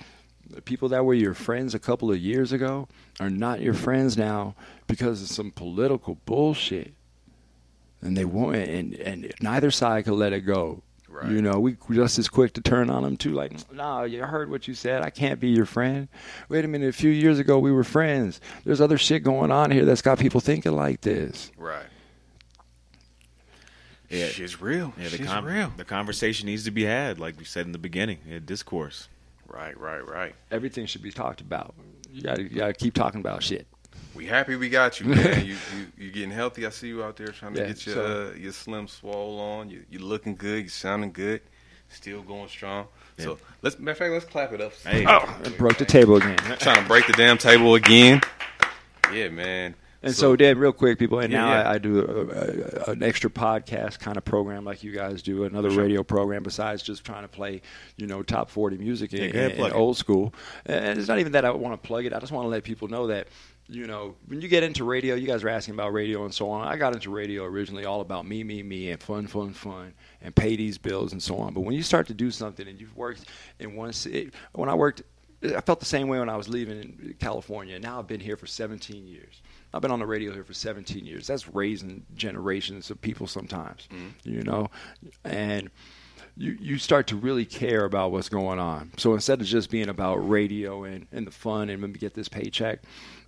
the 0.50 0.62
people 0.62 0.88
that 0.90 1.04
were 1.04 1.14
your 1.14 1.34
friends 1.34 1.74
a 1.74 1.78
couple 1.78 2.10
of 2.10 2.18
years 2.18 2.52
ago 2.52 2.88
are 3.20 3.30
not 3.30 3.60
your 3.60 3.74
friends 3.74 4.16
now 4.16 4.54
because 4.86 5.22
of 5.22 5.28
some 5.28 5.50
political 5.50 6.18
bullshit, 6.26 6.92
and 8.00 8.16
they 8.16 8.24
won't. 8.24 8.56
And 8.56 8.94
and 8.94 9.32
neither 9.40 9.70
side 9.70 10.04
could 10.04 10.14
let 10.14 10.32
it 10.32 10.40
go. 10.40 10.82
Right. 11.08 11.30
You 11.30 11.42
know, 11.42 11.60
we 11.60 11.76
just 11.90 12.18
as 12.18 12.28
quick 12.28 12.54
to 12.54 12.62
turn 12.62 12.88
on 12.88 13.02
them 13.02 13.18
too. 13.18 13.32
Like, 13.32 13.52
no, 13.70 14.04
you 14.04 14.22
heard 14.22 14.50
what 14.50 14.66
you 14.66 14.72
said. 14.72 15.02
I 15.02 15.10
can't 15.10 15.38
be 15.38 15.48
your 15.48 15.66
friend. 15.66 16.08
Wait 16.48 16.64
a 16.64 16.68
minute. 16.68 16.88
A 16.88 16.92
few 16.92 17.10
years 17.10 17.38
ago, 17.38 17.58
we 17.58 17.70
were 17.70 17.84
friends. 17.84 18.40
There's 18.64 18.80
other 18.80 18.96
shit 18.96 19.22
going 19.22 19.50
on 19.50 19.70
here 19.70 19.84
that's 19.84 20.00
got 20.00 20.18
people 20.18 20.40
thinking 20.40 20.72
like 20.72 21.02
this. 21.02 21.52
Right. 21.58 21.84
Yeah. 24.08 24.28
Shit's 24.28 24.60
real. 24.60 24.92
Yeah, 24.98 25.04
the, 25.04 25.16
Shit's 25.16 25.28
con- 25.30 25.44
real. 25.44 25.72
the 25.76 25.84
conversation 25.84 26.46
needs 26.46 26.64
to 26.64 26.70
be 26.70 26.84
had, 26.84 27.18
like 27.18 27.38
we 27.38 27.44
said 27.44 27.66
in 27.66 27.72
the 27.72 27.78
beginning. 27.78 28.18
Yeah, 28.26 28.38
discourse. 28.44 29.08
Right, 29.52 29.78
right, 29.78 30.06
right. 30.08 30.34
Everything 30.50 30.86
should 30.86 31.02
be 31.02 31.12
talked 31.12 31.40
about. 31.42 31.74
You 32.10 32.22
got 32.22 32.36
to 32.36 32.42
you 32.42 32.48
got 32.56 32.66
to 32.68 32.72
keep 32.72 32.94
talking 32.94 33.20
about 33.20 33.42
shit. 33.42 33.66
We 34.14 34.26
happy 34.26 34.56
we 34.56 34.68
got 34.68 34.98
you, 35.00 35.06
man. 35.06 35.44
you, 35.46 35.54
you 35.76 35.86
you 36.06 36.10
getting 36.10 36.30
healthy. 36.30 36.66
I 36.66 36.70
see 36.70 36.88
you 36.88 37.02
out 37.04 37.16
there 37.16 37.28
trying 37.28 37.54
to 37.54 37.60
Yeah, 37.60 37.66
get 37.68 37.86
your 37.86 37.94
so- 37.94 38.30
uh, 38.32 38.36
your 38.38 38.52
slim 38.52 38.88
swole 38.88 39.38
on. 39.38 39.70
You 39.70 39.84
you 39.90 39.98
looking 39.98 40.34
good. 40.34 40.60
You're 40.60 40.68
sounding 40.68 41.12
good. 41.12 41.42
Still 41.88 42.22
going 42.22 42.48
strong. 42.48 42.86
So 43.18 43.38
let's 43.60 43.78
matter 43.78 43.90
of 43.92 43.98
fact, 43.98 44.12
let's 44.12 44.24
clap 44.24 44.52
it 44.54 44.60
up. 44.62 44.72
Hey. 44.82 45.04
Oh, 45.06 45.18
I 45.44 45.48
broke 45.50 45.76
the 45.76 45.84
table 45.84 46.16
again. 46.16 46.38
Trying 46.58 46.82
to 46.82 46.88
break 46.88 47.06
the 47.06 47.12
damn 47.12 47.36
table 47.36 47.74
again. 47.74 48.22
Yeah, 49.12 49.28
man. 49.28 49.74
And 50.02 50.14
so, 50.14 50.34
Dan, 50.36 50.58
real 50.58 50.72
quick, 50.72 50.98
people, 50.98 51.20
and 51.20 51.32
Yeah, 51.32 51.40
now 51.40 51.50
yeah. 51.52 51.68
I, 51.70 51.74
I 51.74 51.78
do 51.78 52.00
a, 52.00 52.88
a, 52.88 52.92
an 52.92 53.02
extra 53.02 53.30
podcast 53.30 54.00
kind 54.00 54.16
of 54.16 54.24
program 54.24 54.64
like 54.64 54.82
you 54.82 54.92
guys 54.92 55.22
do, 55.22 55.44
another 55.44 55.70
radio 55.70 56.02
program 56.02 56.42
besides 56.42 56.82
just 56.82 57.04
trying 57.04 57.22
to 57.22 57.28
play, 57.28 57.62
you 57.96 58.06
know, 58.06 58.22
top 58.22 58.50
40 58.50 58.78
music 58.78 59.12
Yeah, 59.12 59.24
in- 59.24 59.50
in 59.52 59.72
old 59.72 59.96
school. 59.96 60.34
And 60.66 60.98
it's 60.98 61.08
not 61.08 61.18
even 61.20 61.32
that 61.32 61.44
I 61.44 61.50
want 61.50 61.80
to 61.80 61.86
plug 61.86 62.04
it. 62.04 62.12
I 62.12 62.18
just 62.18 62.32
want 62.32 62.44
to 62.46 62.48
let 62.48 62.64
people 62.64 62.88
know 62.88 63.06
that, 63.06 63.28
you 63.68 63.86
know, 63.86 64.16
when 64.26 64.40
you 64.40 64.48
get 64.48 64.64
into 64.64 64.82
radio, 64.84 65.14
you 65.14 65.26
guys 65.26 65.44
are 65.44 65.48
asking 65.48 65.74
about 65.74 65.92
radio 65.92 66.24
and 66.24 66.34
so 66.34 66.50
on. 66.50 66.66
I 66.66 66.76
got 66.76 66.94
into 66.94 67.10
radio 67.10 67.44
originally 67.44 67.84
all 67.84 68.00
about 68.00 68.26
me, 68.26 68.42
me, 68.42 68.62
me, 68.62 68.90
and 68.90 69.00
fun, 69.00 69.28
fun, 69.28 69.52
fun, 69.52 69.94
and 70.20 70.34
pay 70.34 70.56
these 70.56 70.78
bills 70.78 71.12
and 71.12 71.22
so 71.22 71.36
on. 71.36 71.54
But 71.54 71.60
when 71.60 71.74
you 71.76 71.82
start 71.84 72.08
to 72.08 72.14
do 72.14 72.30
something 72.32 72.66
and 72.66 72.80
you've 72.80 72.96
worked 72.96 73.24
in 73.60 73.76
one 73.76 73.92
city, 73.92 74.30
when 74.52 74.68
I 74.68 74.74
worked, 74.74 75.02
I 75.44 75.60
felt 75.60 75.80
the 75.80 75.86
same 75.86 76.08
way 76.08 76.18
when 76.18 76.28
I 76.28 76.36
was 76.36 76.48
leaving 76.48 77.14
California. 77.18 77.78
Now 77.78 77.98
I've 78.00 78.06
been 78.08 78.20
here 78.20 78.36
for 78.36 78.46
17 78.46 79.06
years. 79.06 79.40
I've 79.74 79.82
been 79.82 79.90
on 79.90 80.00
the 80.00 80.06
radio 80.06 80.32
here 80.32 80.44
for 80.44 80.54
17 80.54 81.04
years. 81.04 81.26
That's 81.26 81.48
raising 81.48 82.04
generations 82.14 82.90
of 82.90 83.00
people 83.00 83.26
sometimes, 83.26 83.88
mm-hmm. 83.90 84.08
you 84.24 84.42
know, 84.42 84.70
and 85.24 85.70
you 86.36 86.56
you 86.60 86.78
start 86.78 87.06
to 87.08 87.16
really 87.16 87.44
care 87.44 87.84
about 87.84 88.10
what's 88.12 88.28
going 88.28 88.58
on. 88.58 88.92
So 88.96 89.14
instead 89.14 89.40
of 89.40 89.46
just 89.46 89.70
being 89.70 89.88
about 89.88 90.16
radio 90.16 90.84
and, 90.84 91.06
and 91.12 91.26
the 91.26 91.30
fun 91.30 91.68
and 91.68 91.80
let 91.82 91.90
me 91.90 91.98
get 91.98 92.14
this 92.14 92.28
paycheck, 92.28 92.80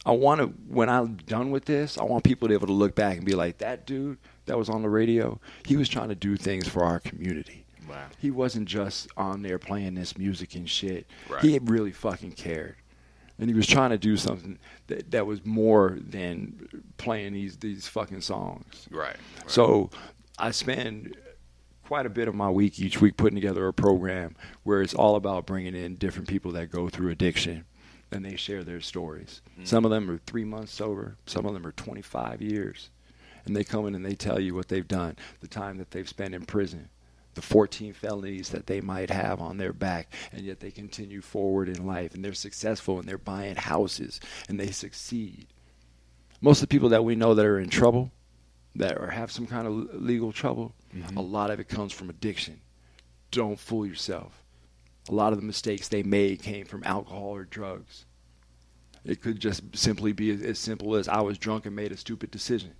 I 0.07 0.13
want 0.13 0.41
to 0.41 0.47
when 0.69 0.89
I'm 0.89 1.17
done 1.17 1.51
with 1.51 1.65
this, 1.65 1.99
I 1.99 2.05
want 2.05 2.25
people 2.25 2.49
to 2.49 2.53
be 2.53 2.55
able 2.55 2.69
to 2.69 2.73
look 2.73 2.95
back 2.95 3.17
and 3.17 3.27
be 3.27 3.35
like, 3.35 3.59
that 3.59 3.87
dude 3.87 4.19
that 4.47 4.59
was 4.59 4.69
on 4.69 4.83
the 4.83 4.89
radio, 4.89 5.41
he 5.67 5.77
was 5.77 5.89
trying 5.89 6.09
to 6.09 6.15
do 6.15 6.37
things 6.37 6.69
for 6.69 6.85
our 6.85 7.01
community. 7.01 7.65
Wow. 7.89 8.07
He 8.19 8.31
wasn't 8.31 8.67
just 8.67 9.09
on 9.17 9.43
there 9.43 9.59
playing 9.59 9.95
this 9.95 10.17
music 10.17 10.55
and 10.55 10.69
shit. 10.69 11.07
Right. 11.29 11.43
He 11.43 11.59
really 11.59 11.93
fucking 11.93 12.33
cared. 12.33 12.77
And 13.39 13.51
he 13.51 13.55
was 13.55 13.66
trying 13.66 13.91
to 13.91 13.99
do 13.99 14.16
something 14.16 14.59
that, 14.87 15.11
that 15.11 15.26
was 15.26 15.45
more 15.45 15.99
than 16.01 16.85
playing 16.99 17.32
these 17.32 17.57
these 17.57 17.89
fucking 17.89 18.20
songs. 18.20 18.87
Right. 18.91 19.09
right. 19.09 19.51
So 19.51 19.91
I 20.39 20.53
spend 20.53 21.16
quite 21.85 22.07
a 22.07 22.11
bit 22.11 22.28
of 22.28 22.35
my 22.35 22.51
week 22.51 22.78
each 22.80 23.01
week 23.01 23.16
putting 23.16 23.35
together 23.35 23.66
a 23.66 23.72
program 23.72 24.37
where 24.62 24.82
it's 24.82 24.95
all 24.95 25.16
about 25.16 25.47
bringing 25.47 25.74
in 25.74 25.97
different 25.97 26.28
people 26.28 26.53
that 26.53 26.70
go 26.70 26.89
through 26.89 27.11
addiction 27.11 27.64
and 28.11 28.24
they 28.24 28.37
share 28.37 28.64
their 28.64 28.80
stories. 28.80 29.43
Mm. 29.61 29.66
Some 29.66 29.85
of 29.85 29.91
them 29.91 30.11
are 30.11 30.18
three 30.18 30.45
months 30.45 30.72
sober, 30.72 31.16
some 31.26 31.47
of 31.47 31.53
them 31.53 31.66
are 31.66 31.72
25 31.72 32.41
years. 32.41 32.91
And 33.45 33.55
they 33.55 33.64
come 33.64 33.87
in 33.87 33.95
and 33.95 34.07
they 34.07 34.14
tell 34.14 34.41
you 34.41 34.55
what 34.55 34.68
they've 34.68 34.89
done, 34.89 35.16
the 35.41 35.49
time 35.49 35.76
that 35.76 35.91
they've 35.91 36.09
spent 36.09 36.35
in 36.35 36.47
prison, 36.47 36.89
the 37.35 37.43
14 37.43 37.93
felonies 37.93 38.51
that 38.51 38.66
they 38.66 38.80
might 38.80 39.11
have 39.11 39.41
on 39.41 39.57
their 39.57 39.72
back, 39.72 40.12
and 40.32 40.43
yet 40.43 40.61
they 40.61 40.70
continue 40.70 41.20
forward 41.20 41.68
in 41.68 41.87
life 41.87 42.14
and 42.14 42.24
they're 42.24 42.35
successful 42.35 42.99
and 42.99 43.09
they're 43.09 43.18
buying 43.18 43.57
houses 43.57 44.20
and 44.49 44.59
they 44.59 44.70
succeed. 44.70 45.47
Most 46.41 46.62
of 46.62 46.68
the 46.68 46.74
people 46.74 46.91
that 46.91 47.05
we 47.05 47.14
know 47.14 47.35
that 47.35 47.47
are 47.47 47.59
in 47.59 47.70
trouble, 47.70 48.11
that 48.76 48.99
or 48.99 49.09
have 49.09 49.30
some 49.30 49.47
kind 49.47 49.66
of 49.66 50.03
legal 50.03 50.32
trouble, 50.32 50.74
mm-hmm. 50.95 51.16
a 51.16 51.22
lot 51.22 51.51
of 51.51 51.61
it 51.61 51.68
comes 51.68 51.93
from 51.93 52.11
addiction. 52.11 52.61
Don't 53.30 53.59
fool 53.59 53.87
yourself. 53.87 54.43
A 55.09 55.14
lot 55.14 55.32
of 55.32 55.41
the 55.41 55.47
mistakes 55.47 55.89
they 55.89 56.03
made 56.03 56.43
came 56.43 56.64
from 56.64 56.82
alcohol 56.85 57.35
or 57.35 57.45
drugs. 57.45 58.07
It 59.05 59.20
could 59.20 59.39
just 59.39 59.62
simply 59.76 60.12
be 60.12 60.30
as 60.30 60.59
simple 60.59 60.97
as 60.97 61.09
I 61.09 61.20
was 61.20 61.37
drunk 61.37 61.66
and 61.66 61.76
made 61.76 61.93
a 61.93 61.97
stupid 61.97 62.30
decision. 62.30 62.72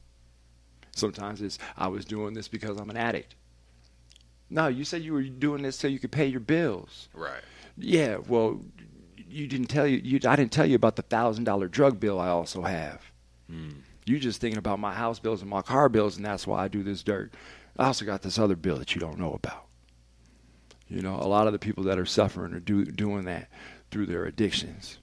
Sometimes 0.97 1.43
it's 1.43 1.59
I 1.77 1.89
was 1.89 2.05
doing 2.05 2.35
this 2.35 2.49
because 2.49 2.79
I'm 2.79 2.91
an 2.91 2.97
addict. 2.97 3.35
No, 4.55 4.69
you 4.69 4.85
said 4.85 5.03
you 5.03 5.13
were 5.13 5.25
doing 5.25 5.63
this 5.63 5.75
so 5.75 5.89
you 5.89 5.99
could 5.99 6.13
pay 6.13 6.27
your 6.27 6.39
bills. 6.39 7.09
Right. 7.13 7.43
Yeah, 7.77 8.19
well, 8.29 8.61
you 9.29 9.49
didn't 9.49 9.67
tell 9.67 9.85
you, 9.85 9.97
you 9.97 10.21
I 10.29 10.37
didn't 10.37 10.53
tell 10.53 10.65
you 10.65 10.77
about 10.77 10.95
the 10.95 11.03
thousand 11.03 11.43
dollar 11.43 11.67
drug 11.67 11.99
bill 11.99 12.21
I 12.21 12.29
also 12.29 12.63
have. 12.63 13.03
Hmm. 13.51 13.71
You're 14.07 14.21
just 14.21 14.41
thinking 14.41 14.59
about 14.59 14.79
my 14.79 14.95
house 14.95 15.19
bills 15.19 15.41
and 15.41 15.51
my 15.51 15.61
car 15.61 15.89
bills, 15.89 16.17
and 16.17 16.25
that's 16.25 16.47
why 16.47 16.63
I 16.63 16.69
do 16.69 16.85
this 16.85 17.03
dirt. 17.03 17.35
I 17.77 17.87
also 17.87 18.05
got 18.05 18.23
this 18.23 18.39
other 18.39 18.55
bill 18.55 18.79
that 18.79 18.95
you 18.95 19.01
don't 19.01 19.19
know 19.19 19.33
about. 19.33 19.67
You 20.87 21.03
know, 21.03 21.17
a 21.17 21.27
lot 21.27 21.49
of 21.49 21.53
the 21.53 21.59
people 21.59 21.83
that 21.85 21.99
are 21.99 22.07
suffering 22.07 22.55
are 22.55 22.61
do, 22.61 22.85
doing 22.85 23.25
that 23.25 23.49
through 23.91 24.07
their 24.07 24.25
addictions. 24.25 24.99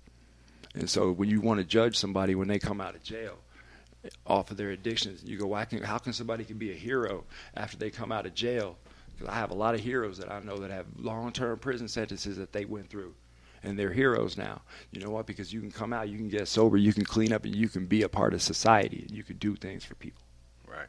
And 0.75 0.89
so 0.89 1.11
when 1.11 1.29
you 1.29 1.41
want 1.41 1.59
to 1.59 1.65
judge 1.65 1.97
somebody 1.97 2.35
when 2.35 2.47
they 2.47 2.59
come 2.59 2.79
out 2.79 2.95
of 2.95 3.03
jail 3.03 3.39
off 4.25 4.49
of 4.49 4.55
their 4.55 4.69
addictions, 4.69 5.25
you 5.25 5.37
go, 5.37 5.47
Why 5.47 5.65
can, 5.65 5.83
how 5.83 5.97
can 5.97 6.13
somebody 6.13 6.45
can 6.45 6.57
be 6.57 6.71
a 6.71 6.75
hero 6.75 7.25
after 7.53 7.75
they 7.75 7.89
come 7.89 8.13
out 8.13 8.25
of 8.25 8.33
jail? 8.33 8.77
Because 9.22 9.36
I 9.36 9.39
have 9.39 9.51
a 9.51 9.55
lot 9.55 9.76
of 9.76 9.82
heroes 9.82 10.17
that 10.17 10.32
I 10.32 10.39
know 10.39 10.57
that 10.57 10.72
have 10.72 10.88
long-term 10.97 11.59
prison 11.59 11.88
sentences 11.88 12.38
that 12.38 12.53
they 12.53 12.65
went 12.65 12.89
through. 12.89 13.13
And 13.63 13.78
they're 13.78 13.93
heroes 13.93 14.36
now. 14.36 14.61
You 14.91 15.01
know 15.01 15.11
what? 15.11 15.28
Because 15.28 15.53
you 15.53 15.59
can 15.59 15.69
come 15.69 15.93
out, 15.93 16.09
you 16.09 16.17
can 16.17 16.30
get 16.30 16.47
sober, 16.47 16.78
you 16.78 16.91
can 16.91 17.05
clean 17.05 17.32
up, 17.32 17.45
and 17.45 17.55
you 17.55 17.69
can 17.69 17.86
be 17.86 18.01
a 18.01 18.09
part 18.09 18.34
of 18.34 18.41
society, 18.41 19.05
and 19.07 19.15
you 19.15 19.24
can 19.24 19.38
do 19.38 19.55
things 19.55 19.86
for 19.86 19.93
people. 19.93 20.24
Right. 20.67 20.88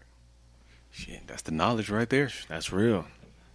Shit, 0.91 1.27
that's 1.27 1.43
the 1.43 1.53
knowledge 1.53 1.91
right 1.91 2.09
there. 2.09 2.31
That's 2.49 2.73
real. 2.73 3.05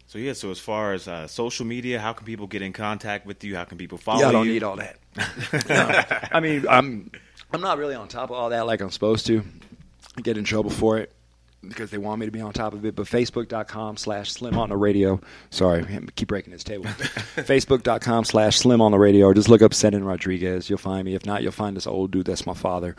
So 0.05 0.19
yeah, 0.19 0.33
so 0.33 0.51
as 0.51 0.59
far 0.59 0.93
as 0.93 1.07
uh, 1.07 1.25
social 1.25 1.65
media, 1.65 1.99
how 1.99 2.13
can 2.13 2.27
people 2.27 2.45
get 2.45 2.61
in 2.61 2.73
contact 2.73 3.25
with 3.25 3.43
you? 3.43 3.55
How 3.55 3.63
can 3.63 3.79
people 3.79 3.97
follow 3.97 4.19
you? 4.19 4.25
yeah, 4.25 4.29
I 4.29 4.31
don't 4.31 4.45
you? 4.45 4.53
need 4.53 4.63
all 4.63 4.75
that. 4.75 4.99
No. 5.67 6.27
I 6.31 6.39
mean, 6.39 6.65
I'm 6.69 7.11
I'm 7.51 7.61
not 7.61 7.79
really 7.79 7.95
on 7.95 8.07
top 8.07 8.29
of 8.29 8.35
all 8.35 8.51
that 8.51 8.67
like 8.67 8.81
I'm 8.81 8.91
supposed 8.91 9.25
to. 9.27 9.43
I 10.15 10.21
get 10.21 10.37
in 10.37 10.43
trouble 10.43 10.69
for 10.69 10.99
it 10.99 11.11
because 11.61 11.91
they 11.91 11.97
want 11.97 12.19
me 12.19 12.25
to 12.25 12.31
be 12.31 12.41
on 12.41 12.53
top 12.53 12.73
of 12.73 12.85
it. 12.85 12.95
But 12.95 13.05
Facebook.com 13.05 13.97
slash 13.97 14.31
Slim 14.31 14.57
on 14.57 14.69
the 14.69 14.77
radio. 14.77 15.19
Sorry, 15.49 15.81
I 15.83 15.99
keep 16.15 16.27
breaking 16.27 16.53
this 16.53 16.63
table. 16.63 16.85
Facebook.com 16.85 18.25
slash 18.25 18.57
Slim 18.57 18.81
on 18.81 18.91
the 18.91 18.99
radio. 18.99 19.27
Or 19.27 19.33
just 19.33 19.49
look 19.49 19.61
up 19.61 19.71
Senen 19.71 20.05
Rodriguez. 20.05 20.69
You'll 20.69 20.77
find 20.77 21.05
me. 21.05 21.15
If 21.15 21.25
not, 21.25 21.43
you'll 21.43 21.51
find 21.51 21.75
this 21.75 21.87
old 21.87 22.11
dude. 22.11 22.25
That's 22.25 22.45
my 22.45 22.53
father, 22.53 22.95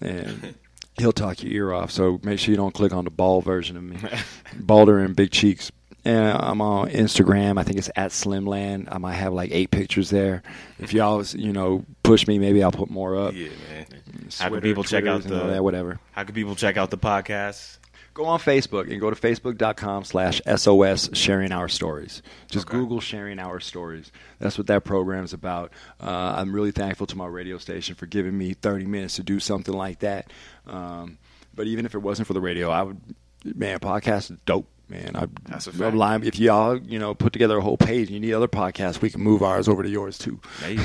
and 0.00 0.54
he'll 0.98 1.12
talk 1.12 1.42
your 1.42 1.52
ear 1.52 1.72
off. 1.72 1.90
So 1.90 2.20
make 2.22 2.38
sure 2.38 2.50
you 2.50 2.56
don't 2.56 2.74
click 2.74 2.92
on 2.92 3.04
the 3.04 3.10
bald 3.10 3.44
version 3.44 3.76
of 3.76 3.82
me, 3.82 3.98
balder 4.58 4.98
and 4.98 5.14
big 5.14 5.30
cheeks. 5.30 5.70
And 6.02 6.38
I'm 6.38 6.62
on 6.62 6.88
Instagram. 6.88 7.60
I 7.60 7.62
think 7.62 7.76
it's 7.76 7.90
at 7.94 8.10
Slimland. 8.10 8.88
I 8.90 8.96
might 8.96 9.16
have 9.16 9.34
like 9.34 9.50
eight 9.52 9.70
pictures 9.70 10.08
there. 10.08 10.42
If 10.78 10.94
y'all, 10.94 11.22
you 11.22 11.52
know, 11.52 11.84
push 12.02 12.26
me, 12.26 12.38
maybe 12.38 12.62
I'll 12.62 12.72
put 12.72 12.88
more 12.88 13.16
up. 13.18 13.34
Yeah, 13.34 13.50
man. 13.70 13.86
How 14.38 14.48
can 14.48 14.62
people 14.62 14.82
check 14.82 15.04
out 15.04 15.22
Twitters 15.22 15.26
and 15.26 15.34
all 15.34 15.46
the 15.48 15.52
that, 15.54 15.64
whatever? 15.64 16.00
How 16.12 16.24
can 16.24 16.34
people 16.34 16.56
check 16.56 16.78
out 16.78 16.90
the 16.90 16.96
podcast? 16.96 17.76
Go 18.20 18.26
on 18.26 18.38
Facebook 18.38 18.90
and 18.90 19.00
go 19.00 19.08
to 19.08 19.16
facebook.com 19.16 20.04
slash 20.04 20.42
SOS 20.44 21.08
sharing 21.14 21.52
our 21.52 21.70
stories. 21.70 22.20
Just 22.50 22.66
Google 22.66 23.00
sharing 23.00 23.38
our 23.38 23.60
stories. 23.60 24.12
That's 24.38 24.58
what 24.58 24.66
that 24.66 24.84
program's 24.84 25.32
about. 25.32 25.72
Uh, 25.98 26.34
I'm 26.36 26.54
really 26.54 26.70
thankful 26.70 27.06
to 27.06 27.16
my 27.16 27.24
radio 27.24 27.56
station 27.56 27.94
for 27.94 28.04
giving 28.04 28.36
me 28.36 28.52
30 28.52 28.84
minutes 28.84 29.16
to 29.16 29.22
do 29.22 29.40
something 29.40 29.72
like 29.72 30.00
that. 30.00 30.30
Um, 30.66 31.16
but 31.54 31.66
even 31.66 31.86
if 31.86 31.94
it 31.94 32.00
wasn't 32.00 32.28
for 32.28 32.34
the 32.34 32.42
radio, 32.42 32.68
I 32.68 32.82
would, 32.82 33.00
man, 33.42 33.78
podcast 33.78 34.30
is 34.30 34.36
dope. 34.44 34.68
Man, 34.90 35.16
I, 35.16 35.26
That's 35.48 35.66
a 35.66 35.72
fact. 35.72 35.96
lying. 35.96 36.22
If 36.22 36.38
y'all, 36.38 36.76
you 36.76 36.98
know, 36.98 37.14
put 37.14 37.32
together 37.32 37.56
a 37.56 37.62
whole 37.62 37.78
page 37.78 38.08
and 38.08 38.10
you 38.10 38.20
need 38.20 38.34
other 38.34 38.48
podcasts, 38.48 39.00
we 39.00 39.08
can 39.08 39.22
move 39.22 39.42
ours 39.42 39.66
over 39.66 39.82
to 39.82 39.88
yours 39.88 40.18
too. 40.18 40.40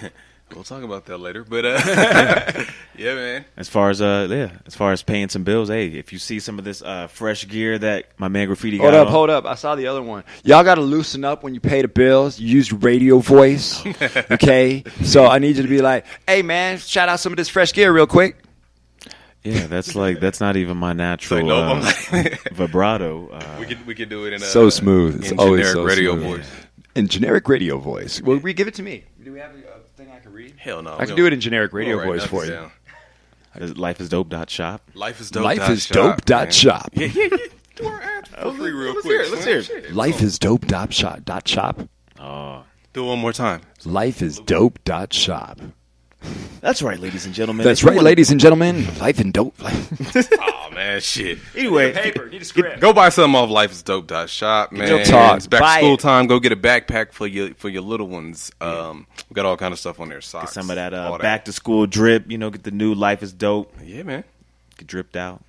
Hey. 0.54 0.58
We'll 0.58 0.64
talk 0.64 0.82
about 0.84 1.06
that 1.06 1.18
later. 1.18 1.44
But 1.44 1.64
uh, 1.64 1.80
yeah, 2.96 3.14
man. 3.14 3.44
As 3.56 3.68
far 3.68 3.90
as 3.90 4.00
uh, 4.00 4.28
yeah, 4.30 4.50
as 4.66 4.74
far 4.74 4.92
as 4.92 5.02
paying 5.02 5.28
some 5.28 5.42
bills, 5.44 5.68
hey, 5.68 5.88
if 5.88 6.12
you 6.12 6.18
see 6.18 6.38
some 6.40 6.58
of 6.58 6.64
this 6.64 6.80
uh 6.82 7.08
fresh 7.08 7.46
gear 7.48 7.78
that 7.78 8.06
my 8.18 8.28
man 8.28 8.46
Graffiti 8.46 8.78
got. 8.78 8.84
Hold 8.84 8.94
up, 8.94 9.06
on, 9.06 9.12
hold 9.12 9.30
up. 9.30 9.46
I 9.46 9.54
saw 9.56 9.74
the 9.74 9.86
other 9.88 10.02
one. 10.02 10.24
Y'all 10.44 10.64
got 10.64 10.76
to 10.76 10.80
loosen 10.80 11.24
up 11.24 11.42
when 11.42 11.54
you 11.54 11.60
pay 11.60 11.82
the 11.82 11.88
bills. 11.88 12.38
You 12.38 12.48
use 12.48 12.72
radio 12.72 13.18
voice. 13.18 13.84
okay? 14.30 14.84
So 15.02 15.26
I 15.26 15.38
need 15.38 15.56
you 15.56 15.62
to 15.62 15.68
be 15.68 15.82
like, 15.82 16.06
hey, 16.26 16.42
man, 16.42 16.78
shout 16.78 17.08
out 17.08 17.20
some 17.20 17.32
of 17.32 17.36
this 17.36 17.48
fresh 17.48 17.72
gear 17.72 17.92
real 17.92 18.06
quick. 18.06 18.36
yeah, 19.42 19.66
that's 19.66 19.94
like 19.94 20.20
that's 20.20 20.40
not 20.40 20.56
even 20.56 20.76
my 20.76 20.92
natural 20.92 21.40
Say 21.40 21.46
no, 21.46 21.56
uh, 21.56 21.92
like- 22.12 22.50
vibrato. 22.52 23.28
Uh, 23.28 23.56
We 23.60 23.66
could 23.66 23.86
we 23.86 23.94
could 23.94 24.08
do 24.08 24.24
it 24.26 24.32
in 24.34 24.42
a 24.42 24.44
so 24.44 24.70
smooth. 24.70 25.16
It's 25.20 25.32
in 25.32 25.38
always 25.38 25.66
generic 25.66 25.74
so 25.90 25.96
radio 25.96 26.12
smooth. 26.16 26.36
voice. 26.40 26.50
In 26.94 27.08
generic 27.08 27.48
radio 27.48 27.78
voice. 27.78 28.22
Well, 28.22 28.38
we 28.38 28.52
give 28.54 28.68
it 28.68 28.74
to 28.74 28.82
me. 28.84 29.02
Do 29.24 29.32
we 29.32 29.40
have 29.40 29.50
a 29.52 29.80
thing 29.96 30.10
I 30.12 30.20
can 30.20 30.32
read? 30.32 30.53
Hell 30.64 30.82
no. 30.82 30.96
I 30.98 31.04
can 31.04 31.14
do 31.14 31.26
it 31.26 31.32
in 31.34 31.40
generic 31.40 31.74
radio 31.74 31.96
We'll 31.98 32.06
write 32.06 32.20
voice 32.22 32.24
for 32.24 32.46
nothing 32.46 32.70
you. 33.60 33.66
down. 33.66 33.74
life 33.74 34.00
is 34.00 34.08
dope 34.08 34.30
dot 34.30 34.48
shop. 34.48 34.80
Life 34.94 35.20
is 35.20 35.30
dope. 35.30 35.44
Life 35.44 35.58
dot 35.58 35.70
is 35.72 35.84
shop, 35.84 35.94
dope 35.94 36.24
dot 36.24 36.54
shop. 36.54 36.88
Yeah, 36.94 37.06
yeah, 37.08 37.28
yeah. 37.30 37.36
Do 37.76 37.86
our 37.86 38.00
ad 38.00 38.28
for 38.28 38.52
free 38.54 38.70
real 38.72 38.94
let's 38.94 39.02
quick. 39.02 39.12
hear 39.12 39.20
it, 39.20 39.30
let's 39.30 39.44
hear 39.44 39.58
it. 39.58 39.64
Shit. 39.66 39.92
Life 39.92 40.22
is 40.22 40.38
dope 40.38 40.66
dot 40.66 40.94
shop 40.94 41.22
dot 41.26 41.46
shop. 41.46 41.80
Oh, 42.18 42.64
Do 42.94 43.04
it 43.04 43.08
one 43.08 43.18
more 43.18 43.34
time. 43.34 43.60
Life 43.84 44.22
is 44.22 44.38
dope 44.38 44.82
dot 44.84 45.12
shop. 45.12 45.60
That's 46.60 46.82
right, 46.82 46.98
ladies 46.98 47.26
and 47.26 47.34
gentlemen. 47.34 47.64
That's 47.64 47.84
right, 47.84 47.94
wanna- 47.96 48.04
ladies 48.04 48.30
and 48.30 48.40
gentlemen. 48.40 48.86
Life 48.98 49.18
and 49.20 49.32
dope. 49.32 49.54
Oh 49.60 50.68
man, 50.74 51.00
shit. 51.00 51.38
Anyway, 51.54 51.92
need 52.30 52.42
a 52.42 52.44
script. 52.44 52.80
Go 52.80 52.92
buy 52.92 53.08
something 53.08 53.34
off 53.34 53.48
lifeisdope.shop, 53.48 54.72
man. 54.72 54.88
Real 54.88 55.04
talk. 55.04 55.36
It's 55.38 55.46
back 55.46 55.60
Buy 55.60 55.80
to 55.80 55.84
school 55.84 55.94
it. 55.94 56.00
time. 56.00 56.26
Go 56.26 56.40
get 56.40 56.52
a 56.52 56.56
backpack 56.56 57.12
for 57.12 57.26
your 57.26 57.54
for 57.54 57.68
your 57.68 57.82
little 57.82 58.08
ones. 58.08 58.50
Um, 58.60 59.06
we 59.28 59.34
got 59.34 59.46
all 59.46 59.56
kind 59.56 59.72
of 59.72 59.78
stuff 59.78 60.00
on 60.00 60.08
there. 60.08 60.20
Socks. 60.20 60.46
get 60.46 60.52
some 60.54 60.70
of 60.70 60.76
that 60.76 60.92
uh, 60.94 61.10
all 61.12 61.18
back 61.18 61.44
to 61.46 61.52
school 61.52 61.86
drip. 61.86 62.30
You 62.30 62.38
know, 62.38 62.50
get 62.50 62.62
the 62.64 62.70
new 62.70 62.94
life 62.94 63.22
is 63.22 63.32
dope. 63.32 63.72
Yeah, 63.84 64.02
man. 64.02 64.24
Get 64.78 64.86
dripped 64.88 65.16
out. 65.16 65.42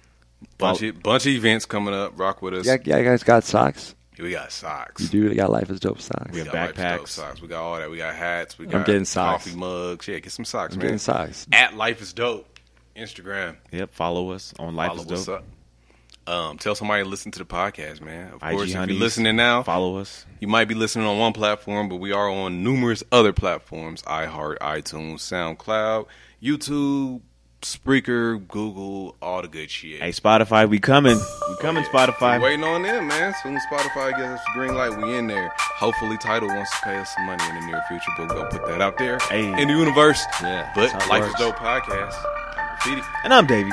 Bunch 0.58 0.84
of, 0.84 1.02
bunch 1.02 1.26
of 1.26 1.32
events 1.34 1.66
coming 1.66 1.94
up. 1.94 2.20
Rock 2.20 2.42
with 2.42 2.54
us. 2.54 2.66
Yeah, 2.66 2.78
yeah, 2.84 2.98
you 2.98 3.06
guys 3.06 3.24
got 3.24 3.44
socks. 3.44 3.95
We 4.20 4.32
got 4.32 4.52
socks. 4.52 5.02
You 5.04 5.08
do. 5.10 5.30
You 5.30 5.36
got 5.36 5.52
life 5.52 5.70
is 5.70 5.80
dope 5.80 6.00
socks. 6.02 6.28
We 6.32 6.40
We 6.40 6.40
have 6.40 6.54
got 6.54 6.54
Life 6.54 6.76
Dope 6.76 6.86
backpacks. 7.06 7.08
socks. 7.10 7.42
We 7.42 7.48
got 7.48 7.62
all 7.64 7.78
that. 7.78 7.90
We 7.90 7.98
got 7.98 8.16
hats. 8.16 8.58
We 8.58 8.66
I'm 8.66 8.72
got 8.72 8.86
getting 8.86 9.06
socks. 9.06 9.44
coffee 9.46 9.58
mugs. 9.58 10.08
Yeah, 10.08 10.20
get 10.20 10.32
some 10.32 10.46
socks, 10.46 10.74
I'm 10.74 10.80
man. 10.80 10.86
getting 10.88 10.98
socks. 11.00 11.48
At 11.52 11.76
Life 11.76 12.02
is 12.02 12.14
Dope. 12.14 12.48
Instagram. 12.96 13.58
Yep, 13.72 13.94
follow 13.94 14.32
us 14.32 14.54
on 14.58 14.76
Life 14.76 14.88
Follow 14.92 15.04
is 15.04 15.12
us 15.12 15.26
dope. 15.26 15.40
up. 15.40 16.34
Um, 16.34 16.58
tell 16.58 16.74
somebody 16.74 17.04
to 17.04 17.10
listen 17.10 17.32
to 17.34 17.40
the 17.40 17.46
podcast, 17.46 18.02
man. 18.02 18.28
Of 18.34 18.42
IG 18.42 18.52
course, 18.52 18.70
if 18.74 18.90
you're 18.90 18.98
listening 18.98 19.36
now, 19.36 19.62
follow 19.64 19.98
us. 19.98 20.26
You 20.40 20.48
might 20.48 20.66
be 20.66 20.74
listening 20.74 21.06
on 21.06 21.20
one 21.20 21.34
platform, 21.34 21.88
but 21.90 21.98
we 21.98 22.14
are 22.14 22.30
on 22.30 22.64
numerous 22.64 23.04
other 23.12 23.32
platforms: 23.34 24.02
iHeart, 24.04 24.58
iTunes, 24.60 25.18
SoundCloud, 25.20 26.08
YouTube, 26.42 27.22
Spreaker, 27.66 28.48
Google, 28.48 29.16
all 29.24 29.42
the 29.42 29.48
good 29.48 29.72
shit. 29.72 30.00
Hey, 30.00 30.12
Spotify, 30.12 30.70
we 30.70 30.78
coming. 30.78 31.18
We 31.50 31.56
coming, 31.58 31.84
Spotify. 31.86 32.38
We're 32.40 32.50
waiting 32.50 32.64
on 32.64 32.84
them, 32.84 33.08
man. 33.08 33.34
Soon 33.42 33.56
as 33.56 33.64
Spotify 33.72 34.12
gives 34.16 34.30
us 34.30 34.40
the 34.46 34.52
green 34.54 34.76
light, 34.76 34.96
we 34.96 35.18
in 35.18 35.26
there. 35.26 35.52
Hopefully, 35.58 36.16
Tidal 36.20 36.48
wants 36.50 36.70
to 36.80 36.86
pay 36.86 36.96
us 36.98 37.12
some 37.16 37.26
money 37.26 37.44
in 37.50 37.56
the 37.56 37.66
near 37.66 37.82
future, 37.88 38.12
but 38.18 38.28
we'll 38.28 38.38
gonna 38.44 38.50
put 38.52 38.68
that 38.68 38.82
out 38.82 39.00
there 39.00 39.18
Hey. 39.32 39.48
in 39.60 39.68
the 39.68 39.74
universe. 39.74 40.24
Yeah, 40.44 40.72
but 40.76 40.82
that's 40.82 40.94
how 40.94 41.00
it 41.00 41.10
Life 41.10 41.22
works. 41.24 41.34
is 41.34 41.40
Dope 41.40 41.56
podcast. 41.56 42.14
I'm 42.56 42.68
Graffiti. 42.78 43.02
And 43.24 43.34
I'm 43.34 43.48
Davey. 43.48 43.72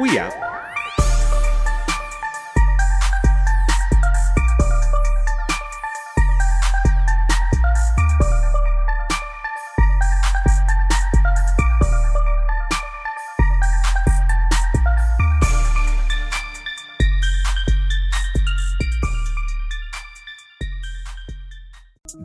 We 0.00 0.18
out. 0.18 0.32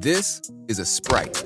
This 0.08 0.42
is 0.70 0.80
a 0.80 0.86
Sprite. 0.86 1.44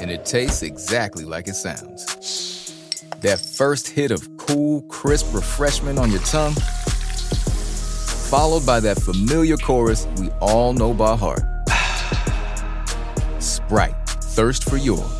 And 0.00 0.10
it 0.10 0.24
tastes 0.24 0.62
exactly 0.62 1.26
like 1.26 1.46
it 1.46 1.56
sounds. 1.56 2.72
That 3.20 3.38
first 3.38 3.86
hit 3.86 4.10
of 4.10 4.26
cool, 4.38 4.80
crisp 4.88 5.34
refreshment 5.34 5.98
on 5.98 6.10
your 6.10 6.22
tongue, 6.22 6.54
followed 8.30 8.64
by 8.64 8.80
that 8.80 8.98
familiar 8.98 9.58
chorus 9.58 10.06
we 10.16 10.30
all 10.40 10.72
know 10.72 10.94
by 10.94 11.16
heart. 11.16 11.42
Sprite, 13.38 14.08
thirst 14.08 14.70
for 14.70 14.78
yours. 14.78 15.19